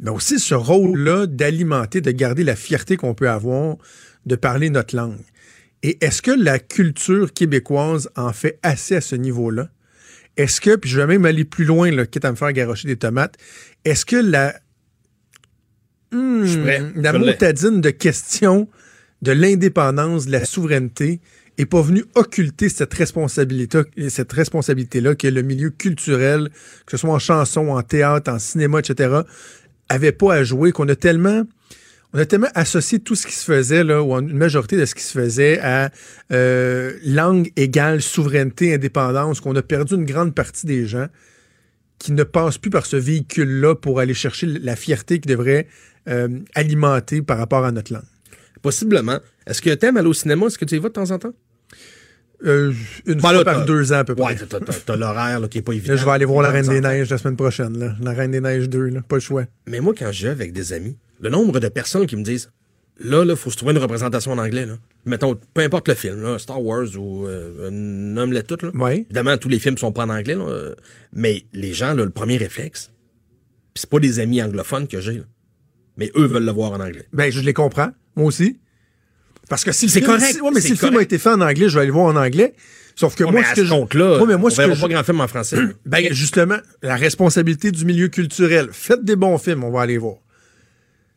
[0.01, 3.77] Mais aussi ce rôle-là d'alimenter, de garder la fierté qu'on peut avoir
[4.27, 5.19] de parler notre langue.
[5.83, 9.69] Et est-ce que la culture québécoise en fait assez à ce niveau-là?
[10.37, 12.87] Est-ce que, puis je vais même aller plus loin, là, quitte à me faire garocher
[12.87, 13.37] des tomates,
[13.85, 14.55] est-ce que la,
[16.13, 16.83] Hmm, suis prêt.
[16.97, 17.27] la Je l'ai.
[17.27, 18.69] motadine de questions
[19.23, 21.21] de l'indépendance, de la souveraineté,
[21.59, 26.51] est pas venu occulter cette responsabilité, cette responsabilité-là que le milieu culturel,
[26.87, 29.23] que ce soit en chanson, en théâtre, en cinéma, etc.,
[29.89, 31.45] avait pas à jouer, qu'on a tellement
[32.15, 34.95] on a tellement associé tout ce qui se faisait, là, ou une majorité de ce
[34.95, 35.91] qui se faisait, à
[36.33, 41.09] euh, langue égale souveraineté, indépendance, qu'on a perdu une grande partie des gens
[41.99, 45.67] qui ne passent plus par ce véhicule-là pour aller chercher la fierté qui devrait
[46.09, 48.03] euh, alimenter par rapport à notre langue.
[48.63, 49.19] Possiblement.
[49.47, 50.47] Est-ce que t'aimes aller au cinéma?
[50.47, 51.33] Est-ce que tu y vas de temps en temps?
[52.45, 52.73] Euh,
[53.07, 54.35] une Ben fois là, par deux ans à peu près.
[54.41, 54.47] Ouais,
[54.87, 55.95] t'as- l'horaire qui est pas évident.
[55.95, 56.81] Là, je vais aller voir La Reine des.
[56.81, 57.77] Neiges la semaine prochaine.
[57.77, 57.97] Là.
[58.01, 59.01] La Reine des Neiges 2, là.
[59.03, 59.45] pas le choix.
[59.67, 62.53] Mais moi, quand je vais avec des amis, le nombre de personnes qui me disent
[63.01, 64.67] là, là, faut se trouver une représentation en anglais.
[64.67, 64.75] Là.
[65.05, 68.63] Mettons, peu importe le film, là, Star Wars ou euh, nomme-les toutes.
[68.63, 68.71] Là.
[68.75, 68.99] Ouais.
[69.09, 70.75] Évidemment, tous les films sont pas en anglais, là, euh,
[71.13, 72.91] mais les gens, là, le premier réflexe,
[73.75, 75.25] pis c'est pas des amis anglophones que j'ai, là,
[75.97, 77.07] mais eux veulent le voir en anglais.
[77.13, 77.91] Ben, je les comprends.
[78.17, 78.59] Moi aussi.
[79.49, 81.17] Parce que si le C'est film, correct, si- ouais, mais si le film a été
[81.19, 82.55] fait en anglais, je vais aller le voir en anglais.
[82.97, 83.71] Sauf que Ouais, moi, mais ce que ce je.
[83.71, 85.57] compte-là, Ouais, mais moi, on ce que pas je- grand film en français.
[85.87, 88.69] Ben, justement, la responsabilité du milieu culturel.
[88.73, 90.17] Faites des bons films, on va aller voir.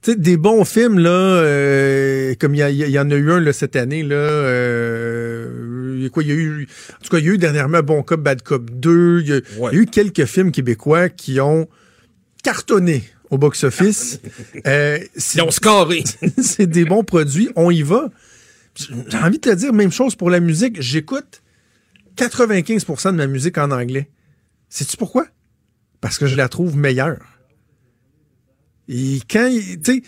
[0.02, 3.40] Tu sais, des bons films, là, euh, comme il y, y en a eu un
[3.40, 6.68] là, cette année, là, euh, il y a quoi, y a eu,
[7.00, 9.32] en tout cas, il y a eu dernièrement Bon Cop, Bad Cop 2, il y
[9.34, 9.70] a, Ouais.
[9.72, 11.68] il y a eu quelques films québécois qui ont
[12.44, 14.20] cartonné au box-office.
[14.68, 14.98] Euh,
[15.36, 16.04] Ils ont scoré.
[16.42, 18.10] c'est des bons produits, on y va.
[18.76, 20.82] J'ai envie de te dire, même chose pour la musique.
[20.82, 21.42] J'écoute
[22.18, 24.10] 95% de ma musique en anglais.
[24.70, 25.28] Sais-tu pourquoi?
[26.00, 27.20] Parce que je la trouve meilleure.
[28.94, 30.02] Et quand, il- tu sais,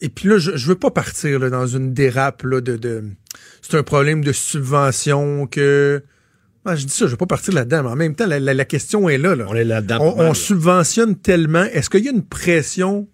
[0.00, 3.04] et puis là, je, je veux pas partir là, dans une dérape là, de, de
[3.62, 6.02] c'est un problème de subvention que.
[6.66, 8.54] Ah, je dis ça, je veux pas partir là-dedans, mais en même temps, la, la-
[8.54, 9.34] la question est là.
[9.36, 9.46] là.
[9.48, 9.98] On est là-dedans.
[10.00, 10.34] On, pas mal, on là.
[10.34, 11.62] subventionne tellement.
[11.64, 13.06] Est-ce qu'il y a une pression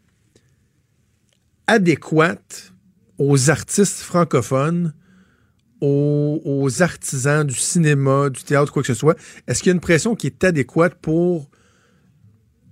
[1.67, 2.73] adéquate
[3.19, 4.95] aux artistes francophones,
[5.81, 9.17] aux, aux artisans du cinéma, du théâtre, quoi que ce soit?
[9.47, 11.51] Est-ce qu'il y a une pression qui est adéquate pour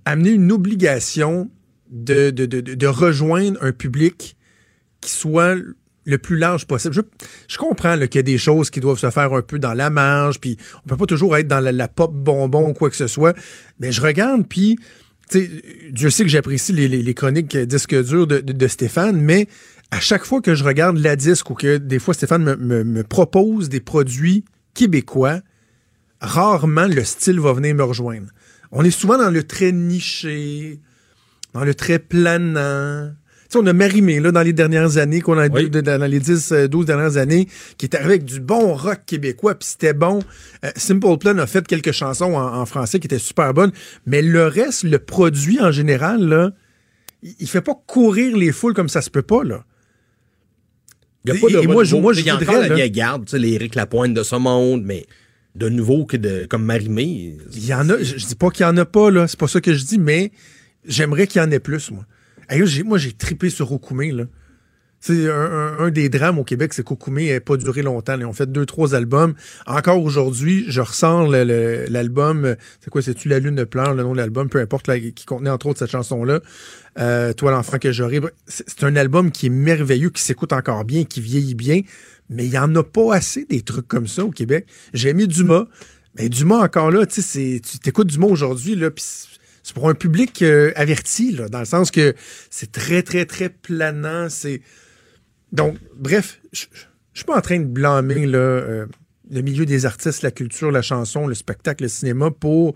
[0.05, 1.49] amener une obligation
[1.89, 4.35] de, rejoindre un public
[5.01, 5.55] qui soit
[6.05, 6.95] le plus large possible.
[7.47, 9.89] Je, comprends qu'il y a des choses qui doivent se faire un peu dans la
[9.89, 13.07] marge, puis on peut pas toujours être dans la, pop bonbon ou quoi que ce
[13.07, 13.35] soit.
[13.79, 14.79] Mais je regarde, puis
[15.91, 19.47] Dieu sait que j'apprécie les, chroniques disques durs de, Stéphane, mais
[19.91, 22.83] à chaque fois que je regarde la disque ou que des fois Stéphane me, me,
[22.83, 25.41] me propose des produits québécois,
[26.21, 28.27] rarement le style va venir me rejoindre.
[28.71, 30.79] On est souvent dans le très niché,
[31.53, 33.11] dans le très planant.
[33.51, 35.71] Tu sais, on a Marimé, là, dans les dernières années, qu'on a Oui.
[35.71, 37.47] dans les 10, euh, 12 dernières années,
[37.77, 40.19] qui est arrivé avec du bon rock québécois, puis c'était bon.
[40.63, 43.71] Euh, Simple Plan a fait quelques chansons en, en français qui étaient super bonnes,
[44.05, 46.51] mais le reste, le produit en général, là,
[47.23, 49.63] il, il fait pas courir les foules comme ça se peut pas, là.
[51.25, 52.61] Il y a pas de et moi, je- moi, je Il y a voudrais, encore
[52.61, 55.05] la là- vieille garde, tu sais, les Éric Lapointe de ce monde, mais
[55.55, 57.35] de nouveau que de, comme Marimé.
[57.53, 59.39] Il y en a, je, je dis pas qu'il y en a pas, là, c'est
[59.39, 60.31] pas ça que je dis, mais
[60.85, 62.05] j'aimerais qu'il y en ait plus, moi.
[62.49, 64.25] J'ai- moi, j'ai tripé sur Okoumé, là.
[65.01, 68.17] C'est un, un- des drames au Québec, c'est qu'Okoumé n'a pas duré longtemps.
[68.19, 69.33] Ils ont fait deux, trois albums.
[69.65, 72.55] Encore aujourd'hui, je ressens l'album.
[72.81, 75.51] C'est quoi, c'est-tu La Lune de pleure, le nom de l'album, peu importe, qui contenait
[75.51, 76.41] entre autres cette chanson-là.
[76.99, 78.19] Euh, Toi, l'enfant que j'aurai.
[78.47, 81.81] C'est un album qui est merveilleux, qui s'écoute encore bien, qui vieillit bien.
[82.29, 84.65] Mais il n'y en a pas assez des trucs comme ça au Québec.
[84.93, 85.67] J'ai mis Dumas.
[86.15, 89.05] Mais Dumas, encore là, tu sais, tu t'écoutes Dumas aujourd'hui, là, puis
[89.63, 92.13] c'est- pour un public euh, averti, dans le sens que
[92.49, 94.29] c'est très, très, très planant.
[94.29, 94.61] C'est.
[95.51, 96.65] Donc, bref, je
[97.13, 98.85] suis pas en train de blâmer euh,
[99.31, 102.75] le milieu des artistes, la culture, la chanson, le spectacle, le cinéma pour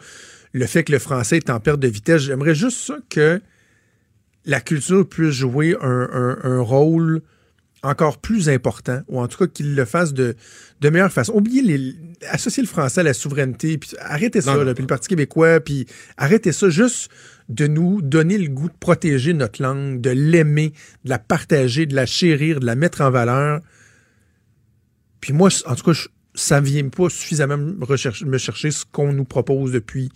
[0.54, 2.22] le fait que le français est en perte de vitesse.
[2.24, 3.42] J'aimerais juste que
[4.46, 7.22] la culture puisse jouer un rôle
[7.84, 10.36] encore plus important, ou en tout cas qu'il le fasse de,
[10.82, 11.34] de meilleure façon.
[11.34, 11.96] Oubliez les.
[12.30, 15.10] Associer le français à la souveraineté, puis arrêtez ça, Non, non, là, puis le Parti
[15.10, 15.86] québécois, puis
[16.18, 17.10] arrêtez ça juste
[17.50, 20.72] de nous donner le goût de protéger notre langue, de l'aimer,
[21.04, 23.60] de la partager, de la chérir, de la mettre en valeur.
[25.20, 28.72] Puis moi, en tout cas, je- ça ne vient pas suffisamment me, rechercher- me chercher
[28.72, 30.10] ce qu'on nous propose depuis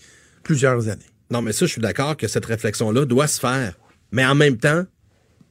[0.43, 1.05] plusieurs années.
[1.29, 3.77] Non, mais ça, je suis d'accord que cette réflexion-là doit se faire.
[4.11, 4.85] Mais en même temps,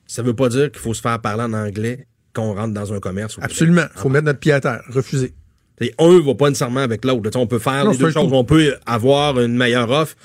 [0.07, 2.93] ça veut pas dire qu'il faut se faire parler en anglais quand on rentre dans
[2.93, 3.39] un commerce.
[3.41, 3.85] Absolument.
[3.95, 4.83] Il faut mettre notre pied à terre.
[4.89, 5.35] Refuser.
[5.81, 7.31] Et un va pas nécessairement avec l'autre.
[7.37, 8.33] On peut faire Non, les deux choses.
[8.33, 10.17] On peut avoir une meilleure offre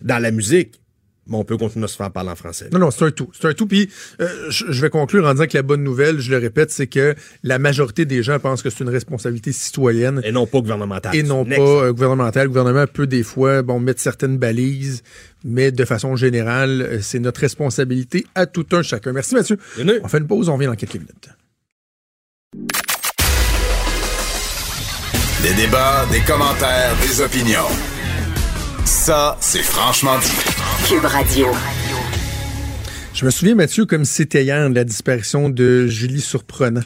[0.00, 0.80] dans la musique,
[1.28, 2.68] mais on peut continuer à se faire parler en français.
[2.72, 3.30] Non, non, c'est un tout.
[3.38, 3.66] C'est un tout.
[3.66, 3.90] Puis
[4.20, 7.14] euh, je vais conclure en disant que la bonne nouvelle, je le répète, c'est que
[7.42, 10.20] la majorité des gens pensent que c'est une responsabilité citoyenne.
[10.24, 11.14] Et non pas gouvernementale.
[11.14, 12.44] Et non pas euh, gouvernementale.
[12.44, 15.02] Le gouvernement peut des fois bon, mettre certaines balises,
[15.44, 19.12] mais de façon générale, euh, c'est notre responsabilité à tout un chacun.
[19.12, 19.58] Merci Mathieu.
[19.76, 20.00] Bienvenue.
[20.02, 21.28] On fait une pause, on revient dans quelques minutes.
[25.42, 27.68] Des débats, des commentaires, des opinions.
[28.84, 30.57] Ça, c'est franchement dit.
[33.14, 36.82] Je me souviens, Mathieu, comme c'était hier, de la disparition de Julie Surprenant.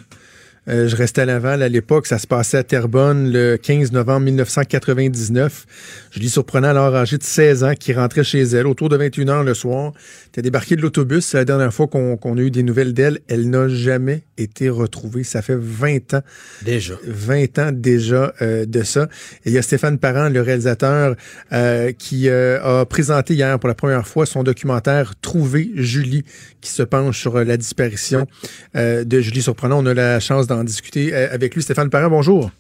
[0.68, 2.06] Euh, je restais à Laval à l'époque.
[2.06, 5.66] Ça se passait à Terrebonne le 15 novembre 1999.
[6.12, 9.44] Julie Surprenant, alors âgée de 16 ans, qui rentrait chez elle autour de 21 h
[9.44, 9.93] le soir.
[10.36, 11.26] Elle débarquée de l'autobus.
[11.26, 13.18] C'est la dernière fois qu'on a eu des nouvelles d'elle.
[13.28, 15.24] Elle n'a jamais été retrouvée.
[15.24, 16.22] Ça fait 20 ans.
[16.62, 16.94] Déjà.
[17.06, 19.09] 20 ans déjà euh, de ça.
[19.44, 21.16] Et il y a Stéphane Parent, le réalisateur,
[21.52, 26.24] euh, qui a présenté hier pour la première fois son documentaire Trouver Julie,
[26.60, 28.26] qui se penche sur la disparition
[28.74, 29.82] de Julie Surprenant.
[29.82, 31.62] On a la chance d'en discuter avec lui.
[31.62, 32.50] Stéphane Parent, bonjour.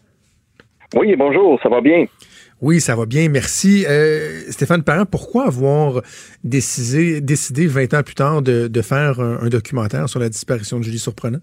[0.94, 2.06] Oui, bonjour, ça va bien?
[2.60, 3.84] Oui, ça va bien, merci.
[3.88, 6.00] Euh, Stéphane Parent, pourquoi avoir
[6.44, 10.78] décidé, décidé 20 ans plus tard de, de faire un, un, documentaire sur la disparition
[10.78, 11.40] de Julie Surprenant?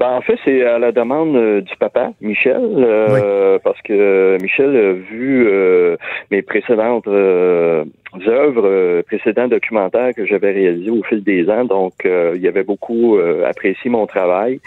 [0.00, 4.76] Ben, en fait, c'est à la demande euh, du papa, Michel, euh, parce que Michel
[4.76, 5.96] a vu euh,
[6.32, 7.84] mes précédentes euh,
[8.26, 11.64] œuvres, précédents documentaires que j'avais réalisés au fil des ans.
[11.64, 14.60] Donc, il avait beaucoup apprécié mon travail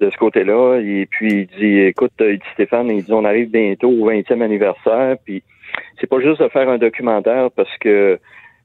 [0.00, 0.78] de ce côté-là.
[0.78, 4.40] Et puis, il dit, écoute, il dit Stéphane, il dit, on arrive bientôt au 20e
[4.40, 5.42] anniversaire, puis
[6.00, 8.18] c'est pas juste de faire un documentaire parce que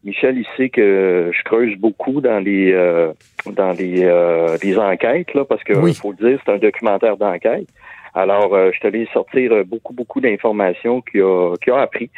[0.07, 3.11] Michel, il sait que je creuse beaucoup dans les euh,
[3.45, 7.67] dans les, euh, les enquêtes, là, parce que faut le dire, c'est un documentaire d'enquête.
[8.13, 12.09] Alors, euh, je te laisse sortir beaucoup, beaucoup d'informations qu'il a, qu'il a appris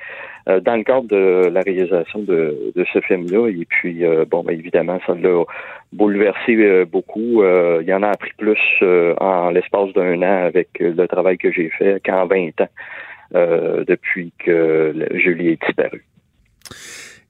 [0.46, 3.48] dans le cadre de la réalisation de, de ce film-là.
[3.50, 5.44] Et puis, bon, ben, évidemment, ça l'a
[5.92, 7.44] bouleversé beaucoup.
[7.44, 8.84] il y en a appris plus
[9.20, 15.08] en l'espace d'un an avec le travail que j'ai fait qu'en 20 ans depuis que
[15.14, 16.09] Julie est disparue.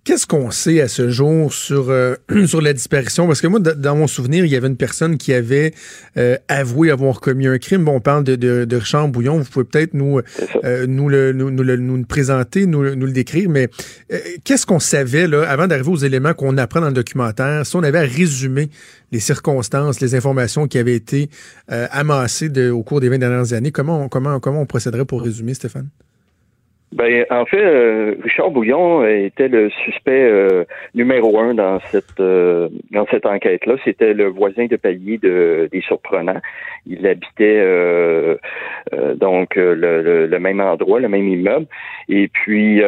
[0.10, 2.16] Qu'est-ce qu'on sait à ce jour sur euh,
[2.48, 3.28] sur la disparition?
[3.28, 5.72] Parce que moi, dans mon souvenir, il y avait une personne qui avait
[6.18, 7.86] euh, avoué avoir commis un crime.
[7.86, 9.38] Bon, on parle de, de, de Richard Bouillon.
[9.38, 10.20] Vous pouvez peut-être nous
[10.64, 13.52] euh, nous, le, nous, nous, le, nous présenter, nous, nous le décrire.
[13.52, 13.70] Mais
[14.44, 17.84] qu'est-ce qu'on savait là avant d'arriver aux éléments qu'on apprend dans le documentaire Si on
[17.84, 18.72] avait à résumer
[19.12, 21.30] les circonstances, les informations qui avaient été
[21.68, 25.22] amassées de, au cours des 20 dernières années, comment on, comment comment on procéderait pour
[25.22, 25.90] résumer, Stéphane?
[26.92, 30.64] Ben, en fait, euh, Richard Bouillon était le suspect euh,
[30.96, 33.76] numéro un dans cette euh, dans cette enquête-là.
[33.86, 36.42] C'était le voisin de palier de, des surprenants.
[36.88, 37.64] Il habitait
[39.18, 41.68] donc le, le, même endroit, le même immeuble.
[42.08, 42.82] Et puis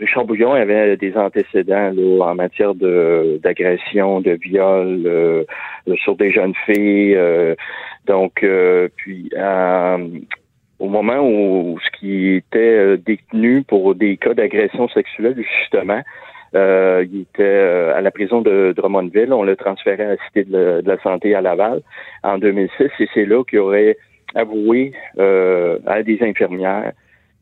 [0.00, 5.46] Richard Bouillon avait des antécédents là, en matière de d'agression, de viol
[6.02, 7.16] sur des jeunes filles.
[8.06, 8.44] donc,
[8.96, 9.30] puis
[10.82, 16.02] au moment où ce qui était euh, détenu pour des cas d'agression sexuelle, justement,
[16.56, 19.32] euh, il était euh, à la prison de Drummondville.
[19.32, 21.82] On l'a transféré à la Cité de la, Santé à Laval
[22.24, 23.96] en 2006 et c'est là qu'il aurait
[24.34, 26.92] avoué à des infirmières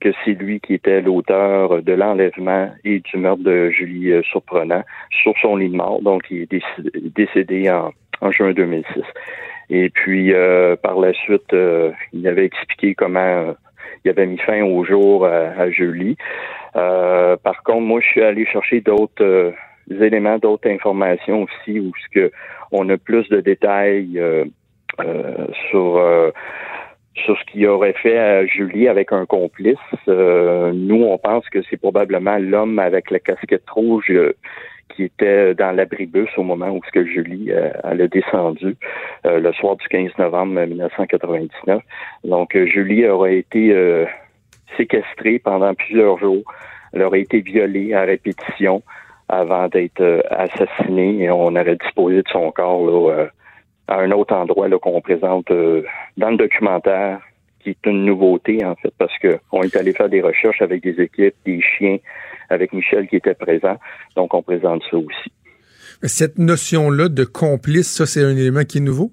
[0.00, 4.82] que c'est lui qui était l'auteur de l'enlèvement et du meurtre de Julie Surprenant
[5.22, 6.02] sur son lit de mort.
[6.02, 6.62] Donc, il est
[7.14, 9.02] décédé en, en juin 2006.
[9.70, 13.52] Et puis, euh, par la suite, euh, il avait expliqué comment euh,
[14.04, 16.16] il avait mis fin au jour à, Julie.
[16.74, 19.52] par contre, moi, je suis allé chercher d'autres
[19.90, 22.32] éléments, d'autres informations aussi, où ce que
[22.72, 24.20] on a plus de détails
[25.70, 26.32] sur
[27.14, 29.76] sur ce qu'il aurait fait à Julie avec un complice.
[30.06, 34.10] nous, on pense que c'est probablement l'homme avec la casquette rouge
[34.94, 38.76] qui était dans l'abribus au moment où ce que Julie euh, elle descendu
[39.26, 41.82] euh, le soir du 15 novembre 1999.
[42.24, 43.74] Donc euh, Julie aurait été
[44.76, 46.42] séquestrée pendant plusieurs jours.
[46.92, 48.82] Elle aurait été violée à répétition
[49.28, 53.26] avant d'être assassinée et on aurait disposé de son corps là,
[53.88, 55.46] à un autre endroit qu'on présente
[56.16, 57.20] dans le documentaire
[57.60, 61.00] qui est une nouveauté en fait parce qu'on est allé faire des recherches avec des
[61.00, 61.98] équipes, des chiens,
[62.50, 63.76] avec Michel qui était présent.
[64.16, 65.32] Donc, on présente ça aussi.
[66.02, 69.10] Cette notion-là de complice, ça, c'est un élément qui est nouveau?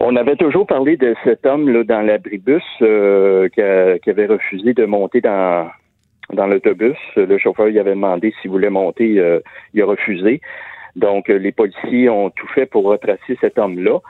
[0.00, 3.60] On avait toujours parlé de cet homme-là dans l'abribus euh, qui,
[4.10, 5.70] avait refusé de monter dans,
[6.32, 6.96] dans l'autobus.
[7.16, 9.40] Le chauffeur lui avait demandé s'il voulait monter, euh,
[9.74, 10.40] il a refusé.
[10.96, 14.00] Donc, les policiers ont tout fait pour retracer cet homme-là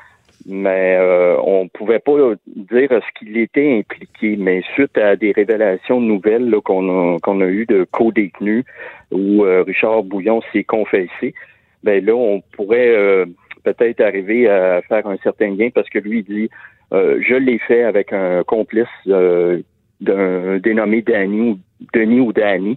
[0.47, 4.37] mais euh, on pouvait pas dire ce qu'il était impliqué.
[4.37, 8.65] Mais suite à des révélations nouvelles qu'on a, qu'on a eues de co-détenus
[9.11, 11.35] où euh, Richard Bouillon s'est confessé,
[11.83, 13.27] ben là, on pourrait euh,
[13.65, 16.49] peut-être arriver à faire un certain lien parce que lui dit
[16.93, 21.59] euh, je l'ai fait avec un complice d'un dénommé Danny ou
[21.95, 22.77] Denis ou Danny.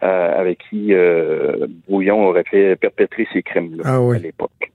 [0.00, 0.92] avec qui
[1.88, 4.70] Bouillon aurait fait perpétrer ces crimes-là ah à l'époque.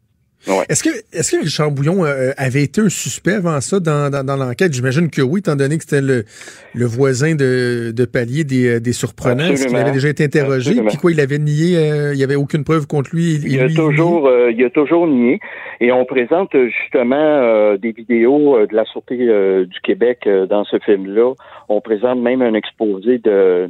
[0.69, 4.35] Est-ce que, est-ce que Richard Bouillon euh, avait été un suspect avant ça dans, dans,
[4.35, 4.73] l'enquête?
[4.73, 6.25] J'imagine que oui, étant donné que c'était le,
[6.73, 9.45] le voisin de, de palier des, euh, des surprenants.
[9.45, 10.81] Est-ce qu'il avait déjà été interrogé?
[10.81, 13.35] Puis quoi, il avait nié, euh, il n'y avait aucune preuve contre lui?
[13.45, 15.39] Il, a toujours, il a toujours nié.
[15.79, 21.33] Et on présente justement des vidéos de la Sûreté du Québec dans ce film-là.
[21.69, 23.69] On présente même un exposé de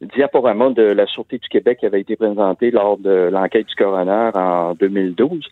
[0.00, 4.30] diaporama de la Sûreté du Québec qui avait été présenté lors de l'enquête du coroner
[4.34, 5.44] en 2012.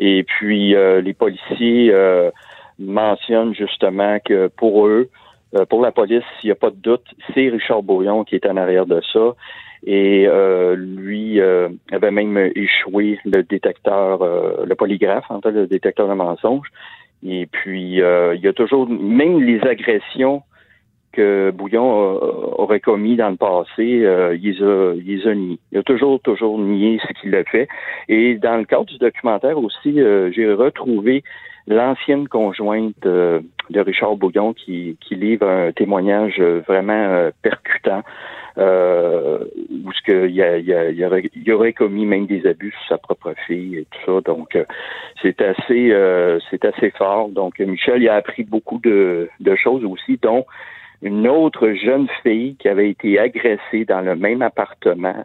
[0.00, 2.30] Et puis, euh, les policiers euh,
[2.78, 5.10] mentionnent justement que pour eux,
[5.54, 7.04] euh, pour la police, il n'y a pas de doute,
[7.34, 9.34] c'est Richard Bouillon qui est en arrière de ça.
[9.86, 10.26] Et
[10.76, 14.18] lui avait même échoué le détecteur,
[14.66, 16.70] le polygraphe, en fait, le détecteur de mensonges.
[17.26, 20.42] Et puis, il y a toujours, même les agressions
[21.12, 22.20] que Bouillon
[22.60, 25.58] aurait commis dans le passé, euh, il, les a, il a nié.
[25.72, 27.68] Il a toujours, toujours nié ce qu'il a fait.
[28.08, 31.22] Et dans le cadre du documentaire aussi, euh, j'ai retrouvé
[31.66, 38.02] l'ancienne conjointe euh, de Richard Bouillon qui, qui livre un témoignage vraiment percutant.
[38.56, 42.88] où ce que il, a, il, a, il, aurait, aurait, commis même des abus sur
[42.88, 44.20] sa propre fille et tout ça.
[44.22, 44.58] Donc
[45.22, 45.94] c'est assez
[46.50, 47.28] c'est assez fort.
[47.28, 50.44] Donc Michel il a appris beaucoup de, de choses aussi, dont
[51.02, 55.24] une autre jeune fille qui avait été agressée dans le même appartement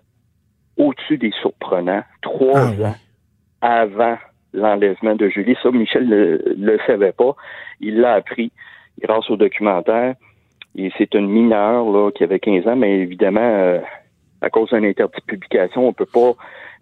[0.78, 2.96] au-dessus des surprenants trois ah ans
[3.62, 4.18] avant
[4.54, 5.56] l'enlèvement de Julie.
[5.62, 7.36] Ça, Michel ne le, savait pas.
[7.80, 8.52] Il l'a appris
[9.02, 10.16] grâce au documentaire.
[10.78, 13.80] Et c'est une mineure là, qui avait 15 ans, mais évidemment, euh,
[14.42, 16.34] à cause d'un interdit de publication, on peut pas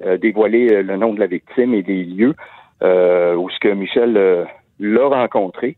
[0.04, 2.36] euh, dévoiler euh, le nom de la victime et des lieux
[2.82, 4.46] où ce que Michel
[4.80, 5.78] l'a rencontré.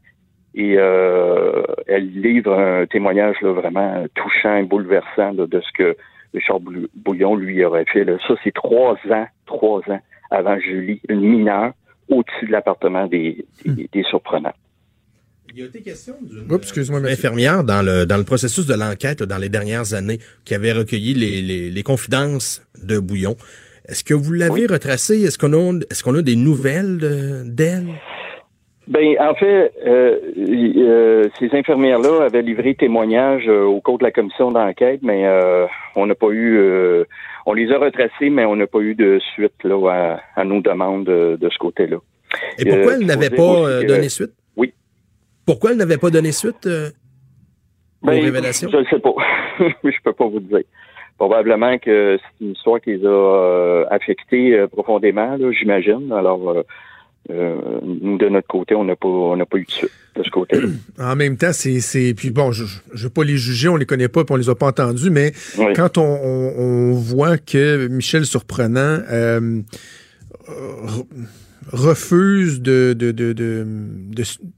[0.56, 5.98] Et euh, elle livre un témoignage là, vraiment touchant et bouleversant de ce que
[6.34, 6.60] Richard
[6.95, 8.06] Bouillon lui aurait fait.
[8.27, 9.99] Ça, c'est trois ans, trois ans
[10.32, 11.73] avant Julie, une mineure,
[12.10, 14.03] au-dessus de l'appartement des, des, hmm.
[14.03, 14.53] surprenants.
[15.53, 19.38] Il y a été question d'une infirmière dans le, dans le processus de l'enquête dans
[19.38, 23.36] les dernières années qui avait recueilli les, les, les confidences de Bouillon.
[23.88, 25.22] Est-ce que vous l'avez retracé?
[25.22, 27.88] Est-ce qu'on a, est-ce qu'on a des nouvelles d'elle?
[28.88, 34.12] Ben, en fait, euh, euh, ces infirmières-là avaient livré témoignage euh, au cours de la
[34.12, 35.26] commission d'enquête, mais
[35.95, 36.60] on n'a pas eu,
[37.45, 41.06] on les a retracés, mais on n'a pas eu de suite là à, nos demandes
[41.06, 41.98] de, ce côté-là.
[42.60, 44.34] Et pourquoi elles n'avaient pas donné suite?
[44.56, 44.74] Oui.
[45.45, 48.70] Pourquoi elles n'avaient pas donné suite aux ben, révélations?
[48.72, 49.14] Je ne sais pas.
[49.84, 50.68] je peux pas vous le dire.
[51.18, 56.12] Probablement que c'est une histoire qui les a affectés profondément, j'imagine.
[56.12, 56.64] Alors
[57.31, 60.23] euh, nous, de notre côté, on n'a pas, on n'a pas eu de suite de
[60.23, 60.68] ce côté-là.
[60.99, 64.07] En même temps, c'est, puis bon, je ne veux pas les juger, on les connaît
[64.07, 65.34] pas, puis on les a pas entendus, mais
[65.76, 69.61] quand on, on, voit que Michel Surprenant euh,
[71.72, 73.65] refuse de de, de, de,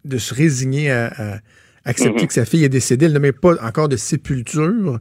[0.05, 1.39] de, se résigner à,
[1.85, 2.27] accepter mm-hmm.
[2.27, 4.99] que sa fille est décédée, elle ne met pas encore de sépulture.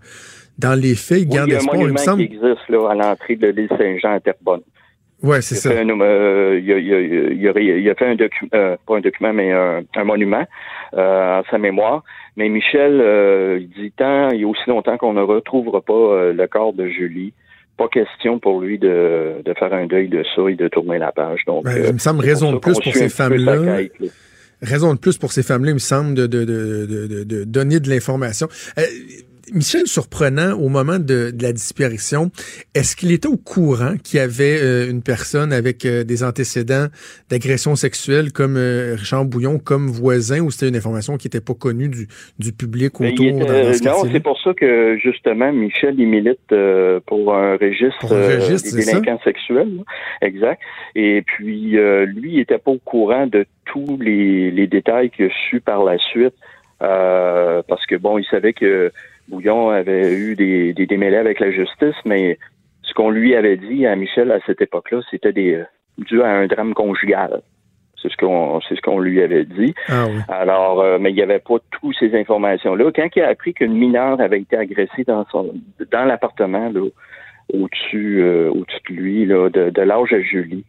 [0.59, 1.77] Dans les faits, il garde espoir.
[1.83, 2.27] Il, me semble...
[2.27, 4.63] qui existe là, à l'entrée de l'île Saint-Jean à Terrebonne.
[5.23, 5.71] Ouais, c'est ça.
[5.71, 10.45] Euh, il, a, il, a, fait un document, euh, pas un document, mais un, monument
[10.95, 12.05] euh, en sa mémoire.
[12.37, 13.01] Mais Michel,
[13.61, 16.89] il dit tant, il y a aussi longtemps qu'on ne retrouvera pas le corps de
[16.89, 17.33] Julie.
[17.79, 21.13] Pas question pour lui de, de faire un deuil de ça et de tourner la
[21.13, 21.41] page.
[21.47, 23.81] Donc, ben, il me semble raison de plus pour ces femmes-là.
[24.63, 27.91] Raison de plus pour ces femmes-là, il me semble, de, de, de, de donner de
[27.91, 28.49] l'information.
[29.55, 32.31] Michel Surprenant, au moment de, la disparition,
[32.75, 36.87] est-ce qu'il était au courant qu'il y avait euh, une personne avec euh, des antécédents
[37.31, 41.55] d'agression sexuelle comme euh, Richard Bouillon, comme voisin, ou c'était une information qui n'était pas
[41.55, 42.09] connue du,
[42.39, 46.55] du public autour de Non, c'est pour ça que justement Michel il milite
[47.07, 49.85] pour un registre, des délinquants sexuels,
[50.23, 50.61] exact.
[50.95, 55.29] Et puis lui, il n'était pas au courant de tous les, les détails qu'il a
[55.49, 56.35] su par la suite,
[56.81, 58.91] parce que bon, il savait que
[59.29, 62.39] Bouillon avait eu des, des démêlés avec la justice, mais
[62.83, 65.63] ce qu'on lui avait dit à Michel à cette époque-là, c'était des
[65.99, 67.43] dû à un drame conjugal.
[68.01, 69.75] C'est ce qu'on c'est ce qu'on lui avait dit.
[69.89, 72.91] Ah Alors, euh, mais il n'y avait pas toutes ces informations-là.
[72.95, 75.55] Quand il a appris qu'une mineure avait été agressée dans son
[75.91, 76.71] dans l'appartement
[77.53, 80.65] au-dessus euh, au-dessus de lui, là, de, de l'âge à Julie,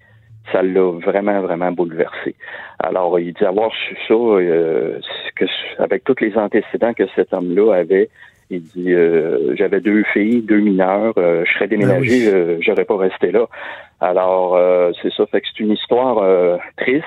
[0.51, 2.35] ça l'a vraiment, vraiment bouleversé.
[2.79, 4.99] Alors, il dit avoir su ça, euh,
[5.35, 5.45] que,
[5.79, 8.09] avec tous les antécédents que cet homme-là avait,
[8.49, 12.97] il dit euh, j'avais deux filles, deux mineurs, euh, je serais déménagé, ben j'aurais pas
[12.97, 13.45] resté là.
[13.99, 14.57] Alors
[15.01, 17.05] c'est ça, fait que c'est une histoire triste.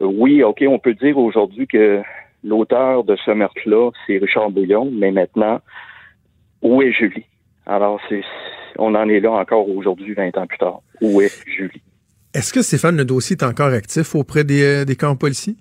[0.00, 2.02] oui, ok, on peut dire aujourd'hui que
[2.42, 5.60] l'auteur de ce meurtre-là, c'est Richard Bouillon, mais maintenant,
[6.62, 7.26] où est Julie?
[7.66, 8.22] Alors c'est
[8.78, 10.80] on en est là encore aujourd'hui, 20 ans plus tard.
[11.00, 11.82] Où est Julie?
[12.34, 15.56] Est-ce que Stéphane, le dossier est encore actif auprès des, euh, des camps policiers?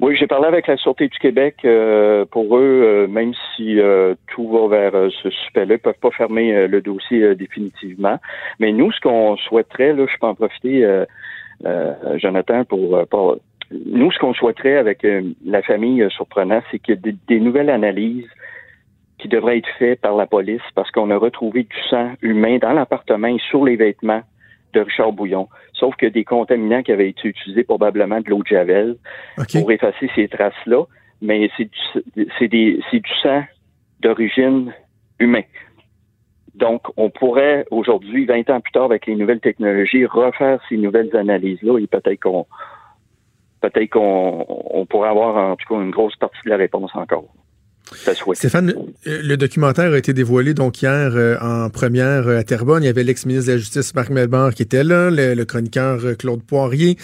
[0.00, 1.56] Oui, j'ai parlé avec la Sûreté du Québec.
[1.66, 6.10] Euh, pour eux, euh, même si euh, tout va vers ce suspect-là, ils peuvent pas
[6.10, 8.18] fermer le dossier définitivement.
[8.60, 11.04] Mais nous, ce qu'on souhaiterait, là, je peux en profiter,
[12.16, 13.36] Jonathan, pour, pour,
[13.70, 15.06] nous, ce qu'on souhaiterait avec
[15.44, 18.28] la famille surprenant, c'est que des, des nouvelles analyses
[19.18, 22.72] qui devraient être faites par la police parce qu'on a retrouvé du sang humain dans
[22.72, 24.22] l'appartement et sur les vêtements
[24.72, 25.48] de Richard Bouillon.
[25.72, 28.96] Sauf que des contaminants qui avaient été utilisés, probablement de l'eau de Javel,
[29.52, 30.84] pour effacer ces traces-là.
[31.22, 31.68] Mais c'est
[32.48, 33.42] du, c'est du sang
[34.00, 34.72] d'origine
[35.18, 35.44] humaine.
[36.54, 41.14] Donc, on pourrait aujourd'hui, 20 ans plus tard, avec les nouvelles technologies, refaire ces nouvelles
[41.16, 42.46] analyses-là et peut-être qu'on
[43.60, 47.26] peut-être qu'on on pourrait avoir en tout cas une grosse partie de la réponse encore.
[48.34, 48.70] Stéphane,
[49.06, 52.82] euh, le documentaire a été dévoilé donc hier euh, en première euh, à Terrebonne.
[52.82, 56.42] Il y avait l'ex-ministre de la Justice Marc Melbar qui était là, le, chroniqueur Claude
[56.42, 56.96] Poirier,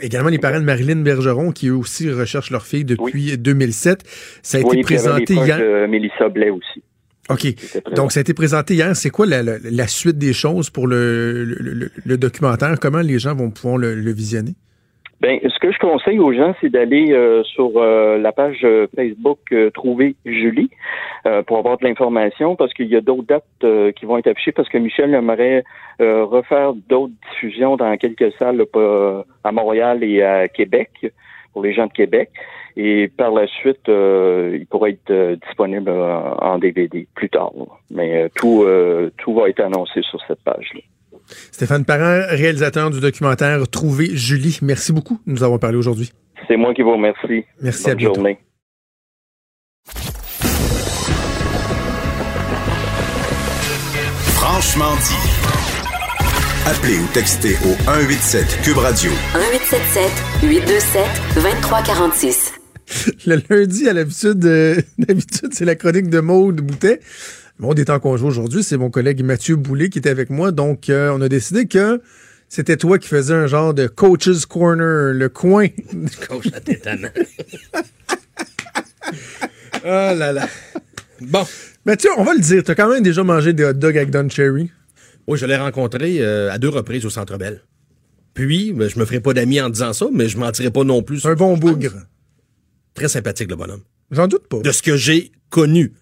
[0.00, 4.04] également les parents de Marilyn Bergeron qui eux aussi recherchent leur fille depuis 2007.
[4.42, 5.58] Ça a été présenté hier.
[5.58, 6.82] De Mélissa Blais aussi.
[7.28, 7.46] OK.
[7.94, 8.96] Donc, ça a été présenté hier.
[8.96, 12.78] C'est quoi la, suite des choses pour le, documentaire?
[12.80, 14.54] Comment les gens vont pouvoir le visionner?
[15.22, 18.88] Ben, ce que je conseille aux gens, c'est d'aller euh, sur euh, la page euh,
[18.96, 19.38] Facebook
[19.72, 20.68] Trouver Julie
[21.46, 24.68] pour avoir de l'information, parce qu'il y a d'autres dates qui vont être affichées, parce
[24.68, 25.62] que Michel aimerait
[26.00, 28.64] refaire d'autres diffusions dans quelques salles
[29.44, 30.90] à Montréal et à Québec,
[31.52, 32.30] pour les gens de Québec.
[32.76, 37.52] Et par la suite, il pourrait être disponible en DVD plus tard.
[37.92, 38.66] Mais tout,
[39.18, 40.80] tout va être annoncé sur cette page-là.
[41.50, 46.12] Stéphane Parent, réalisateur du documentaire Trouver Julie, merci beaucoup de nous avoir parlé aujourd'hui.
[46.48, 47.44] C'est moi qui vous remercie.
[47.60, 48.16] Merci à bientôt.
[48.16, 48.38] journée.
[54.34, 55.42] Franchement dit.
[56.66, 59.10] Appelez ou textez au 187 Cube Radio.
[59.34, 61.02] 1877 827
[61.34, 62.62] 2346.
[63.26, 67.00] Le lundi, à l'habitude, euh, d'habitude, c'est la chronique de Maude Boutet.
[67.62, 70.50] Bon, des temps qu'on joue aujourd'hui, c'est mon collègue Mathieu Boulay qui était avec moi.
[70.50, 72.02] Donc, euh, on a décidé que
[72.48, 75.68] c'était toi qui faisais un genre de coach's corner, le coin.
[76.28, 76.58] Coach à
[79.84, 80.48] oh là là.
[81.20, 81.44] Bon.
[81.86, 84.28] Mathieu, on va le dire, t'as quand même déjà mangé des hot dogs avec Don
[84.28, 84.72] Cherry.
[85.28, 87.62] Oui, je l'ai rencontré euh, à deux reprises au Centre Bell.
[88.34, 91.04] Puis, ben, je me ferai pas d'amis en disant ça, mais je mentirai pas non
[91.04, 91.24] plus.
[91.26, 91.94] Un bon bougre.
[92.94, 93.82] Très sympathique, le bonhomme.
[94.10, 94.58] J'en doute pas.
[94.58, 95.92] De ce que j'ai connu.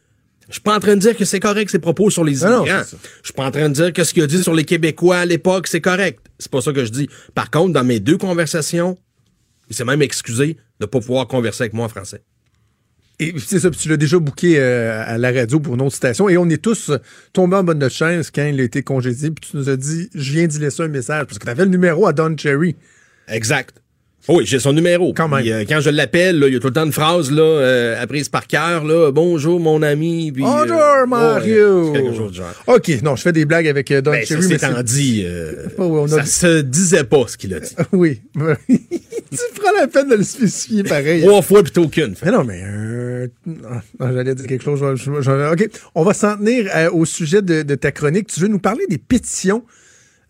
[0.50, 2.66] Je suis pas en train de dire que c'est correct ses propos sur les immigrants.
[2.66, 5.18] Je suis pas en train de dire que ce qu'il a dit sur les Québécois
[5.18, 6.26] à l'époque, c'est correct.
[6.38, 7.08] C'est pas ça que je dis.
[7.34, 8.98] Par contre, dans mes deux conversations,
[9.68, 12.22] il s'est même excusé de pas pouvoir converser avec moi en français.
[13.20, 16.28] Et c'est ça, tu l'as déjà booké euh, à la radio pour une autre station.
[16.28, 16.90] Et on est tous
[17.32, 19.30] tombés en bonne de chaise quand il a été congédié.
[19.30, 21.26] Puis tu nous as dit, je viens d'y laisser un message.
[21.26, 22.76] Parce que tu avais le numéro à Don Cherry.
[23.28, 23.79] Exact.
[24.28, 25.14] Oh oui, j'ai son numéro.
[25.14, 25.46] Quand même.
[25.46, 28.28] Euh, quand je l'appelle, il y a tout le temps une phrase là, euh, apprise
[28.28, 28.84] par cœur.
[28.84, 30.30] Là, Bonjour mon ami.
[30.30, 31.92] Puis, Bonjour euh, Mario.
[31.92, 32.52] quelque chose de genre.
[32.66, 34.58] OK, non, je fais des blagues avec Don ben, Cherry.
[34.58, 35.26] Ça s'est dit.
[35.78, 37.74] Oh, ça se disait pas ce qu'il a dit.
[37.92, 38.20] oui.
[38.34, 41.22] tu prends la peine de le spécifier pareil.
[41.22, 42.14] Trois fois plutôt qu'une.
[42.22, 43.30] Mais non, mais
[43.98, 44.82] j'allais dire quelque chose.
[44.82, 48.26] OK, on va s'en tenir au sujet de, de ta chronique.
[48.26, 49.64] Tu veux nous parler des pétitions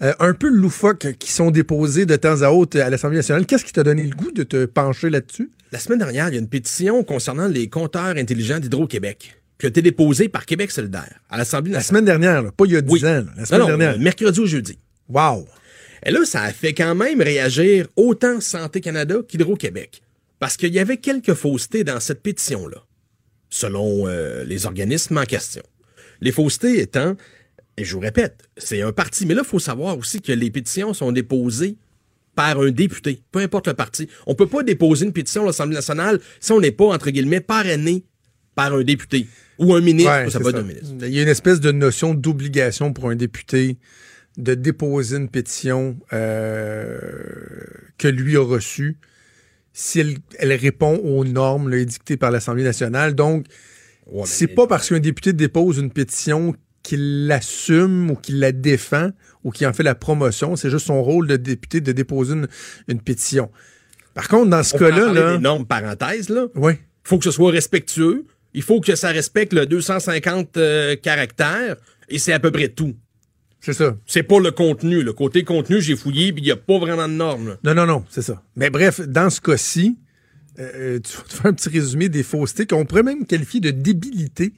[0.02, 3.46] euh, un peu loufoques qui sont déposés de temps à autre à l'Assemblée nationale.
[3.46, 5.50] Qu'est-ce qui t'a donné le goût de te pencher là-dessus?
[5.72, 9.68] La semaine dernière, il y a une pétition concernant les compteurs intelligents d'Hydro-Québec qui a
[9.68, 12.04] été déposée par Québec solidaire à l'Assemblée nationale.
[12.04, 13.24] La semaine dernière, pas il y a 10 ans.
[13.36, 13.98] La semaine dernière.
[13.98, 14.78] mercredi ou jeudi.
[15.08, 15.46] Wow!
[16.04, 20.02] Et là, ça a fait quand même réagir autant Santé Canada qu'Hydro-Québec.
[20.38, 22.78] Parce qu'il y avait quelques faussetés dans cette pétition-là,
[23.50, 25.62] selon euh, les organismes en question.
[26.22, 27.16] Les faussetés étant
[27.80, 29.24] et je vous répète, c'est un parti.
[29.24, 31.78] Mais là, il faut savoir aussi que les pétitions sont déposées
[32.34, 34.06] par un député, peu importe le parti.
[34.26, 37.10] On ne peut pas déposer une pétition à l'Assemblée nationale si on n'est pas, entre
[37.10, 38.04] guillemets, parrainé
[38.54, 39.26] par un député
[39.58, 40.28] ou un ministre.
[40.28, 40.88] ça peut ministre.
[41.00, 43.78] Il y a une espèce de notion d'obligation pour un député
[44.36, 46.98] de déposer une pétition euh,
[47.96, 48.98] que lui a reçue
[49.72, 50.00] si
[50.38, 53.14] elle, répond aux normes édictées par l'Assemblée nationale.
[53.14, 53.46] Donc,
[54.24, 59.10] c'est pas parce qu'un député dépose une pétition qu'il l'assume ou qu'il la défend
[59.44, 60.56] ou qu'il en fait la promotion.
[60.56, 62.34] C'est juste son rôle de député de déposer
[62.88, 63.50] une, pétition.
[64.14, 65.12] Par contre, dans ce cas-là...
[66.28, 66.46] Là.
[66.54, 66.72] Oui.
[67.04, 68.26] faut que ce soit respectueux.
[68.54, 71.76] Il faut que ça respecte le 250 euh, caractères
[72.08, 72.96] et c'est à peu près tout.
[73.60, 73.96] C'est ça.
[74.06, 75.02] C'est pas le contenu.
[75.02, 77.56] Le côté contenu, j'ai fouillé puis il n'y a pas vraiment de normes.
[77.62, 78.42] Non, non, non, c'est ça.
[78.56, 79.98] Mais bref, dans ce cas-ci,
[80.58, 83.70] euh, tu vas te faire un petit résumé des faussetés qu'on pourrait même qualifier de
[83.70, 84.54] débilité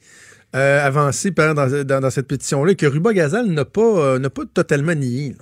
[0.54, 5.34] euh, avancé dans, cette pétition-là que Ruba Gazal n'a pas, euh, pas totalement nié.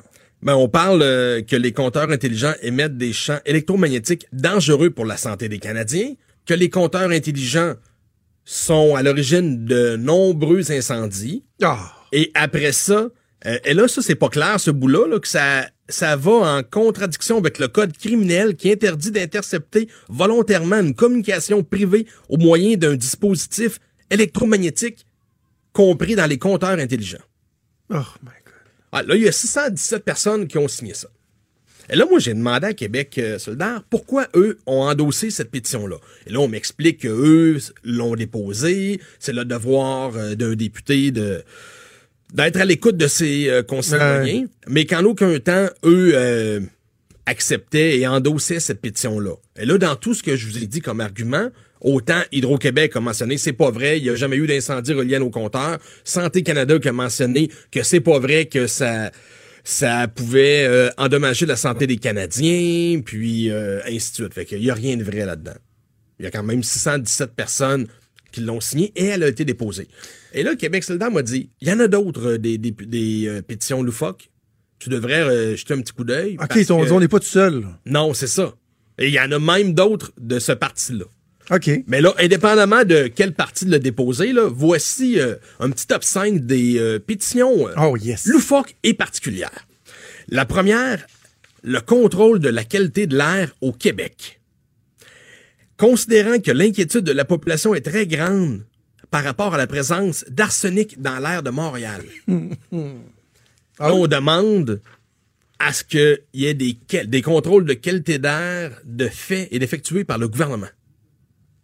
[0.43, 5.17] Ben, on parle euh, que les compteurs intelligents émettent des champs électromagnétiques dangereux pour la
[5.17, 6.15] santé des Canadiens,
[6.47, 7.75] que les compteurs intelligents
[8.45, 11.45] sont à l'origine de nombreux incendies.
[11.63, 11.93] Ah.
[12.13, 13.09] Et après ça,
[13.47, 16.63] euh, et là, ça, c'est pas clair, ce bout-là, là, que ça, ça va en
[16.63, 22.95] contradiction avec le code criminel qui interdit d'intercepter volontairement une communication privée au moyen d'un
[22.95, 23.79] dispositif
[24.11, 25.07] électromagnétique
[25.73, 27.23] compris dans les compteurs intelligents.
[27.91, 28.55] Oh my God.
[28.93, 31.09] Ah, là, il y a 617 personnes qui ont signé ça.
[31.89, 35.97] Et là, moi, j'ai demandé à Québec euh, solidaire pourquoi eux ont endossé cette pétition-là?
[36.27, 39.01] Et là, on m'explique que eux l'ont déposée.
[39.19, 41.43] C'est le devoir euh, d'un député de
[42.33, 46.61] d'être à l'écoute de ses euh, concitoyens, mais qu'en aucun temps, eux euh,
[47.27, 49.35] acceptaient et endossaient cette pétition-là.
[49.57, 51.51] Et là, dans tout ce que je vous ai dit comme argument,
[51.81, 55.31] autant Hydro-Québec a mentionné c'est pas vrai, il n'y a jamais eu d'incendie relié au
[55.31, 55.79] compteur.
[56.05, 59.11] Santé Canada qui a mentionné que c'est pas vrai que ça
[59.63, 64.35] ça pouvait euh, endommager la santé des Canadiens, puis euh, ainsi de suite.
[64.35, 65.57] Fait qu'il y a rien de vrai là-dedans.
[66.19, 67.87] Il y a quand même 617 personnes
[68.33, 69.89] qui l'ont signé et elle a été déposée.
[70.33, 73.27] Et là, Québec solidaire m'a dit, il y en a d'autres, euh, des, des, des,
[73.27, 74.31] euh, pétitions loufoques.
[74.79, 76.39] Tu devrais jeter un petit coup d'œil.
[76.41, 77.67] OK, on n'est pas tout seul.
[77.85, 78.55] Non, c'est ça.
[78.99, 81.05] Et il y en a même d'autres de ce parti-là.
[81.51, 81.71] OK.
[81.87, 86.05] Mais là, indépendamment de quelle partie de le déposer, là, voici euh, un petit top
[86.05, 88.27] 5 des euh, pétitions euh, Oh, yes.
[88.27, 89.67] loufoques et particulières.
[90.29, 91.05] La première,
[91.65, 94.41] le contrôle de la qualité de l'air au Québec.
[95.77, 98.65] Considérant que l'inquiétude de la population est très grande
[99.11, 102.03] par rapport à la présence d'arsenic dans l'air de Montréal,
[103.83, 104.81] Ah on demande
[105.59, 110.05] à ce qu'il y ait des, des contrôles de qualité d'air de fait et d'effectués
[110.05, 110.69] par le gouvernement.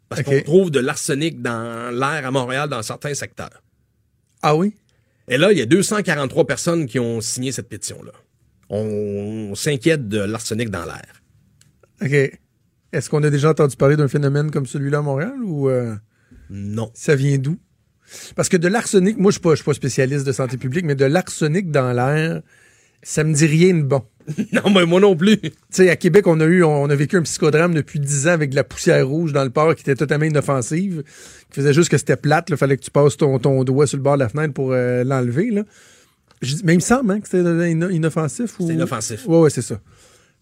[0.08, 3.62] Parce qu'on trouve de l'arsenic dans l'air à Montréal dans certains secteurs.
[4.42, 4.74] Ah oui?
[5.28, 8.12] Et là, il y a 243 personnes qui ont signé cette pétition-là.
[8.68, 11.22] On, on s'inquiète de l'arsenic dans l'air.
[12.02, 12.38] OK.
[12.92, 15.94] Est-ce qu'on a déjà entendu parler d'un phénomène comme celui-là à Montréal ou euh,
[16.50, 16.90] Non.
[16.94, 17.58] ça vient d'où?
[18.36, 21.04] Parce que de l'arsenic, moi, je ne suis pas spécialiste de santé publique, mais de
[21.04, 22.42] l'arsenic dans l'air,
[23.02, 24.04] ça me dit rien de bon.
[24.52, 25.38] non, mais moi non plus.
[25.40, 28.32] Tu sais, à Québec, on a eu, on a vécu un psychodrame depuis 10 ans
[28.32, 31.02] avec de la poussière rouge dans le port qui était totalement inoffensive,
[31.50, 32.46] qui faisait juste que c'était plate.
[32.50, 34.72] Il fallait que tu passes ton, ton doigt sur le bord de la fenêtre pour
[34.72, 35.50] euh, l'enlever.
[35.50, 35.62] là.
[36.42, 38.58] Je Mais il me semble hein, que c'était ino- inoffensif.
[38.58, 39.26] ou- C'était inoffensif.
[39.26, 39.80] Ouais, ouais, c'est ça.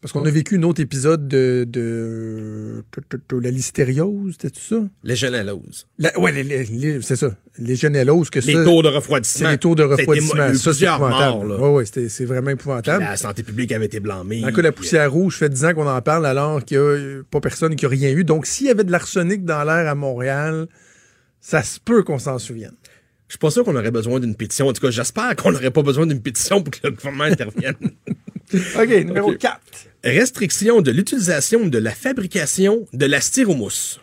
[0.04, 2.84] Parce qu'on a vécu un autre épisode de, de,
[3.30, 4.76] de la listériose, c'était ça?
[5.02, 5.86] Légionellose.
[5.98, 6.10] Les-
[6.42, 7.34] les- les- c'est ça.
[7.58, 8.64] Les généloses, que Les ça.
[8.64, 9.50] taux de C'est refroidissement.
[9.50, 10.52] les taux de refroidissement.
[10.52, 11.32] Ça, c'est épouvantable.
[11.32, 11.56] morts, là.
[11.58, 13.02] Ouais, ouais, c'est vraiment épouvantable.
[13.02, 14.42] La santé publique avait été blâmée.
[14.42, 16.78] Dans le cas de la poussière rouge, fait 10 ans qu'on en parle alors qu'il
[16.78, 18.24] n'y a pas personne qui a rien eu.
[18.24, 20.66] Donc, s'il y avait de l'arsenic dans l'air à Montréal,
[21.40, 22.74] ça se peut qu'on s'en souvienne.
[23.28, 24.68] Je suis pas sûr qu'on aurait besoin d'une pétition.
[24.68, 27.76] En tout cas, j'espère qu'on n'aurait pas besoin d'une pétition pour que le gouvernement intervienne.
[28.54, 29.38] OK, numéro Ok.
[29.38, 29.58] 4.
[30.04, 34.00] Restriction de l'utilisation de la fabrication de la styromousse.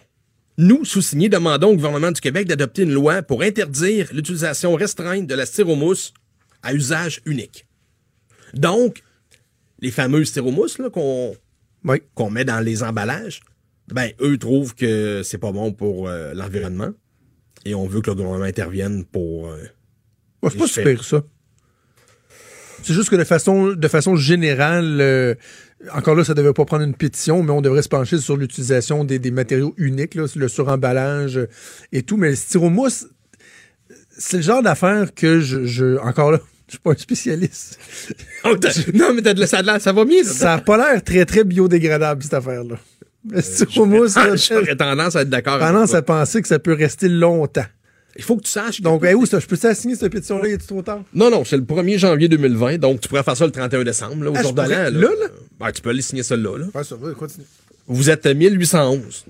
[0.58, 5.36] Nous, sous-signés, demandons au gouvernement du Québec d'adopter une loi pour interdire l'utilisation restreinte de
[5.36, 6.12] la styromousse
[6.64, 7.68] à usage unique.
[8.56, 9.04] Donc,
[9.80, 11.36] les fameuses styromousses qu'on
[11.86, 12.02] Oui.
[12.32, 13.42] met dans les emballages,
[13.94, 16.94] ben eux trouvent que c'est pas bon pour euh, l'environnement
[17.64, 19.58] et on veut que le gouvernement intervienne pour euh,
[20.50, 21.24] c'est pas super, ça.
[22.84, 25.36] C'est juste que de façon, de façon générale, euh,
[25.94, 29.04] encore là, ça devait pas prendre une pétition, mais on devrait se pencher sur l'utilisation
[29.04, 31.48] des, des matériaux uniques, là, le suremballage euh,
[31.92, 32.18] et tout.
[32.18, 33.08] Mais le styromousse,
[34.18, 37.80] c'est le genre d'affaire que je, je- encore là, je suis pas un spécialiste.
[38.94, 40.24] Non, mais de ça, ça va bien.
[40.24, 42.76] Ça a pas l'air très, très biodégradable, cette affaire-là.
[43.30, 45.54] Le styromousse, là, J'aurais tendance à être d'accord.
[45.54, 47.66] avec tendance à penser que ça peut rester longtemps.
[48.18, 48.78] Il faut que tu saches.
[48.80, 49.40] que- Donc, hey, où ça?
[49.40, 50.48] Je peux signer cette pétition-là?
[50.48, 51.04] Il est trop tard?
[51.14, 54.24] Non, non, c'est le 1er janvier 2020, donc tu pourrais faire ça le 31 décembre,
[54.26, 54.66] là, au Ah, jour de l'an.
[54.68, 55.28] pourrais- Là, là, là?
[55.60, 56.58] Ben, tu peux aller signer celle-là.
[56.58, 56.66] Là.
[56.76, 57.46] Ouais, ça va, continue.
[57.88, 59.26] Vous êtes à 1811.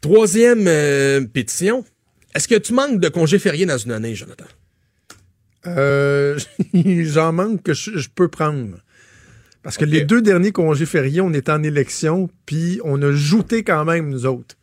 [0.00, 1.84] Troisième euh, pétition.
[2.34, 4.44] Est-ce que tu manques de congés fériés dans une année, Jonathan?
[5.66, 6.38] Euh,
[6.74, 8.76] J'en manque que je, je peux prendre.
[9.62, 13.64] Parce que les deux derniers congés fériés, on est en élection, puis on a jouté
[13.64, 14.54] quand même, nous autres.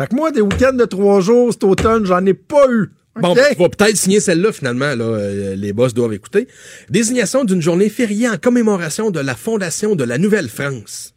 [0.00, 2.88] Fait que moi, des week-ends de trois jours cet automne, j'en ai pas eu.
[3.16, 4.94] Bon, tu vas peut-être signer celle-là, finalement.
[4.94, 6.48] Là, euh, les boss doivent écouter.
[6.88, 11.12] Désignation d'une journée fériée en commémoration de la fondation de la Nouvelle-France.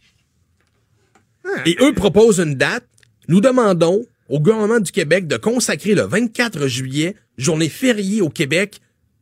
[1.66, 2.84] Et eux proposent une date.
[3.30, 8.82] Nous demandons au gouvernement du Québec de consacrer le 24 juillet, journée fériée au Québec,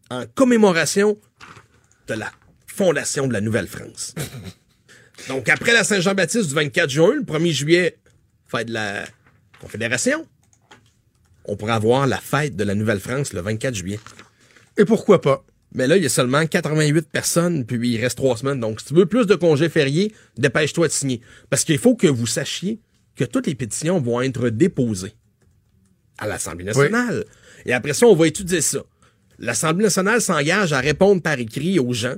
[0.10, 1.20] en commémoration
[2.08, 2.32] de la
[2.66, 4.16] fondation de la Nouvelle-France.
[5.28, 7.98] Donc, après la Saint-Jean-Baptiste du 24 juin, le 1er juillet,
[8.48, 9.06] fête de la
[9.62, 10.26] Confédération,
[11.46, 14.00] on pourrait avoir la fête de la Nouvelle-France le 24 juillet.
[14.78, 15.46] Et pourquoi pas?
[15.74, 18.60] Mais là, il y a seulement 88 personnes, puis il reste trois semaines.
[18.60, 21.22] Donc, si tu veux plus de congés fériés, dépêche-toi de signer.
[21.50, 22.82] Parce qu'il faut que vous sachiez
[23.16, 25.14] que toutes les pétitions vont être déposées
[26.18, 27.26] à l'Assemblée nationale.
[27.66, 28.80] Et après ça, on va étudier ça.
[29.40, 32.18] L'Assemblée nationale s'engage à répondre par écrit aux gens,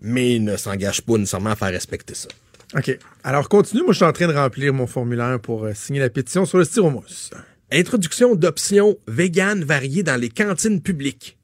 [0.00, 2.28] mais ne s'engage pas nécessairement à faire respecter ça.
[2.76, 2.98] OK.
[3.22, 3.82] Alors, continue.
[3.82, 6.58] Moi, je suis en train de remplir mon formulaire pour euh, signer la pétition sur
[6.58, 7.30] le styromousse.
[7.72, 11.38] Introduction d'options véganes variées dans les cantines publiques.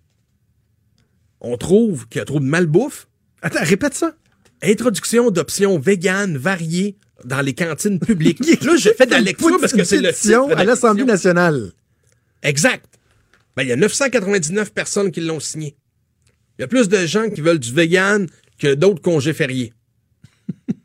[1.40, 3.09] On trouve qu'il y a trop de malbouffe.
[3.43, 4.15] Attends, répète ça.
[4.62, 8.40] Introduction d'options véganes variées dans les cantines publiques.
[8.62, 11.73] Là, je fais de la lecture parce que c'est le titre à la l'Assemblée nationale.
[12.43, 12.85] Exact.
[13.57, 15.77] Ben, il y a 999 personnes qui l'ont signé.
[16.59, 18.27] Il y a plus de gens qui veulent du vegan
[18.59, 19.73] que d'autres congés fériés.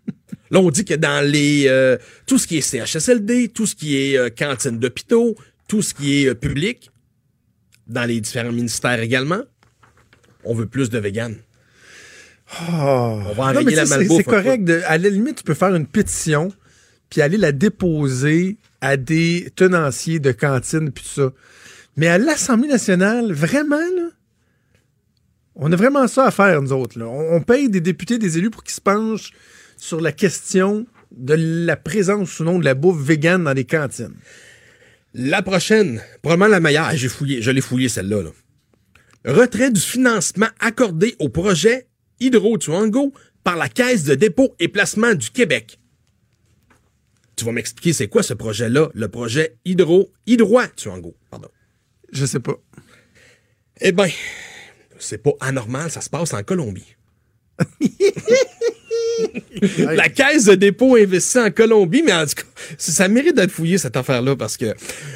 [0.51, 1.97] Là, on dit que dans les euh,
[2.27, 5.35] tout ce qui est CHSLD, tout ce qui est euh, cantine d'hôpitaux,
[5.67, 6.91] tout ce qui est euh, public,
[7.87, 9.41] dans les différents ministères également,
[10.43, 11.35] on veut plus de vegan.
[12.61, 13.19] Oh.
[13.27, 14.63] On va enrayer la c'est- malbouffe correct.
[14.63, 16.51] De, à la limite, tu peux faire une pétition
[17.09, 21.31] puis aller la déposer à des tenanciers de cantine puis tout ça.
[21.97, 24.09] Mais à l'Assemblée nationale, vraiment, là,
[25.55, 26.99] on a vraiment ça à faire, nous autres.
[26.99, 27.05] Là.
[27.07, 29.31] On, on paye des députés, des élus pour qu'ils se penchent
[29.77, 31.33] sur la question de
[31.65, 34.15] la présence ou non de la bouffe végane dans les cantines.
[35.13, 38.21] La prochaine, probablement la meilleure, Ah, j'ai fouillé, je l'ai fouillé celle-là.
[38.23, 38.31] là.
[39.25, 41.87] Retrait du financement accordé au projet
[42.19, 45.79] Hydro-Tuango par la Caisse de dépôt et placement du Québec.
[47.35, 51.49] Tu vas m'expliquer c'est quoi ce projet-là, le projet Hydro Hydro-Tuango, pardon.
[52.11, 52.55] Je sais pas.
[53.81, 54.09] Eh ben,
[54.99, 56.95] c'est pas anormal, ça se passe en Colombie.
[59.79, 62.43] La caisse de dépôt investit en Colombie, mais en tout cas,
[62.77, 64.73] ça mérite d'être fouillé cette affaire-là parce que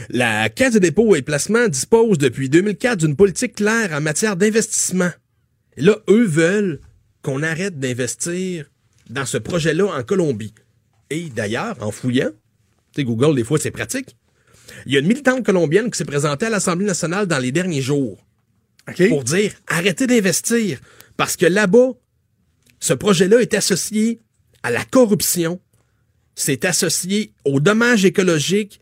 [0.09, 5.11] la caisse de dépôt et placement dispose depuis 2004 d'une politique claire en matière d'investissement.
[5.77, 6.79] Et là, eux veulent
[7.21, 8.65] qu'on arrête d'investir
[9.09, 10.53] dans ce projet-là en Colombie.
[11.09, 12.29] Et d'ailleurs, en fouillant,
[12.93, 14.15] tu sais, Google, des fois, c'est pratique.
[14.85, 17.81] Il y a une militante colombienne qui s'est présentée à l'Assemblée nationale dans les derniers
[17.81, 18.23] jours
[19.09, 20.79] pour dire arrêtez d'investir
[21.17, 21.91] parce que là-bas,
[22.79, 24.19] ce projet-là est associé
[24.63, 25.59] à la corruption,
[26.35, 28.81] c'est associé aux dommages écologiques,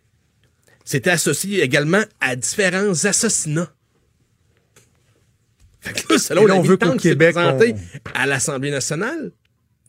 [0.86, 3.72] c'est associé également à différents assassinats.
[5.82, 8.72] Fait que là, selon Et là, la on veut qu'au Québec, présentée on- à l'Assemblée
[8.72, 9.32] nationale,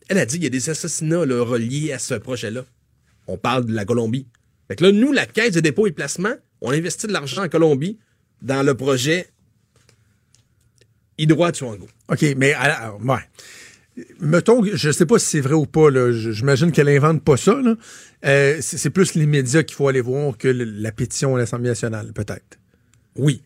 [0.07, 2.65] elle a dit qu'il y a des assassinats là, reliés à ce projet-là.
[3.27, 4.27] On parle de la Colombie.
[4.67, 7.49] Fait que là, nous, la Caisse de dépôt et placement, on investit de l'argent en
[7.49, 7.99] Colombie
[8.41, 9.29] dans le projet
[11.17, 11.87] Hydro-Tuango.
[12.09, 13.19] OK, mais alors, ouais.
[14.19, 17.59] Mettons, je sais pas si c'est vrai ou pas, j'imagine qu'elle invente pas ça.
[17.61, 17.75] là.
[18.25, 21.69] Euh, c'est plus les médias qu'il faut aller voir que le- la pétition à l'Assemblée
[21.69, 22.57] nationale, peut-être.
[23.15, 23.41] Oui.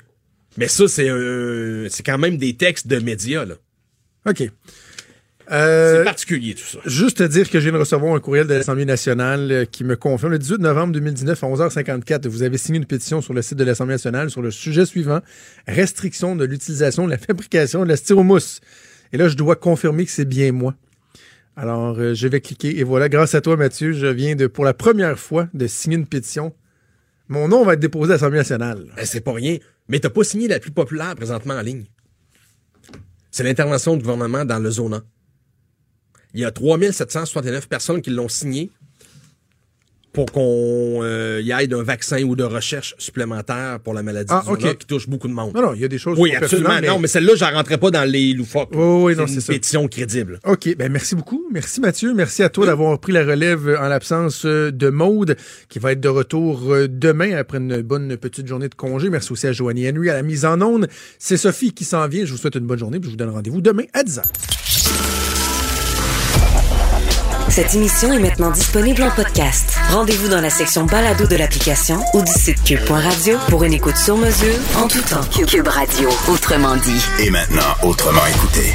[0.57, 1.07] Mais ça, c'est
[2.05, 3.55] quand même des textes de médias, là.
[4.27, 4.49] OK.
[5.51, 6.79] Euh, C'est particulier, tout ça.
[6.85, 9.83] Juste te dire que je viens de recevoir un courriel de l'Assemblée nationale euh, qui
[9.83, 13.41] me confirme le 18 novembre 2019 à 11h54, vous avez signé une pétition sur le
[13.41, 15.19] site de l'Assemblée nationale sur le sujet suivant
[15.67, 18.61] restriction de l'utilisation de la fabrication de la styromousse.
[19.13, 20.75] Et là, je dois confirmer que c'est bien moi.
[21.55, 24.65] Alors, euh, je vais cliquer et voilà, grâce à toi, Mathieu, je viens de, pour
[24.65, 26.53] la première fois, de signer une pétition.
[27.27, 28.87] Mon nom va être déposé à l'Assemblée nationale.
[28.97, 29.57] Eh, C'est pas rien.
[29.87, 31.85] Mais t'as pas signé la plus populaire présentement en ligne.
[33.29, 35.03] C'est l'intervention du gouvernement dans le zona.
[36.33, 38.71] Il y a 3769 personnes qui l'ont signé
[40.13, 44.43] pour qu'on euh, y aille d'un vaccin ou de recherche supplémentaire pour la maladie Ah,
[44.57, 45.53] du qui touche beaucoup de monde.
[45.55, 46.69] Non, non, il y a des choses oui, qui sont absolument.
[46.69, 48.69] pertinentes, Non, mais celle-là, j'en rentrais pas dans les loufoques.
[48.73, 48.79] Oui,
[49.13, 49.51] oui, non, une c'est ça.
[49.53, 50.39] pétition crédible.
[50.45, 51.43] OK, ben merci beaucoup.
[51.51, 52.13] Merci Mathieu.
[52.13, 55.35] Merci à toi d'avoir pris la relève euh, en l'absence euh, de Maude,
[55.69, 59.09] qui va être de retour euh, demain après une bonne petite journée de congé.
[59.09, 60.87] Merci aussi à Joanie Henry à la mise en onde.
[61.17, 62.23] C'est Sophie qui s'en vient.
[62.25, 62.99] Je vous souhaite une bonne journée.
[62.99, 64.21] puis Je vous donne rendez-vous demain à 10h.
[67.53, 69.77] Cette émission est maintenant disponible en podcast.
[69.91, 72.57] Rendez-vous dans la section balado de l'application ou du site
[73.47, 75.21] pour une écoute sur mesure en tout temps.
[75.45, 77.05] Cube Radio, autrement dit.
[77.19, 78.73] Et maintenant, autrement écouté.